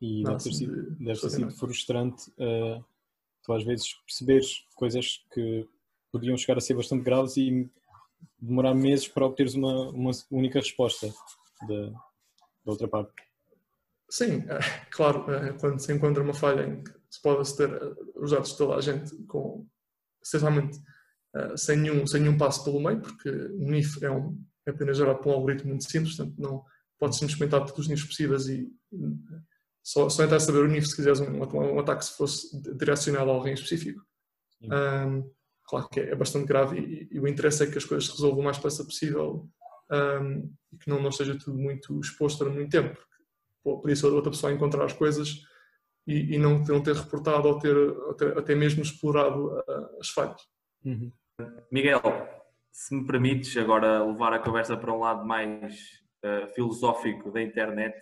E 0.01 0.23
deve 0.23 0.43
ter 0.43 0.53
sido, 0.53 0.75
de, 0.75 1.05
deve 1.05 1.19
ter 1.19 1.29
sido 1.29 1.51
frustrante 1.51 2.31
uh, 2.31 2.83
tu 3.49 3.53
às 3.53 3.63
vezes 3.63 3.95
perceberes 4.05 4.63
coisas 4.75 5.25
que 5.33 5.67
podiam 6.11 6.37
chegar 6.37 6.59
a 6.59 6.61
ser 6.61 6.75
bastante 6.75 7.03
graves 7.03 7.35
e 7.35 7.67
demorar 8.39 8.75
meses 8.75 9.07
para 9.07 9.25
obteres 9.25 9.55
uma, 9.55 9.89
uma 9.89 10.11
única 10.29 10.59
resposta 10.59 11.11
da, 11.67 11.89
da 11.89 12.71
outra 12.71 12.87
parte. 12.87 13.11
Sim, 14.07 14.45
é, 14.47 14.59
claro, 14.91 15.31
é, 15.33 15.53
quando 15.53 15.79
se 15.79 15.91
encontra 15.91 16.21
uma 16.21 16.33
falha 16.33 16.67
em 16.67 16.83
que 16.83 16.91
se 17.09 17.19
pode 17.21 17.41
aceder 17.41 17.71
os 18.15 18.29
dados 18.29 18.51
de 18.51 18.57
toda 18.57 18.75
a 18.75 18.81
gente 18.81 19.15
com, 19.23 19.65
essencialmente, 20.23 20.79
é, 21.35 21.57
sem 21.57 21.77
nenhum, 21.77 22.05
sem 22.05 22.21
nenhum 22.21 22.37
passo 22.37 22.63
pelo 22.63 22.79
meio, 22.79 23.01
porque 23.01 23.29
o 23.29 23.71
NIF 23.71 24.03
é, 24.03 24.11
um, 24.11 24.39
é 24.67 24.69
apenas 24.69 24.97
gerado 24.97 25.19
por 25.19 25.29
um 25.29 25.33
algoritmo 25.33 25.69
muito 25.69 25.89
simples, 25.89 26.15
portanto 26.15 26.39
não 26.39 26.63
pode 26.99 27.17
ser 27.17 27.25
implementar 27.25 27.65
todos 27.65 27.79
os 27.79 27.87
NIFs 27.87 28.05
possíveis 28.05 28.47
e 28.47 28.71
só, 29.89 30.07
só 30.07 30.23
entrar 30.23 30.37
a 30.37 30.39
saber 30.39 30.59
o 30.59 30.67
nível 30.67 30.87
se 30.87 30.95
quiseres 30.95 31.19
um, 31.19 31.39
um, 31.41 31.79
ataque 31.79 32.05
se 32.05 32.15
fosse 32.15 32.61
direcionado 32.77 33.31
a 33.31 33.33
alguém 33.33 33.55
específico. 33.55 34.05
Um, 34.61 35.27
claro 35.63 35.89
que 35.89 35.99
é, 35.99 36.11
é 36.11 36.15
bastante 36.15 36.45
grave 36.45 36.79
e, 36.79 37.09
e, 37.11 37.19
o 37.19 37.27
interesse 37.27 37.63
é 37.63 37.65
que 37.65 37.77
as 37.77 37.85
coisas 37.85 38.05
se 38.05 38.11
resolvam 38.11 38.41
o 38.41 38.43
mais 38.43 38.57
depressa 38.57 38.83
possível 38.83 39.49
um, 39.91 40.53
e 40.71 40.77
que 40.77 40.87
não, 40.87 41.01
não 41.01 41.09
esteja 41.09 41.35
tudo 41.39 41.57
muito 41.57 41.99
exposto 41.99 42.37
durante 42.37 42.57
muito 42.57 42.71
tempo. 42.71 42.99
Porque 43.63 43.81
por 43.81 43.89
isso 43.89 44.13
outra 44.13 44.29
pessoa 44.29 44.53
encontrar 44.53 44.85
as 44.85 44.93
coisas 44.93 45.41
e, 46.05 46.35
e 46.35 46.37
não, 46.37 46.59
não 46.59 46.83
ter 46.83 46.95
reportado 46.95 47.47
ou 47.47 47.57
ter, 47.57 47.75
ou 47.75 48.13
ter 48.13 48.37
até 48.37 48.53
mesmo 48.53 48.83
explorado 48.83 49.55
uh, 49.57 49.99
as 49.99 50.09
falhas. 50.09 50.41
Uhum. 50.85 51.11
Miguel, 51.71 52.01
se 52.71 52.93
me 52.93 53.07
permites 53.07 53.57
agora 53.57 54.05
levar 54.05 54.33
a 54.33 54.39
conversa 54.39 54.77
para 54.77 54.93
um 54.93 54.99
lado 54.99 55.25
mais 55.25 55.73
uh, 56.23 56.47
filosófico 56.53 57.31
da 57.31 57.41
internet, 57.41 57.97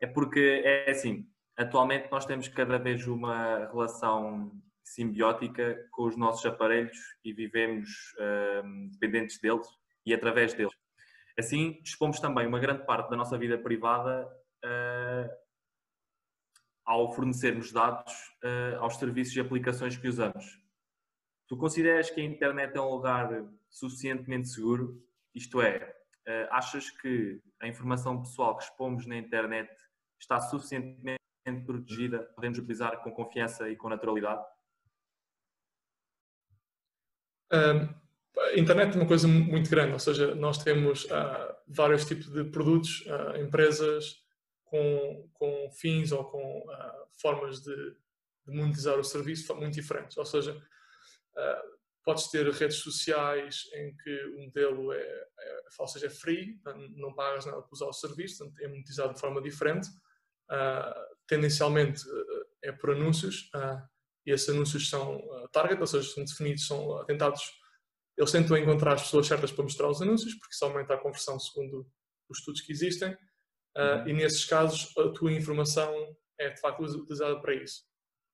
é 0.00 0.06
porque 0.06 0.62
é 0.64 0.90
assim, 0.90 1.28
atualmente 1.56 2.10
nós 2.10 2.26
temos 2.26 2.48
cada 2.48 2.78
vez 2.78 3.06
uma 3.06 3.66
relação 3.66 4.52
simbiótica 4.84 5.88
com 5.90 6.04
os 6.04 6.16
nossos 6.16 6.44
aparelhos 6.46 6.96
e 7.24 7.32
vivemos 7.32 8.14
uh, 8.18 8.90
dependentes 8.92 9.40
deles 9.40 9.66
e 10.04 10.14
através 10.14 10.54
deles. 10.54 10.72
Assim, 11.38 11.80
dispomos 11.82 12.20
também 12.20 12.46
uma 12.46 12.60
grande 12.60 12.86
parte 12.86 13.10
da 13.10 13.16
nossa 13.16 13.36
vida 13.36 13.58
privada 13.58 14.26
uh, 14.64 15.30
ao 16.84 17.12
fornecermos 17.12 17.72
dados 17.72 18.12
uh, 18.44 18.78
aos 18.78 18.96
serviços 18.96 19.34
e 19.36 19.40
aplicações 19.40 19.96
que 19.96 20.08
usamos. 20.08 20.44
Tu 21.48 21.56
consideras 21.56 22.10
que 22.10 22.20
a 22.20 22.24
internet 22.24 22.76
é 22.76 22.80
um 22.80 22.90
lugar 22.90 23.28
suficientemente 23.68 24.48
seguro? 24.48 25.00
Isto 25.32 25.62
é, 25.62 25.94
achas 26.50 26.90
que 26.90 27.40
a 27.60 27.68
informação 27.68 28.20
pessoal 28.20 28.56
que 28.56 28.64
expomos 28.64 29.06
na 29.06 29.16
internet 29.16 29.70
está 30.20 30.40
suficientemente 30.40 31.20
protegida, 31.64 32.18
podemos 32.34 32.58
utilizar 32.58 33.02
com 33.02 33.10
confiança 33.12 33.68
e 33.68 33.76
com 33.76 33.88
naturalidade? 33.88 34.44
A 37.50 38.58
internet 38.58 38.94
é 38.94 39.00
uma 39.00 39.06
coisa 39.06 39.28
muito 39.28 39.70
grande, 39.70 39.92
ou 39.92 39.98
seja, 39.98 40.34
nós 40.34 40.58
temos 40.62 41.04
uh, 41.04 41.56
vários 41.68 42.04
tipos 42.04 42.26
de 42.26 42.44
produtos, 42.44 43.02
uh, 43.06 43.36
empresas 43.40 44.16
com, 44.64 45.28
com 45.32 45.70
fins 45.70 46.12
ou 46.12 46.24
com 46.24 46.58
uh, 46.58 47.06
formas 47.20 47.60
de, 47.62 47.74
de, 48.46 48.54
monetizar 48.54 48.98
o 48.98 49.04
serviço 49.04 49.54
muito 49.54 49.74
diferentes. 49.74 50.16
Ou 50.16 50.24
seja, 50.24 50.60
podes 52.04 52.28
ter 52.28 52.48
redes 52.50 52.78
sociais 52.78 53.68
em 53.74 53.96
que 53.96 54.24
o 54.26 54.44
modelo 54.44 54.92
é, 54.92 54.98
é, 54.98 55.60
ou 55.78 55.88
seja, 55.88 56.06
é 56.06 56.10
free, 56.10 56.60
não 56.94 57.14
pagas 57.14 57.46
nada 57.46 57.60
para 57.60 57.72
usar 57.72 57.86
o 57.86 57.92
serviço, 57.92 58.52
é 58.60 58.68
monetizado 58.68 59.14
de 59.14 59.20
forma 59.20 59.40
diferente 59.42 59.88
uh, 60.50 61.16
tendencialmente 61.26 62.06
uh, 62.08 62.46
é 62.62 62.72
por 62.72 62.90
anúncios 62.90 63.50
uh, 63.54 63.82
e 64.24 64.32
esses 64.32 64.48
anúncios 64.48 64.88
são 64.88 65.22
target, 65.52 65.80
ou 65.80 65.86
seja, 65.86 66.08
são 66.08 66.24
definidos, 66.24 66.66
são 66.66 67.04
tentados, 67.04 67.42
eles 68.18 68.32
tentam 68.32 68.56
encontrar 68.56 68.94
as 68.94 69.02
pessoas 69.02 69.26
certas 69.26 69.52
para 69.52 69.62
mostrar 69.62 69.88
os 69.88 70.02
anúncios, 70.02 70.34
porque 70.34 70.52
isso 70.52 70.64
aumenta 70.64 70.94
a 70.94 70.98
conversão 70.98 71.38
segundo 71.38 71.88
os 72.28 72.38
estudos 72.38 72.60
que 72.62 72.72
existem, 72.72 73.10
uhum. 73.76 74.08
e 74.08 74.12
nesses 74.12 74.44
casos 74.44 74.92
a 74.98 75.10
tua 75.10 75.30
informação 75.30 75.94
é 76.40 76.50
de 76.50 76.60
facto 76.60 76.82
utilizada 76.82 77.40
para 77.40 77.54
isso. 77.54 77.84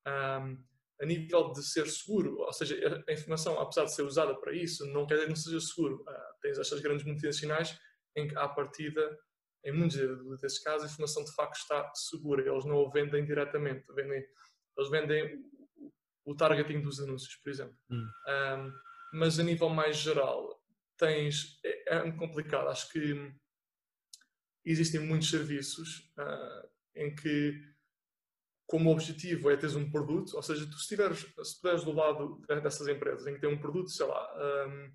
Um, 0.08 0.64
a 1.02 1.04
nível 1.04 1.52
de 1.52 1.62
ser 1.64 1.88
seguro, 1.88 2.38
ou 2.38 2.52
seja, 2.52 3.04
a 3.08 3.12
informação, 3.12 3.58
apesar 3.58 3.84
de 3.84 3.94
ser 3.94 4.02
usada 4.02 4.34
para 4.36 4.54
isso, 4.54 4.86
não 4.86 5.04
quer 5.04 5.14
dizer 5.14 5.26
que 5.26 5.30
não 5.30 5.36
seja 5.36 5.60
seguro. 5.60 5.96
Uh, 6.08 6.40
tens 6.40 6.58
estas 6.58 6.80
grandes 6.80 7.04
multinacionais 7.04 7.76
em 8.16 8.28
que, 8.28 8.36
à 8.36 8.48
partida, 8.48 9.18
em 9.64 9.72
muitos 9.72 9.96
desses 10.40 10.58
casos, 10.58 10.88
a 10.88 10.92
informação 10.92 11.24
de 11.24 11.34
facto 11.34 11.56
está 11.56 11.92
segura. 11.94 12.46
Eles 12.46 12.64
não 12.64 12.76
o 12.76 12.90
vendem 12.90 13.24
diretamente. 13.24 13.84
Vendem, 13.94 14.24
eles 14.76 14.90
vendem 14.90 15.44
o 16.24 16.34
targeting 16.34 16.80
dos 16.80 17.00
anúncios, 17.00 17.36
por 17.36 17.50
exemplo. 17.50 17.76
Hum. 17.90 18.08
Um, 18.28 18.72
mas 19.14 19.38
a 19.38 19.42
nível 19.42 19.68
mais 19.68 19.96
geral, 19.96 20.60
tens. 20.96 21.60
É, 21.64 21.96
é 21.96 22.12
complicado. 22.12 22.68
Acho 22.68 22.90
que 22.90 23.32
existem 24.64 25.00
muitos 25.00 25.30
serviços 25.30 26.12
uh, 26.18 26.68
em 26.94 27.14
que, 27.14 27.60
como 28.66 28.90
objetivo 28.90 29.50
é 29.50 29.56
teres 29.56 29.76
um 29.76 29.90
produto, 29.90 30.34
ou 30.34 30.42
seja, 30.42 30.66
tu 30.66 30.74
se 30.74 30.82
estiveres, 30.82 31.18
se 31.20 31.84
do 31.84 31.92
lado 31.92 32.40
dessas 32.62 32.88
empresas 32.88 33.26
em 33.26 33.34
que 33.34 33.40
tem 33.40 33.50
um 33.50 33.60
produto, 33.60 33.90
sei 33.90 34.06
lá, 34.06 34.66
um, 34.68 34.92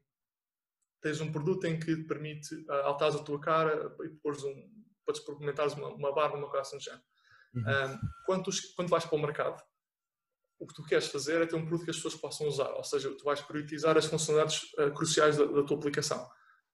tens 1.01 1.21
um 1.21 1.31
produto 1.31 1.65
em 1.65 1.79
que 1.79 1.95
te 1.95 2.03
permite 2.03 2.55
uh, 2.55 2.83
altares 2.83 3.15
a 3.15 3.23
tua 3.23 3.39
cara 3.39 3.95
e 4.03 4.09
pôres 4.21 4.43
um, 4.43 4.69
para 5.05 5.15
experimentares 5.15 5.73
uma, 5.73 5.89
uma 5.89 6.13
barra 6.13 6.35
numa 6.35 6.49
coisa 6.49 6.75
assim 6.75 6.91
uhum. 7.55 7.61
um, 7.61 7.99
quando, 8.25 8.43
tu, 8.43 8.51
quando 8.75 8.89
vais 8.89 9.05
para 9.05 9.17
o 9.17 9.21
mercado, 9.21 9.61
o 10.59 10.65
que 10.65 10.73
tu 10.73 10.83
queres 10.83 11.07
fazer 11.07 11.41
é 11.41 11.45
ter 11.45 11.55
um 11.55 11.65
produto 11.65 11.85
que 11.85 11.91
as 11.91 11.97
pessoas 11.97 12.15
possam 12.15 12.47
usar, 12.47 12.71
ou 12.73 12.83
seja, 12.83 13.13
tu 13.15 13.23
vais 13.23 13.39
priorizar 13.41 13.97
as 13.97 14.05
funcionalidades 14.05 14.63
uh, 14.73 14.91
cruciais 14.91 15.37
da, 15.37 15.45
da, 15.45 15.63
tua 15.63 15.77
aplicação. 15.77 16.27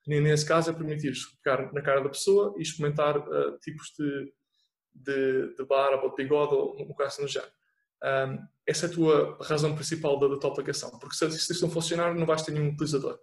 E 0.07 0.19
nesse 0.19 0.45
caso 0.45 0.69
é 0.69 0.73
permitir 0.73 1.13
ficar 1.13 1.71
na 1.73 1.81
cara 1.81 2.01
da 2.01 2.09
pessoa 2.09 2.53
e 2.57 2.61
experimentar 2.61 3.17
uh, 3.17 3.57
tipos 3.59 3.93
de, 3.97 4.33
de, 4.93 5.55
de 5.55 5.65
barba, 5.65 6.09
de 6.09 6.15
bigode 6.15 6.53
ou 6.53 6.75
uma 6.75 6.95
coisa 6.95 7.21
no 7.21 7.27
género. 7.27 7.51
Um, 8.03 8.37
essa 8.67 8.85
é 8.85 8.89
a 8.89 8.93
tua 8.93 9.37
razão 9.41 9.73
principal 9.75 10.19
da, 10.19 10.27
da 10.27 10.37
tua 10.37 10.51
aplicação, 10.51 10.91
porque 10.99 11.15
se, 11.15 11.29
se 11.31 11.53
isto 11.53 11.65
não 11.65 11.71
funcionar, 11.71 12.13
não 12.13 12.25
vais 12.25 12.41
ter 12.41 12.51
nenhum 12.51 12.69
utilizador. 12.69 13.17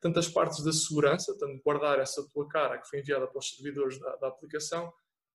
Tanto 0.00 0.18
as 0.18 0.28
partes 0.28 0.62
da 0.62 0.72
segurança, 0.72 1.36
tanto 1.38 1.62
guardar 1.62 1.98
essa 1.98 2.26
tua 2.28 2.48
cara 2.48 2.78
que 2.78 2.88
foi 2.88 3.00
enviada 3.00 3.26
para 3.26 3.38
os 3.38 3.54
servidores 3.54 3.98
da, 3.98 4.16
da 4.16 4.28
aplicação, 4.28 4.92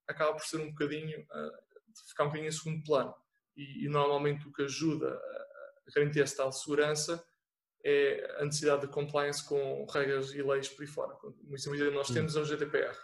acaba 0.08 0.34
por 0.34 0.45
ser 0.45 0.58
um 0.58 0.69
bocadinho, 0.69 1.19
uh, 1.21 2.08
ficar 2.10 2.24
um 2.24 2.28
bocadinho 2.28 2.50
em 2.50 2.52
segundo 2.52 2.84
plano 2.84 3.13
e, 3.56 3.86
e, 3.86 3.89
normalmente 3.89 4.47
o 4.47 4.52
que 4.52 4.63
ajuda 4.63 5.13
a 5.13 5.91
garantir 5.95 6.21
essa 6.21 6.38
tal 6.38 6.52
segurança 6.52 7.24
é 7.84 8.38
a 8.39 8.45
necessidade 8.45 8.82
de 8.82 8.88
compliance 8.88 9.43
com 9.47 9.86
regras 9.86 10.32
e 10.34 10.41
leis 10.41 10.69
por 10.69 10.84
aí 10.84 10.88
fora. 10.88 11.17
Muitas 11.43 11.65
vezes 11.65 11.93
nós 11.93 12.08
temos 12.10 12.36
é 12.36 12.39
o 12.39 12.45
GDPR. 12.45 12.95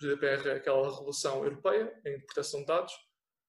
O 0.00 0.04
GDPR 0.04 0.48
é 0.48 0.54
aquela 0.54 0.90
regulação 0.90 1.44
europeia 1.44 1.92
em 2.06 2.20
proteção 2.24 2.60
de 2.60 2.66
dados, 2.66 2.92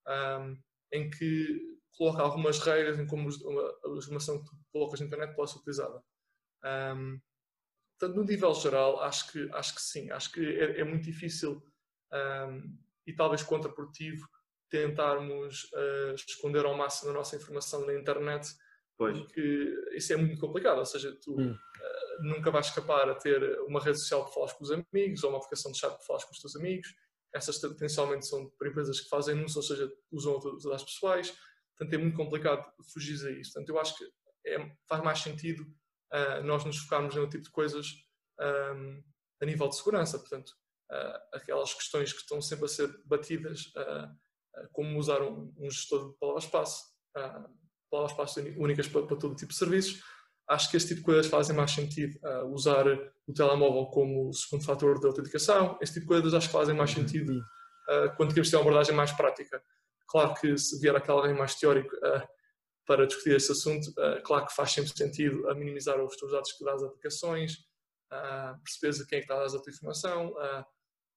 um, 0.08 0.58
em 0.92 1.10
que 1.10 1.80
coloca 1.98 2.22
algumas 2.22 2.60
regras 2.60 3.00
em 3.00 3.08
como 3.08 3.30
a 3.30 3.98
informação 3.98 4.44
que 4.44 4.50
tu 4.50 4.58
colocas 4.72 5.00
na 5.00 5.06
internet 5.06 5.36
pode 5.36 5.52
ser 5.52 5.60
utilizada. 5.60 6.04
Um, 6.64 7.20
portanto, 7.98 8.16
no 8.16 8.24
nível 8.24 8.54
geral, 8.54 9.02
acho 9.02 9.32
que, 9.32 9.50
acho 9.54 9.76
que 9.76 9.82
sim. 9.82 10.12
Acho 10.12 10.32
que 10.32 10.46
é, 10.46 10.82
é 10.82 10.84
muito 10.84 11.04
difícil 11.04 11.62
um, 12.14 12.78
e 13.06 13.14
talvez 13.14 13.44
contraprodutivo 13.44 14.28
tentarmos 14.70 15.66
uh, 15.74 16.16
esconder 16.16 16.66
ao 16.66 16.76
máximo 16.76 17.12
a 17.12 17.14
nossa 17.14 17.36
informação 17.36 17.86
na 17.86 17.94
internet, 17.94 18.48
pois. 18.98 19.18
porque 19.18 19.74
isso 19.94 20.12
é 20.14 20.18
muito 20.18 20.40
complicado. 20.40 20.80
Ou 20.80 20.86
seja, 20.86 21.16
tu 21.22 21.40
hum. 21.40 21.52
uh, 21.54 22.24
nunca 22.24 22.52
vais 22.52 22.68
escapar 22.68 23.10
a 23.10 23.16
ter 23.16 23.60
uma 23.62 23.82
rede 23.82 24.00
social 24.00 24.24
para 24.24 24.34
falar 24.34 24.54
com 24.54 24.64
os 24.64 24.72
amigos 24.72 25.24
ou 25.24 25.30
uma 25.30 25.38
aplicação 25.38 25.72
de 25.72 25.78
chat 25.78 25.92
para 25.92 26.06
falar 26.06 26.24
com 26.24 26.32
os 26.32 26.40
teus 26.40 26.56
amigos. 26.56 26.94
Essas 27.34 27.58
potencialmente 27.60 28.26
são 28.26 28.50
para 28.58 28.70
empresas 28.70 29.00
que 29.00 29.10
fazem 29.10 29.36
anúncios, 29.36 29.58
ou 29.58 29.64
seja, 29.64 29.92
usam 30.12 30.34
outros 30.34 30.64
dados 30.64 30.86
pessoais. 30.86 31.34
Portanto, 31.78 31.94
é 31.94 31.98
muito 31.98 32.16
complicado 32.16 32.66
fugir 32.94 33.28
a 33.28 33.32
isso. 33.32 33.52
Portanto, 33.54 33.70
eu 33.70 33.80
acho 33.80 33.98
que 33.98 34.06
é, 34.48 34.72
faz 34.88 35.04
mais 35.04 35.20
sentido 35.20 35.66
uh, 36.14 36.44
nós 36.44 36.64
nos 36.66 36.78
focarmos 36.78 37.16
no 37.16 37.30
tipo 37.30 37.44
de 37.44 37.52
coisas 37.52 37.88
um, 38.40 39.04
a 39.42 39.46
nível 39.46 39.68
de 39.68 39.76
segurança. 39.76 40.20
Portanto, 40.20 40.54
aquelas 41.34 41.74
questões 41.74 42.14
que 42.14 42.20
estão 42.20 42.40
sempre 42.42 42.66
a 42.66 42.68
ser 42.68 42.88
batidas 43.06 43.74
como 44.72 44.98
usar 44.98 45.22
um, 45.22 45.54
um 45.58 45.70
gestor 45.70 46.12
de 46.12 46.18
palavra-espaço, 46.18 46.84
uh, 47.18 47.50
palavras-espaço 47.90 48.40
únicas 48.58 48.88
para, 48.88 49.06
para, 49.06 49.18
todo 49.18 49.36
tipo 49.36 49.52
de 49.52 49.58
serviços. 49.58 50.02
Acho 50.48 50.70
que 50.70 50.78
este 50.78 50.90
tipo 50.90 51.00
de 51.00 51.06
coisas 51.06 51.28
fazem 51.28 51.56
mais 51.56 51.72
sentido. 51.72 52.18
Uh, 52.24 52.46
usar 52.54 52.86
o 53.28 53.34
telemóvel 53.34 53.86
como 53.88 54.32
segundo 54.34 54.64
fator 54.64 55.00
de 55.00 55.08
autenticação, 55.08 55.78
este 55.82 55.96
tipo 55.96 56.06
de 56.06 56.08
coisas 56.08 56.34
acho 56.34 56.48
que 56.48 56.54
fazem 56.54 56.76
mais 56.76 56.92
uhum. 56.92 56.98
sentido 56.98 57.40
uh, 57.40 58.16
quando 58.16 58.30
queremos 58.30 58.50
ter 58.50 58.58
uma 58.58 58.62
abordagem 58.62 58.96
mais 58.96 59.12
prática. 59.12 59.62
Claro 60.08 60.34
que 60.36 60.58
se 60.58 60.80
vier 60.80 60.96
aquele 60.96 61.18
alguém 61.18 61.34
mais 61.34 61.56
teórico 61.56 61.96
uh, 61.96 62.28
para 62.86 63.08
discutir 63.08 63.36
este 63.36 63.52
assunto, 63.52 63.94
claro 64.24 64.46
que 64.46 64.54
faz 64.54 64.72
sempre 64.72 64.96
sentido 64.96 65.50
a 65.50 65.56
minimizar 65.56 66.00
os 66.00 66.16
teus 66.16 66.32
dados 66.32 66.52
que 66.52 66.64
dás 66.64 66.84
às 66.84 66.90
aplicações, 66.90 67.54
uh, 68.12 68.62
perceberes 68.64 69.02
a 69.02 69.06
quem 69.08 69.18
é 69.18 69.22
que 69.22 69.26
estás 69.26 69.54
a 69.54 69.56
dar 69.56 69.60
a 69.60 69.64
tua 69.64 69.72
informação, 69.72 70.34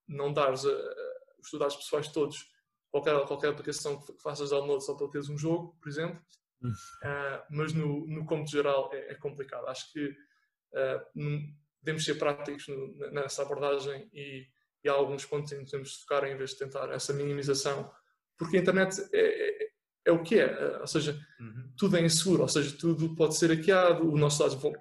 não 0.06 0.32
dares 0.32 0.64
os 0.64 1.50
teus 1.50 1.60
dados 1.60 1.76
pessoais 1.76 2.08
todos 2.08 2.48
qualquer, 2.90 3.26
qualquer 3.26 3.48
aplicação 3.48 4.00
que 4.00 4.12
faças 4.22 4.50
download 4.50 4.84
só 4.84 4.94
para 4.94 5.08
teres 5.08 5.28
um 5.28 5.38
jogo, 5.38 5.76
por 5.80 5.88
exemplo. 5.88 6.20
Uh, 6.62 7.38
mas 7.50 7.72
no, 7.72 8.06
no 8.08 8.26
cômputo 8.26 8.50
geral 8.50 8.90
é, 8.92 9.12
é, 9.12 9.14
complicado. 9.14 9.68
Acho 9.68 9.92
que 9.92 10.08
uh, 10.08 11.52
devemos 11.80 12.04
ser 12.04 12.16
práticos 12.16 12.66
no, 12.66 13.10
nessa 13.12 13.42
abordagem 13.42 14.08
e, 14.12 14.46
e, 14.82 14.88
há 14.88 14.92
alguns 14.92 15.24
pontos 15.24 15.52
em 15.52 15.58
que 15.58 15.70
devemos 15.70 15.94
focar 16.00 16.24
em 16.24 16.36
vez 16.36 16.50
de 16.50 16.58
tentar 16.58 16.90
essa 16.90 17.12
minimização, 17.12 17.92
porque 18.36 18.56
a 18.56 18.60
internet 18.60 19.00
é, 19.12 19.64
é, 19.64 19.67
é 20.08 20.12
o 20.12 20.22
que 20.22 20.38
é, 20.38 20.46
uh, 20.46 20.80
ou 20.80 20.86
seja, 20.86 21.18
uhum. 21.40 21.72
tudo 21.76 21.96
é 21.96 22.00
inseguro, 22.02 22.42
ou 22.42 22.48
seja, 22.48 22.76
tudo 22.78 23.14
pode 23.14 23.36
ser 23.36 23.50
hackeado, 23.50 24.10
os 24.10 24.18
nossos 24.18 24.38
dados 24.38 24.54
vão, 24.54 24.72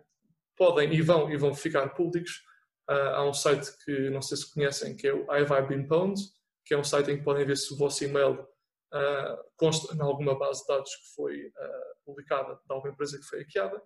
podem 0.55 0.93
e 0.93 1.01
vão, 1.01 1.29
e 1.29 1.37
vão 1.37 1.53
ficar 1.53 1.89
públicos. 1.89 2.41
há 2.87 3.23
um 3.23 3.33
site 3.33 3.67
que 3.83 4.09
não 4.09 4.21
sei 4.21 4.37
se 4.37 4.53
conhecem 4.53 4.95
que 4.95 5.07
é 5.07 5.13
o 5.13 5.29
Have 5.29 5.53
I 5.53 5.67
Been 5.67 5.87
Pwned, 5.87 6.19
que 6.65 6.73
é 6.73 6.77
um 6.77 6.83
site 6.83 7.11
em 7.11 7.17
que 7.17 7.23
podem 7.23 7.45
ver 7.45 7.57
se 7.57 7.73
o 7.73 7.77
vosso 7.77 8.03
e-mail 8.03 8.47
uh, 8.93 9.37
consta 9.55 9.93
em 9.95 10.01
alguma 10.01 10.37
base 10.37 10.61
de 10.61 10.67
dados 10.67 10.93
que 10.95 11.15
foi 11.15 11.47
uh, 11.47 12.05
publicada 12.05 12.55
de 12.55 12.73
alguma 12.73 12.93
empresa 12.93 13.17
que 13.17 13.25
foi 13.25 13.39
hackeada. 13.39 13.81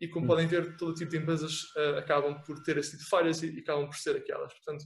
E 0.00 0.08
como 0.08 0.24
hum. 0.24 0.28
podem 0.28 0.46
ver, 0.46 0.76
todo 0.76 0.94
tipo 0.94 1.10
de 1.10 1.18
empresas 1.18 1.62
uh, 1.76 1.98
acabam 1.98 2.42
por 2.42 2.62
ter 2.62 2.76
esse 2.78 2.96
tipo 2.96 3.08
falhas 3.08 3.42
e, 3.42 3.56
e 3.56 3.60
acabam 3.60 3.86
por 3.86 3.96
ser 3.96 4.16
hackeadas. 4.16 4.52
Portanto, 4.54 4.84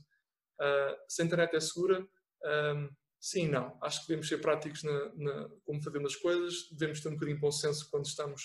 se 1.08 1.22
a 1.22 1.24
internet 1.24 1.54
é 1.54 1.60
segura, 1.60 2.04
um, 2.44 2.88
sim 3.20 3.48
não. 3.48 3.76
Acho 3.82 4.00
que 4.02 4.08
devemos 4.08 4.28
ser 4.28 4.38
práticos 4.38 4.82
na, 4.82 5.14
na, 5.14 5.48
como 5.64 5.82
fazemos 5.82 6.14
as 6.14 6.20
coisas, 6.20 6.68
devemos 6.72 7.00
ter 7.00 7.08
um 7.08 7.14
bocadinho 7.14 7.36
de 7.36 7.42
bom 7.42 7.52
senso 7.52 7.90
quando 7.90 8.06
estamos 8.06 8.42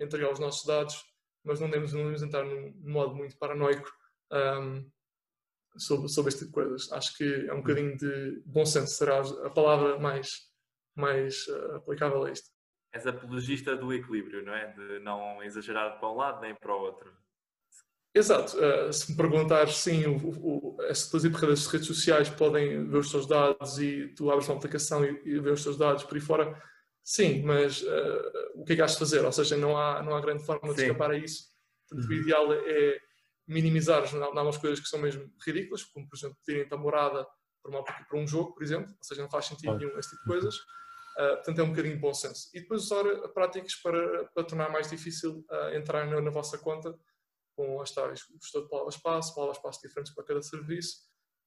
a 0.00 0.04
entregar 0.04 0.32
os 0.32 0.38
nossos 0.38 0.66
dados, 0.66 1.02
mas 1.44 1.60
não 1.60 1.68
devemos, 1.68 1.92
não 1.92 2.00
devemos 2.00 2.22
entrar 2.22 2.44
num 2.44 2.74
modo 2.82 3.14
muito 3.14 3.36
paranoico 3.36 3.90
um, 4.32 4.90
sobre, 5.76 6.08
sobre 6.08 6.28
este 6.30 6.44
tipo 6.44 6.60
de 6.60 6.66
coisas. 6.66 6.92
Acho 6.92 7.16
que 7.16 7.46
é 7.48 7.52
um 7.52 7.58
bocadinho 7.58 7.96
de 7.96 8.42
bom 8.46 8.64
senso, 8.64 8.94
será 8.94 9.20
a 9.20 9.50
palavra 9.50 9.98
mais, 9.98 10.48
mais 10.96 11.46
uh, 11.48 11.76
aplicável 11.76 12.24
a 12.24 12.30
isto. 12.30 12.50
És 12.92 13.06
apologista 13.06 13.76
do 13.76 13.92
equilíbrio, 13.92 14.44
não 14.44 14.54
é? 14.54 14.72
De 14.72 15.00
não 15.00 15.42
exagerar 15.42 15.98
para 15.98 16.10
um 16.10 16.14
lado 16.14 16.40
nem 16.40 16.54
para 16.54 16.74
o 16.74 16.80
outro. 16.80 17.12
Exato. 18.14 18.56
Uh, 18.56 18.92
se 18.92 19.10
me 19.10 19.16
perguntar, 19.16 19.68
sim, 19.68 20.06
o, 20.06 20.16
o, 20.16 20.76
essas 20.82 21.12
redes, 21.12 21.66
redes 21.66 21.86
sociais 21.86 22.30
podem 22.30 22.86
ver 22.88 22.98
os 22.98 23.10
teus 23.10 23.26
dados 23.26 23.78
e 23.78 24.08
tu 24.14 24.30
abres 24.30 24.48
uma 24.48 24.56
aplicação 24.56 25.04
e, 25.04 25.20
e 25.24 25.40
ver 25.40 25.52
os 25.52 25.64
teus 25.64 25.76
dados 25.76 26.04
por 26.04 26.14
aí 26.14 26.20
fora, 26.20 26.62
sim, 27.02 27.42
mas 27.42 27.82
uh, 27.82 28.32
o 28.54 28.64
que 28.64 28.74
é 28.74 28.76
que 28.76 28.82
has 28.82 28.92
de 28.92 29.00
fazer? 29.00 29.24
Ou 29.24 29.32
seja, 29.32 29.56
não 29.56 29.76
há, 29.76 30.00
não 30.02 30.14
há 30.14 30.20
grande 30.20 30.44
forma 30.44 30.72
de 30.72 30.80
sim. 30.80 30.86
escapar 30.86 31.10
a 31.10 31.18
isso. 31.18 31.48
Portanto, 31.88 32.08
uhum. 32.08 32.16
o 32.16 32.20
ideal 32.20 32.52
é 32.52 32.98
minimizar 33.48 34.04
algumas 34.14 34.56
coisas 34.58 34.78
que 34.78 34.88
são 34.88 35.00
mesmo 35.00 35.28
ridículas, 35.44 35.82
como 35.82 36.08
por 36.08 36.16
exemplo 36.16 36.38
pedirem 36.46 36.68
a 36.70 36.76
morada 36.76 37.26
para, 37.62 37.70
uma, 37.70 37.82
para, 37.82 38.18
um 38.18 38.26
jogo, 38.26 38.54
por 38.54 38.62
exemplo, 38.62 38.90
ou 38.90 39.04
seja, 39.04 39.22
não 39.22 39.30
faz 39.30 39.46
sentido 39.46 39.76
nenhum 39.76 39.98
esse 39.98 40.10
tipo 40.10 40.22
de 40.22 40.28
coisas. 40.28 40.54
Uh, 40.54 41.34
portanto, 41.36 41.58
é 41.58 41.62
um 41.62 41.70
bocadinho 41.70 41.94
de 41.94 42.00
bom 42.00 42.14
senso. 42.14 42.48
E 42.54 42.60
depois 42.60 42.82
usar 42.82 43.04
práticas 43.28 43.74
para, 43.76 44.24
para 44.26 44.44
tornar 44.44 44.70
mais 44.70 44.88
difícil 44.88 45.44
uh, 45.50 45.74
entrar 45.74 46.06
na, 46.06 46.20
na, 46.20 46.30
vossa 46.30 46.58
conta 46.58 46.96
com 47.54 47.80
as 47.80 47.92
tais, 47.92 48.20
o 48.30 48.38
gestor 48.42 48.64
de 48.64 48.68
palavra-espaço, 48.68 49.34
palavras-espaço 49.34 49.80
diferentes 49.82 50.14
para 50.14 50.24
cada 50.24 50.42
serviço, 50.42 50.98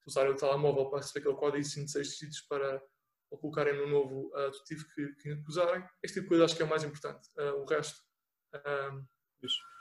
usarem 0.05 0.31
o 0.31 0.35
telemóvel 0.35 0.89
para 0.89 0.99
receber 0.99 1.19
aquele 1.19 1.35
código 1.35 1.63
de 1.63 1.91
6 1.91 2.07
dígitos 2.07 2.41
para 2.41 2.81
ou 3.29 3.37
colocarem 3.37 3.75
no 3.75 3.87
novo 3.87 4.29
uh, 4.33 4.47
ativo 4.47 4.85
que, 4.95 5.05
que 5.15 5.43
usarem. 5.49 5.83
Este 6.01 6.15
tipo 6.15 6.23
de 6.23 6.29
coisa 6.29 6.45
acho 6.45 6.55
que 6.55 6.61
é 6.61 6.65
o 6.65 6.69
mais 6.69 6.83
importante. 6.83 7.27
Uh, 7.37 7.61
o 7.61 7.65
resto 7.65 7.99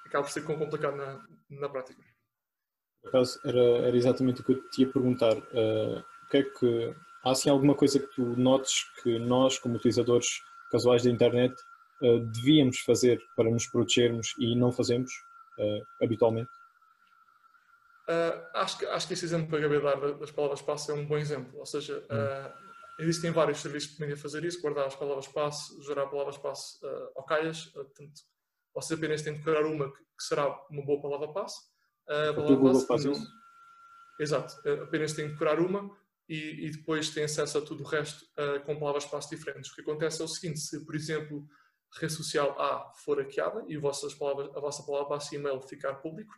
acaba 0.05 0.25
por 0.25 0.33
ser 0.33 0.45
complicado 0.45 0.97
na, 0.97 1.25
na 1.51 1.69
prática. 1.69 2.03
Por 3.03 3.09
acaso, 3.09 3.39
era, 3.45 3.87
era 3.87 3.97
exatamente 3.97 4.41
o 4.41 4.45
que 4.45 4.53
eu 4.53 4.71
te 4.71 4.83
ia 4.83 4.93
perguntar. 4.93 5.37
Uh, 5.37 5.99
o 5.99 6.29
que 6.29 6.39
é 6.39 6.43
que, 6.43 6.95
há 7.25 7.31
assim 7.31 7.49
alguma 7.49 7.75
coisa 7.75 8.01
que 8.01 8.07
tu 8.15 8.37
notes 8.37 8.85
que 9.03 9.19
nós, 9.19 9.59
como 9.59 9.77
utilizadores 9.77 10.27
casuais 10.71 11.05
da 11.05 11.11
internet, 11.11 11.55
uh, 12.03 12.19
devíamos 12.33 12.81
fazer 12.81 13.21
para 13.37 13.51
nos 13.51 13.67
protegermos 13.67 14.35
e 14.39 14.57
não 14.57 14.73
fazemos 14.73 15.13
uh, 15.59 16.05
habitualmente? 16.05 16.51
acho, 18.55 18.79
que, 18.79 18.87
acho 18.87 19.09
que 19.09 19.15
esse 19.15 19.25
exemplo 19.25 19.49
que 19.49 19.57
acabei 19.57 19.79
de 19.79 19.85
dar 19.85 20.19
das 20.19 20.31
palavras-passe 20.31 20.93
é 20.93 20.95
um 20.95 21.05
bom 21.05 21.19
exemplo. 21.19 21.59
Ou 21.59 21.67
seja, 21.67 22.07
hum. 22.09 23.01
existem 23.01 23.33
vários 23.33 23.59
serviços 23.59 23.91
que 23.91 23.99
permitem 23.99 24.23
fazer 24.23 24.45
isso, 24.45 24.63
guardar 24.63 24.87
as 24.87 24.95
palavras-passe, 24.95 25.83
gerar 25.83 26.07
palavras-passe 26.07 26.79
ao 27.17 27.25
calhas, 27.25 27.67
portanto, 27.67 28.21
vocês 28.73 28.97
apenas 28.97 29.23
têm 29.23 29.33
de 29.33 29.41
decorar 29.41 29.67
uma 29.67 29.93
que, 29.93 30.05
será 30.21 30.47
uma 30.71 30.85
boa 30.85 31.03
palavra-passe. 31.03 31.57
A 32.09 32.33
palavra-passe 32.33 33.09
não... 33.09 33.27
Exato, 34.21 34.55
apenas 34.85 35.13
têm 35.13 35.27
de 35.27 35.33
decorar 35.33 35.59
uma 35.59 35.91
e, 36.29 36.67
e, 36.67 36.71
depois 36.71 37.11
têm 37.11 37.25
acesso 37.25 37.59
a 37.59 37.63
tudo 37.63 37.85
o 37.85 37.87
resto 37.87 38.25
uh, 38.39 38.61
com 38.65 38.79
palavras-passe 38.79 39.35
diferentes. 39.35 39.71
O 39.71 39.75
que 39.75 39.83
acontece 39.83 40.21
é 40.21 40.25
o 40.25 40.29
seguinte, 40.29 40.59
se 40.59 40.85
por 40.85 40.95
exemplo 40.95 41.47
rede 42.01 42.13
social 42.13 42.61
A 42.61 42.93
for 43.05 43.19
hackeada 43.19 43.65
e 43.69 43.77
vossas 43.77 44.15
palavras, 44.15 44.55
a 44.55 44.61
vossa 44.61 44.83
palavra-passe 44.85 45.35
e 45.35 45.39
e-mail 45.39 45.61
ficar 45.61 45.95
público, 45.97 46.35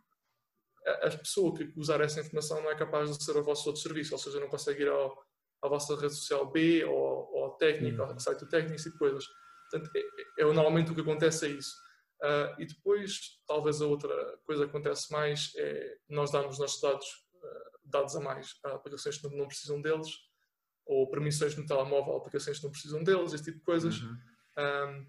a 1.03 1.11
pessoa 1.11 1.55
que 1.55 1.73
usar 1.77 2.01
essa 2.01 2.21
informação 2.21 2.63
não 2.63 2.71
é 2.71 2.75
capaz 2.75 3.17
de 3.17 3.23
ser 3.23 3.37
o 3.37 3.43
vosso 3.43 3.69
outro 3.69 3.83
serviço, 3.83 4.15
ou 4.15 4.19
seja, 4.19 4.41
não 4.41 4.49
consegue 4.49 4.83
ir 4.83 4.89
ao, 4.89 5.23
à 5.63 5.69
vossa 5.69 5.95
rede 5.97 6.15
social 6.15 6.51
B 6.51 6.85
ou, 6.85 7.31
ou 7.33 7.45
ao 7.45 7.57
técnico, 7.57 8.03
uhum. 8.03 8.11
ao 8.11 8.19
site 8.19 8.41
do 8.41 8.49
técnico, 8.49 8.89
e 8.89 8.99
coisas. 8.99 9.25
Portanto, 9.71 9.91
é, 9.95 10.43
é, 10.43 10.45
normalmente 10.45 10.91
o 10.91 10.95
que 10.95 11.01
acontece 11.01 11.47
é 11.47 11.51
isso. 11.51 11.75
Uh, 12.23 12.61
e 12.61 12.67
depois, 12.67 13.41
talvez 13.47 13.81
a 13.81 13.87
outra 13.87 14.39
coisa 14.45 14.65
que 14.65 14.71
acontece 14.71 15.13
mais 15.13 15.53
é 15.57 15.99
nós 16.09 16.33
damos 16.33 16.59
nossos 16.59 16.81
dados, 16.81 17.07
uh, 17.35 17.79
dados 17.85 18.17
a 18.17 18.21
mais 18.21 18.55
a 18.65 18.73
aplicações 18.73 19.19
que 19.19 19.29
não, 19.29 19.37
não, 19.37 19.47
precisam 19.47 19.81
deles, 19.81 20.09
ou 20.85 21.09
permissões 21.11 21.55
no 21.57 21.67
telemóvel 21.67 22.15
a 22.15 22.17
aplicações 22.19 22.59
que 22.59 22.65
não 22.65 22.73
precisam 22.73 23.05
deles, 23.05 23.33
esse 23.33 23.45
tipo 23.45 23.59
de 23.59 23.65
coisas. 23.65 24.01
Uhum. 24.01 24.17
Um, 24.59 25.07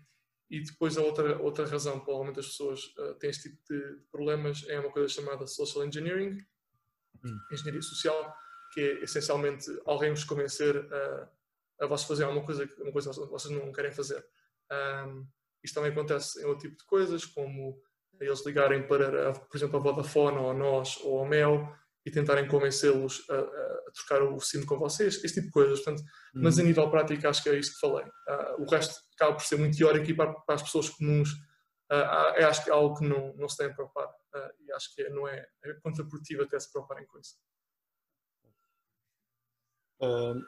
e 0.49 0.61
depois 0.61 0.97
a 0.97 1.01
outra, 1.01 1.39
outra 1.41 1.65
razão, 1.65 1.99
provavelmente 1.99 2.39
as 2.39 2.47
pessoas 2.47 2.85
uh, 2.97 3.13
têm 3.15 3.29
este 3.29 3.49
tipo 3.49 3.61
de, 3.69 4.01
problemas, 4.11 4.65
é 4.67 4.79
uma 4.79 4.91
coisa 4.91 5.07
chamada 5.07 5.45
social 5.45 5.85
engineering, 5.85 6.43
uhum. 7.23 7.39
engenharia 7.51 7.81
social, 7.81 8.35
que 8.73 8.81
é 8.81 9.03
essencialmente 9.03 9.65
alguém 9.85 10.09
vos 10.09 10.23
convencer 10.23 10.75
a, 10.91 11.29
a 11.81 11.87
vocês 11.87 12.07
fazer 12.07 12.23
alguma 12.23 12.45
coisa, 12.45 12.67
uma 12.79 12.91
coisa 12.91 13.11
que 13.11 13.19
vocês 13.19 13.53
não 13.53 13.71
querem 13.71 13.91
fazer. 13.91 14.25
Um, 14.71 15.27
isto 15.63 15.75
também 15.75 15.91
acontece 15.91 16.41
em 16.41 16.45
outro 16.45 16.67
tipo 16.67 16.77
de 16.77 16.85
coisas, 16.85 17.25
como 17.25 17.81
eles 18.19 18.45
ligarem 18.45 18.85
para, 18.87 19.33
por 19.33 19.55
exemplo, 19.55 19.77
a 19.77 19.79
Vodafone 19.79 20.37
ou 20.37 20.51
a 20.51 20.53
nós 20.53 20.97
ou 21.03 21.23
a 21.23 21.27
Mel 21.27 21.73
e 22.05 22.11
tentarem 22.11 22.47
convencê-los 22.47 23.23
a, 23.29 23.35
a, 23.35 23.91
trocar 23.93 24.23
o 24.23 24.39
SIM 24.39 24.65
com 24.65 24.77
vocês, 24.77 25.15
este 25.23 25.35
tipo 25.35 25.47
de 25.47 25.51
coisas. 25.51 25.79
Portanto, 25.79 26.01
uhum. 26.33 26.43
Mas 26.43 26.59
a 26.59 26.63
nível 26.63 26.89
prático 26.89 27.27
acho 27.27 27.43
que 27.43 27.49
é 27.49 27.57
isto 27.57 27.73
que 27.73 27.79
falei. 27.79 28.05
Uh, 28.05 28.63
o 28.63 28.69
resto 28.69 28.95
acaba 29.15 29.35
por 29.35 29.43
ser 29.43 29.57
muito 29.57 29.77
teórico 29.77 30.09
e 30.09 30.15
para, 30.15 30.33
para 30.33 30.55
as 30.55 30.63
pessoas 30.63 30.89
comuns 30.89 31.31
uh, 31.91 32.35
é 32.35 32.43
acho 32.43 32.63
que 32.63 32.69
é 32.69 32.73
algo 32.73 32.97
que 32.97 33.05
não, 33.05 33.33
não 33.35 33.49
se 33.49 33.57
tem 33.57 33.67
a 33.67 33.73
preocupar. 33.73 34.07
Uh, 34.07 34.49
e 34.59 34.71
acho 34.71 34.93
que 34.95 35.01
é, 35.01 35.09
não 35.09 35.27
é, 35.27 35.45
é 35.63 35.73
contraprodutivo 35.83 36.43
até 36.43 36.59
se 36.59 36.71
preocuparem 36.71 37.05
com 37.07 37.19
isso. 37.19 37.35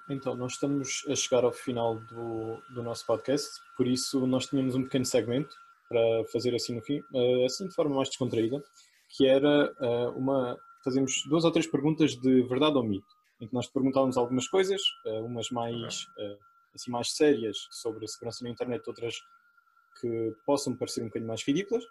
Então, 0.09 0.33
nós 0.33 0.53
estamos 0.53 1.03
a 1.09 1.13
chegar 1.13 1.43
ao 1.43 1.51
final 1.51 1.99
do, 1.99 2.61
do 2.73 2.81
nosso 2.81 3.05
podcast, 3.05 3.49
por 3.75 3.85
isso 3.85 4.25
nós 4.25 4.45
tínhamos 4.45 4.75
um 4.75 4.83
pequeno 4.83 5.03
segmento 5.03 5.53
para 5.89 6.23
fazer 6.31 6.55
assim 6.55 6.75
no 6.75 6.81
fim, 6.81 7.01
assim 7.45 7.67
de 7.67 7.75
forma 7.75 7.93
mais 7.93 8.07
descontraída, 8.07 8.63
que 9.09 9.27
era 9.27 9.69
uma. 10.15 10.57
Fazemos 10.83 11.23
duas 11.27 11.45
ou 11.45 11.51
três 11.51 11.67
perguntas 11.67 12.15
de 12.15 12.41
verdade 12.43 12.77
ou 12.77 12.83
mito, 12.83 13.15
em 13.39 13.47
que 13.47 13.53
nós 13.53 13.67
te 13.67 13.73
perguntávamos 13.73 14.17
algumas 14.17 14.47
coisas, 14.47 14.81
umas 15.23 15.49
mais, 15.49 16.07
assim, 16.73 16.91
mais 16.91 17.11
sérias 17.11 17.67
sobre 17.71 18.05
a 18.05 18.07
segurança 18.07 18.43
na 18.43 18.49
internet, 18.49 18.87
outras 18.87 19.15
que 19.99 20.35
possam 20.45 20.75
parecer 20.75 21.01
um 21.01 21.07
bocadinho 21.07 21.27
mais 21.27 21.43
ridículas, 21.43 21.83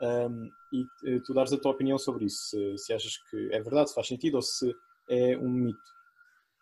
um, 0.00 0.50
e 0.72 1.20
tu 1.20 1.34
dares 1.34 1.52
a 1.52 1.58
tua 1.58 1.72
opinião 1.72 1.98
sobre 1.98 2.26
isso, 2.26 2.50
se, 2.50 2.78
se 2.78 2.92
achas 2.92 3.16
que 3.28 3.52
é 3.52 3.60
verdade, 3.60 3.88
se 3.88 3.94
faz 3.94 4.06
sentido 4.06 4.36
ou 4.36 4.42
se 4.42 4.74
é 5.08 5.36
um 5.36 5.50
mito. 5.50 5.98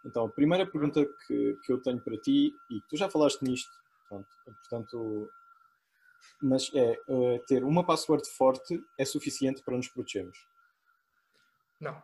Então, 0.04 0.24
a 0.26 0.28
primeira 0.28 0.66
pergunta 0.66 1.04
que, 1.26 1.58
que 1.64 1.72
eu 1.72 1.80
tenho 1.82 2.00
para 2.00 2.16
ti, 2.16 2.54
e 2.70 2.80
tu 2.88 2.96
já 2.96 3.08
falaste 3.10 3.42
nisto, 3.42 3.70
pronto, 4.08 4.28
portanto, 4.44 5.30
mas 6.42 6.70
é, 6.74 6.98
ter 7.46 7.64
uma 7.64 7.84
password 7.84 8.28
forte 8.30 8.82
é 8.98 9.04
suficiente 9.04 9.62
para 9.62 9.76
nos 9.76 9.88
protegermos? 9.88 10.38
Não. 11.80 12.02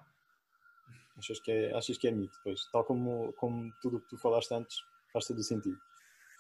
Achas 1.17 1.41
que 1.41 1.51
é, 1.51 1.77
achas 1.77 1.99
que 1.99 2.09
é 2.09 2.11
mito, 2.11 2.39
pois? 2.43 2.65
Tal 2.73 2.85
como, 2.85 3.33
como 3.35 3.73
tudo 3.81 3.99
o 3.99 4.01
que 4.01 4.09
tu 4.09 4.19
falaste 4.19 4.53
antes, 4.53 4.77
faz 5.13 5.27
todo 5.27 5.39
o 5.39 5.43
sentido. 5.43 5.79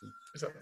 Sim. 0.00 0.10
Exato. 0.34 0.58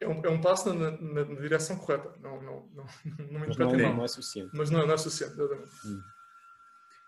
É 0.00 0.06
um, 0.06 0.24
é 0.24 0.28
um 0.28 0.40
passo 0.40 0.72
na, 0.72 0.92
na, 0.92 1.24
na, 1.24 1.40
direção 1.40 1.76
correta. 1.76 2.14
Não, 2.20 2.40
não, 2.40 2.68
não, 2.68 2.86
não 3.30 3.40
me 3.40 3.46
mas 3.48 3.56
não, 3.56 3.70
é, 3.70 3.94
não 3.94 4.04
é 4.04 4.08
suficiente. 4.08 4.50
Mas 4.54 4.70
não, 4.70 4.86
não 4.86 4.94
é 4.94 4.96
suficiente, 4.96 5.32
exatamente. 5.32 5.72
Hum. 5.86 6.02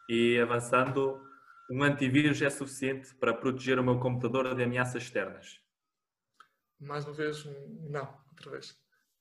E 0.09 0.41
avançando, 0.41 1.23
um 1.71 1.85
antivírus 1.85 2.43
é 2.43 2.51
suficiente 2.51 3.15
para 3.15 3.33
proteger 3.33 3.79
o 3.79 3.85
meu 3.85 4.01
computador 4.01 4.55
de 4.57 4.63
ameaças 4.65 5.05
externas? 5.05 5.61
Mais 6.81 7.05
uma 7.05 7.15
vez, 7.15 7.45
não, 7.45 8.19
outra 8.31 8.51
vez. 8.51 8.71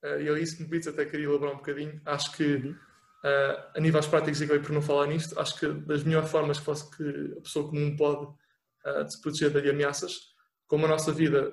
Uh, 0.04 0.20
e 0.20 0.30
ali, 0.30 0.48
se 0.48 0.64
me 0.64 0.68
pedes, 0.68 0.88
até 0.88 1.06
queria 1.06 1.28
elaborar 1.28 1.54
um 1.54 1.58
bocadinho. 1.58 2.02
Acho 2.06 2.36
que, 2.36 2.76
uh, 3.24 3.72
a 3.76 3.80
níveis 3.80 4.08
práticos, 4.08 4.42
e 4.42 4.44
acabei 4.46 4.62
por 4.62 4.72
não 4.72 4.82
falar 4.82 5.08
nisto, 5.08 5.40
acho 5.40 5.58
que 5.60 5.68
das 5.68 6.04
melhores 6.04 6.30
formas 6.30 6.60
que, 6.60 6.66
posso, 6.66 6.90
que 6.92 7.36
a 7.38 7.42
pessoa 7.42 7.70
comum 7.70 7.96
pode 7.96 8.26
uh, 8.26 9.10
se 9.10 9.22
proteger 9.22 9.52
de 9.52 9.70
ameaças, 9.70 10.14
como 10.68 10.86
a 10.86 10.90
nossa 10.90 11.12
vida 11.12 11.52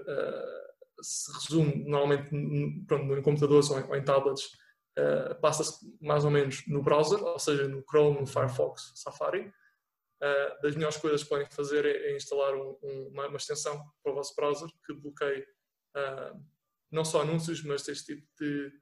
se 1.01 1.33
resume 1.33 1.85
normalmente 1.89 2.29
pronto, 2.87 3.17
em 3.17 3.23
computadores 3.23 3.71
ou 3.71 3.79
em, 3.79 3.85
ou 3.85 3.97
em 3.97 4.05
tablets, 4.05 4.51
passa-se 5.41 5.79
mais 6.03 6.25
ou 6.25 6.31
menos 6.31 6.63
no 6.67 6.83
browser, 6.83 7.23
ou 7.23 7.39
seja, 7.39 7.67
no 7.67 7.83
Chrome, 7.89 8.21
no 8.21 8.27
Firefox, 8.27 8.93
Safari. 8.95 9.51
Uh, 10.17 10.63
das 10.63 10.75
melhores 10.75 10.97
coisas 10.97 11.23
que 11.23 11.29
podem 11.29 11.47
fazer 11.51 11.85
é, 11.85 12.11
é 12.11 12.17
instalar 12.17 12.55
um, 12.55 12.79
um, 12.83 13.09
uma, 13.13 13.27
uma, 13.27 13.37
extensão 13.37 13.79
para 14.03 14.13
o 14.13 14.15
vosso 14.15 14.35
browser 14.35 14.67
que 14.87 14.95
bloqueie 14.95 15.43
uh, 15.95 16.43
não 16.91 17.05
só 17.05 17.21
anúncios, 17.21 17.63
mas 17.63 17.87
este 17.87 18.15
tipo 18.15 18.27
de, 18.41 18.73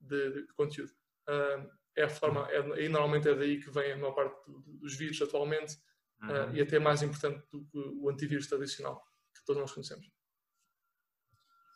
de, 0.00 0.46
de 0.46 0.52
conteúdo. 0.54 0.92
Uh, 1.28 1.70
é 1.96 2.04
a 2.04 2.08
forma, 2.08 2.48
é, 2.50 2.84
e 2.84 2.88
normalmente 2.88 3.28
é 3.28 3.34
daí 3.34 3.60
que 3.60 3.70
vem 3.70 3.92
a 3.92 3.96
maior 3.96 4.12
parte 4.12 4.34
do, 4.50 4.60
dos 4.60 4.96
vírus 4.96 5.20
atualmente 5.20 5.76
uhum. 6.22 6.54
e 6.54 6.60
até 6.62 6.78
mais 6.78 7.02
importante 7.02 7.44
do 7.50 7.64
que 7.64 7.78
o 7.78 8.08
antivírus 8.08 8.46
tradicional 8.46 9.02
que 9.34 9.44
todos 9.44 9.60
nós 9.60 9.72
conhecemos. 9.72 10.10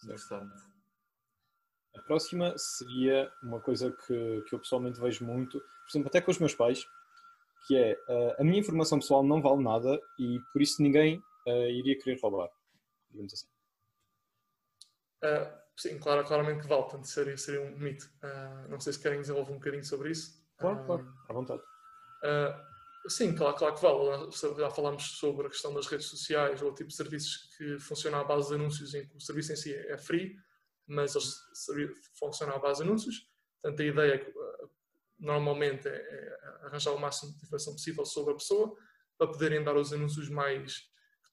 Interessante. 0.05 0.77
A 1.97 2.03
próxima 2.03 2.55
seria 2.57 3.31
uma 3.43 3.61
coisa 3.61 3.91
que, 3.91 4.43
que 4.43 4.55
eu 4.55 4.59
pessoalmente 4.59 5.01
vejo 5.01 5.25
muito, 5.25 5.59
por 5.59 5.91
exemplo, 5.91 6.09
até 6.09 6.21
com 6.21 6.31
os 6.31 6.39
meus 6.39 6.55
pais, 6.55 6.87
que 7.67 7.77
é 7.77 7.95
uh, 7.95 8.41
a 8.41 8.45
minha 8.45 8.61
informação 8.61 8.99
pessoal 8.99 9.25
não 9.25 9.41
vale 9.41 9.63
nada 9.63 10.01
e 10.19 10.39
por 10.53 10.63
isso 10.63 10.83
ninguém 10.83 11.19
uh, 11.47 11.71
iria 11.71 11.99
querer 11.99 12.21
roubar, 12.21 12.51
digamos 13.11 13.33
assim. 13.33 13.49
Uh, 15.25 15.66
sim, 15.77 15.99
claro, 15.99 16.25
claramente 16.25 16.63
que 16.63 16.69
vale, 16.69 16.83
portanto 16.83 17.07
seria, 17.07 17.37
seria 17.37 17.63
um 17.63 17.77
mito. 17.77 18.09
não 18.69 18.81
sei 18.81 18.93
se 18.93 19.01
querem 19.01 19.21
desenvolver 19.21 19.53
um 19.53 19.59
bocadinho 19.59 19.85
sobre 19.85 20.11
isso. 20.11 20.45
Claro, 20.59 20.85
claro, 20.85 21.15
à 21.29 21.33
vontade. 21.33 21.63
sim, 23.09 23.35
claro, 23.35 23.57
claro 23.57 23.75
que 23.75 23.83
vale. 23.83 24.31
Já 24.59 24.71
falámos 24.71 25.19
sobre 25.19 25.47
a 25.47 25.51
questão 25.51 25.75
das 25.75 25.87
redes 25.87 26.07
sociais 26.07 26.63
ou 26.63 26.71
o 26.71 26.75
tipo 26.75 26.89
de 26.89 26.97
serviços 26.97 27.55
que 27.57 27.79
funcionam 27.79 28.21
à 28.21 28.25
base 28.25 28.49
de 28.49 28.55
anúncios 28.55 28.95
em 28.95 29.07
que 29.07 29.17
o 29.17 29.21
serviço 29.21 29.53
em 29.53 29.57
si 29.57 29.75
é 29.75 29.99
free, 29.99 30.37
mas 30.87 31.15
eles 31.15 31.35
funcionam 32.19 32.57
à 32.57 32.59
base 32.59 32.83
de 32.83 32.89
anúncios. 32.89 33.29
Portanto, 33.61 33.81
a 33.81 33.85
ideia 33.85 34.15
é 34.15 34.33
normalmente 35.19 35.89
é, 35.89 35.93
é 35.93 36.67
arranjar 36.67 36.93
o 36.93 36.99
máximo 36.99 37.33
de 37.33 37.39
informação 37.39 37.73
possível 37.73 38.05
sobre 38.05 38.33
a 38.33 38.37
pessoa 38.37 38.77
para 39.19 39.29
poderem 39.29 39.63
dar 39.63 39.77
os 39.77 39.93
anúncios 39.93 40.29
mais 40.29 40.91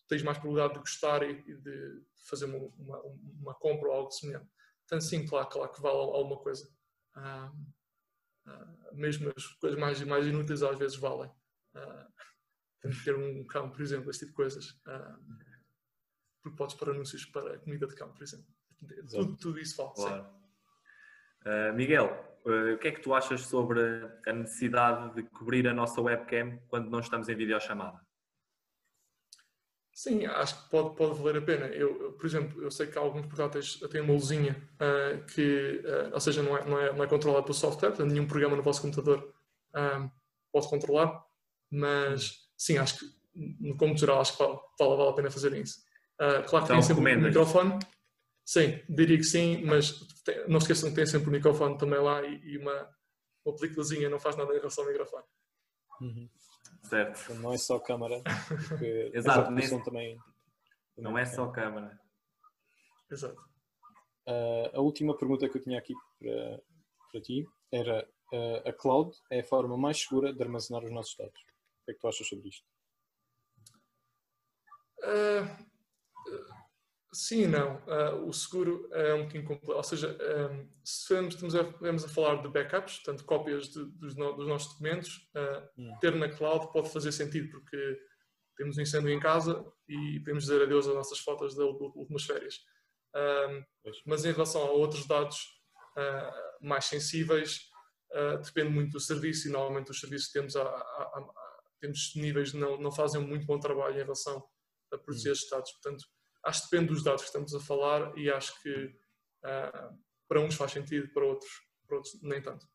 tens 0.07 0.23
mais 0.23 0.37
probabilidade 0.37 0.73
de 0.73 0.79
gostar 0.79 1.23
e, 1.23 1.31
e 1.47 1.55
de 1.55 2.01
fazer 2.27 2.45
uma, 2.45 2.57
uma, 2.77 3.01
uma, 3.41 3.53
compra 3.55 3.89
ou 3.89 3.95
algo 3.95 4.11
semelhante. 4.11 4.49
Portanto, 4.81 5.07
sim, 5.07 5.25
claro, 5.25 5.47
claro 5.49 5.71
que 5.71 5.81
vale 5.81 5.97
alguma 5.97 6.37
coisa. 6.37 6.67
Ah, 7.15 7.51
ah, 8.47 8.89
mesmo 8.93 9.31
as 9.35 9.45
coisas 9.55 9.79
mais, 9.79 10.01
mais 10.03 10.25
inúteis 10.25 10.63
às 10.63 10.77
vezes 10.77 10.97
valem. 10.97 11.31
Ah, 11.75 12.07
ter 13.03 13.15
um 13.15 13.45
cão, 13.47 13.69
por 13.69 13.81
exemplo, 13.81 14.09
esse 14.09 14.19
tipo 14.19 14.31
de 14.31 14.35
coisas. 14.35 14.79
Ah, 14.85 15.17
porque 16.41 16.57
podes 16.57 16.75
pôr 16.75 16.89
anúncios 16.89 17.25
para 17.25 17.59
comida 17.59 17.87
de 17.87 17.95
cão, 17.95 18.11
por 18.11 18.23
exemplo. 18.23 18.47
Tudo, 19.09 19.37
tudo 19.37 19.59
isso 19.59 19.77
vale. 19.77 19.93
Claro. 19.95 20.43
Uh, 21.45 21.73
Miguel, 21.73 22.33
Uh, 22.45 22.73
o 22.73 22.77
que 22.77 22.89
é 22.89 22.91
que 22.91 22.99
tu 22.99 23.13
achas 23.13 23.41
sobre 23.41 23.79
a 24.27 24.33
necessidade 24.33 25.15
de 25.15 25.23
cobrir 25.23 25.65
a 25.65 25.73
nossa 25.73 26.01
webcam 26.01 26.59
quando 26.67 26.89
não 26.89 26.99
estamos 26.99 27.29
em 27.29 27.35
videochamada? 27.35 28.01
Sim, 29.93 30.25
acho 30.25 30.63
que 30.63 30.69
pode, 30.71 30.95
pode 30.95 31.19
valer 31.19 31.37
a 31.37 31.41
pena. 31.41 31.65
Eu, 31.67 32.13
por 32.13 32.25
exemplo, 32.25 32.63
eu 32.63 32.71
sei 32.71 32.87
que 32.87 32.97
alguns 32.97 33.27
portáteis 33.27 33.75
têm 33.91 34.01
uma 34.01 34.13
luzinha 34.13 34.57
uh, 34.75 35.23
que, 35.25 35.83
uh, 35.85 36.13
ou 36.13 36.19
seja, 36.19 36.41
não 36.41 36.57
é, 36.57 36.65
não, 36.65 36.79
é, 36.79 36.93
não 36.93 37.03
é 37.03 37.07
controlada 37.07 37.43
pelo 37.43 37.53
software, 37.53 37.89
portanto, 37.89 38.09
nenhum 38.11 38.27
programa 38.27 38.55
no 38.55 38.63
vosso 38.63 38.81
computador 38.81 39.31
pode 40.51 40.69
controlar, 40.69 41.23
mas 41.71 42.47
sim, 42.55 42.77
acho 42.77 42.99
que, 42.99 43.73
como 43.75 43.97
geral, 43.97 44.21
acho 44.21 44.37
que 44.37 44.43
vale, 44.43 44.59
vale, 44.79 45.09
a 45.09 45.13
pena 45.13 45.31
fazer 45.31 45.53
isso. 45.53 45.83
claro 46.17 46.43
que 46.43 46.55
então, 46.55 46.67
tem 46.67 46.81
sempre 46.81 47.15
um 47.15 47.21
microfone. 47.21 47.79
Sim, 48.45 48.79
diria 48.87 49.17
que 49.17 49.23
sim, 49.23 49.63
mas 49.65 49.99
não 50.47 50.59
esqueçam 50.59 50.89
que 50.89 50.95
tem 50.95 51.07
sempre 51.07 51.29
o 51.29 51.31
microfone 51.31 51.77
também 51.77 51.99
lá 51.99 52.21
e, 52.23 52.39
e 52.43 52.57
uma, 52.59 52.87
uma 53.43 53.55
películazinha 53.55 54.09
não 54.09 54.19
faz 54.19 54.35
nada 54.35 54.53
em 54.53 54.57
relação 54.57 54.83
ao 54.83 54.91
microfone. 54.91 55.23
Uhum. 56.01 56.29
Certo. 56.83 57.19
Então 57.23 57.35
não 57.37 57.53
é 57.53 57.57
só 57.57 57.79
câmara, 57.79 58.21
porque 58.47 59.11
Exato, 59.13 59.51
nesse... 59.51 59.83
também, 59.83 60.19
Não 60.97 61.17
é 61.17 61.25
só 61.25 61.47
câmara. 61.49 61.99
Exato. 63.09 63.41
Uh, 64.27 64.77
a 64.77 64.79
última 64.79 65.17
pergunta 65.17 65.49
que 65.49 65.57
eu 65.57 65.61
tinha 65.61 65.79
aqui 65.79 65.93
para, 66.19 66.61
para 67.11 67.21
ti 67.21 67.45
era 67.71 68.07
uh, 68.33 68.69
a 68.69 68.73
cloud 68.73 69.15
é 69.29 69.39
a 69.39 69.43
forma 69.43 69.77
mais 69.77 70.01
segura 70.01 70.33
de 70.33 70.41
armazenar 70.41 70.83
os 70.83 70.91
nossos 70.91 71.15
dados. 71.17 71.39
O 71.41 71.85
que 71.85 71.91
é 71.91 71.93
que 71.93 71.99
tu 71.99 72.07
achas 72.07 72.27
sobre 72.27 72.49
isto? 72.49 72.65
Uh, 74.99 75.72
Sim 77.13 77.43
e 77.43 77.47
não. 77.47 77.75
Uh, 77.85 78.27
o 78.27 78.33
seguro 78.33 78.89
é 78.91 79.13
um 79.13 79.19
bocadinho 79.19 79.45
complexo. 79.45 79.77
Ou 79.77 79.83
seja, 79.83 80.17
um, 80.51 80.67
se 80.83 81.13
estamos 81.13 81.55
a, 81.55 81.61
estamos 81.61 82.03
a 82.03 82.09
falar 82.09 82.41
de 82.41 82.49
backups, 82.49 82.97
portanto, 82.97 83.23
cópias 83.23 83.69
de, 83.69 83.85
dos, 83.85 84.15
no, 84.15 84.33
dos, 84.35 84.47
nossos 84.47 84.71
documentos, 84.71 85.29
uh, 85.35 85.99
ter 85.99 86.15
na 86.15 86.27
cloud 86.27 86.71
pode 86.73 86.89
fazer 86.89 87.11
sentido, 87.11 87.51
porque 87.51 87.99
temos 88.57 88.77
um 88.77 88.81
incêndio 88.81 89.11
em 89.11 89.19
casa 89.19 89.63
e 89.87 90.19
podemos 90.19 90.45
dizer 90.45 90.63
adeus 90.63 90.87
às 90.87 90.95
nossas 90.95 91.19
fotos 91.19 91.55
das 91.55 91.65
últimas 91.65 92.23
férias. 92.23 92.59
Um, 93.15 93.63
mas 94.07 94.25
em 94.25 94.31
relação 94.31 94.61
a 94.63 94.71
outros 94.71 95.05
dados 95.05 95.37
uh, 95.97 96.67
mais 96.67 96.85
sensíveis, 96.85 97.71
depende 98.45 98.69
muito 98.69 98.91
do 98.91 98.99
serviço 98.99 99.47
e 99.47 99.51
normalmente 99.51 99.89
os 99.89 99.99
serviços 99.99 100.27
que 100.27 100.33
temos, 100.33 100.55
a, 100.55 100.61
a, 100.61 100.67
a, 100.67 101.33
temos 101.81 101.97
disponíveis 101.97 102.53
não, 102.53 102.79
não 102.79 102.91
fazem 102.91 103.19
um 103.19 103.27
muito 103.27 103.43
bom 103.43 103.59
trabalho 103.59 103.95
em 103.95 104.03
relação 104.03 104.47
a 104.91 104.97
proteger 104.99 105.31
estes 105.31 105.49
dados. 105.49 105.71
Portanto, 105.71 106.05
acho 106.43 106.63
que 106.63 106.71
depende 106.71 106.93
dos 106.93 107.03
dados 107.03 107.21
que 107.21 107.27
estamos 107.27 107.53
a 107.53 107.59
falar 107.59 108.17
e 108.17 108.29
acho 108.29 108.61
que 108.61 108.85
uh, 109.43 109.97
para 110.27 110.41
uns 110.41 110.55
faz 110.55 110.71
sentido, 110.71 111.07
para 111.13 111.25
outros, 111.25 111.51
para 111.87 111.97
outros 111.97 112.21
nem 112.21 112.41
tanto. 112.41 112.67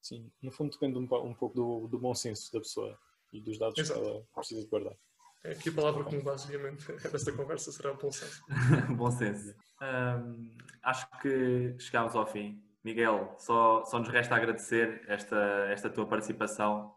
Sim, 0.00 0.30
no 0.40 0.50
fundo 0.50 0.72
depende 0.72 0.98
um, 0.98 1.02
um 1.02 1.34
pouco 1.34 1.54
do, 1.54 1.88
do, 1.88 1.98
bom 1.98 2.14
senso 2.14 2.52
da 2.52 2.60
pessoa 2.60 2.98
e 3.32 3.40
dos 3.40 3.58
dados 3.58 3.78
Exato. 3.78 4.00
que 4.00 4.06
ela 4.06 4.26
precisa 4.34 4.60
de 4.62 4.68
guardar. 4.68 4.96
É 5.44 5.52
aqui 5.52 5.68
a 5.68 5.72
palavra 5.72 6.04
comum, 6.04 6.22
basicamente, 6.22 6.86
desta 7.10 7.32
conversa 7.32 7.72
será 7.72 7.92
bom 7.94 8.10
senso. 8.10 8.42
bom 8.96 9.10
senso. 9.10 9.54
Um, 9.80 10.56
acho 10.82 11.08
que 11.20 11.76
chegámos 11.78 12.14
ao 12.14 12.26
fim. 12.26 12.62
Miguel, 12.84 13.34
só, 13.38 13.84
só 13.84 13.98
nos 13.98 14.08
resta 14.08 14.36
agradecer 14.36 15.04
esta, 15.08 15.66
esta 15.70 15.90
tua 15.90 16.06
participação. 16.06 16.94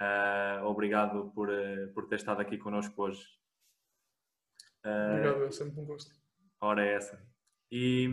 Uh, 0.00 0.64
obrigado 0.64 1.30
por, 1.34 1.48
por 1.94 2.08
ter 2.08 2.16
estado 2.16 2.40
aqui 2.40 2.58
connosco 2.58 3.02
hoje. 3.02 3.22
Obrigado, 4.84 5.44
é 5.44 5.50
sempre 5.50 5.80
um 5.80 5.84
gosto. 5.84 6.14
Ora, 6.60 6.84
é 6.84 6.94
essa. 6.94 7.22
E, 7.70 8.08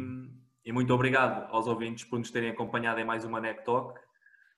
e, 0.66 0.72
muito 0.72 0.94
obrigado 0.94 1.52
aos 1.52 1.68
ouvintes 1.68 2.06
por 2.06 2.18
nos 2.18 2.32
terem 2.32 2.50
acompanhado 2.50 3.00
em 3.00 3.06
mais 3.06 3.26
uma 3.26 3.42
NEC 3.42 3.64
Talk. 3.64 4.00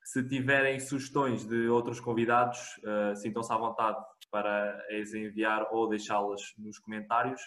Se 0.04 0.28
tiverem 0.28 0.80
sugestões 0.80 1.46
de 1.46 1.68
outros 1.68 2.00
convidados, 2.00 2.60
uh, 2.80 3.16
sintam-se 3.16 3.52
à 3.52 3.58
vontade 3.58 3.98
para 4.30 4.78
as 4.90 5.14
enviar 5.14 5.68
ou 5.72 5.88
deixá-las 5.88 6.42
nos 6.58 6.78
comentários. 6.78 7.42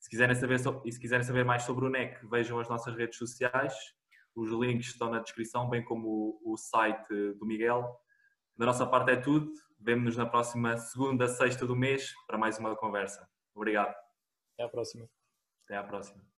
Se 0.00 0.08
quiserem 0.10 0.34
saber, 0.34 0.58
e 0.84 0.92
se 0.92 0.98
quiserem 0.98 1.24
saber 1.24 1.44
mais 1.44 1.62
sobre 1.62 1.84
o 1.84 1.88
NEC, 1.88 2.26
vejam 2.28 2.58
as 2.58 2.68
nossas 2.68 2.94
redes 2.96 3.18
sociais. 3.18 3.74
Os 4.34 4.50
links 4.50 4.88
estão 4.88 5.10
na 5.10 5.20
descrição, 5.20 5.68
bem 5.68 5.84
como 5.84 6.40
o, 6.44 6.52
o 6.52 6.56
site 6.56 7.08
do 7.38 7.46
Miguel. 7.46 8.00
Da 8.56 8.66
nossa 8.66 8.86
parte 8.86 9.12
é 9.12 9.16
tudo. 9.16 9.52
Vemo-nos 9.78 10.16
na 10.16 10.26
próxima 10.26 10.76
segunda, 10.76 11.28
sexta 11.28 11.66
do 11.66 11.76
mês 11.76 12.12
para 12.26 12.38
mais 12.38 12.58
uma 12.58 12.74
conversa. 12.74 13.28
Obrigado. 13.54 13.94
Até 14.54 14.64
a 14.64 14.68
próxima. 14.68 15.08
Até 15.64 15.76
a 15.76 15.82
próxima. 15.84 16.31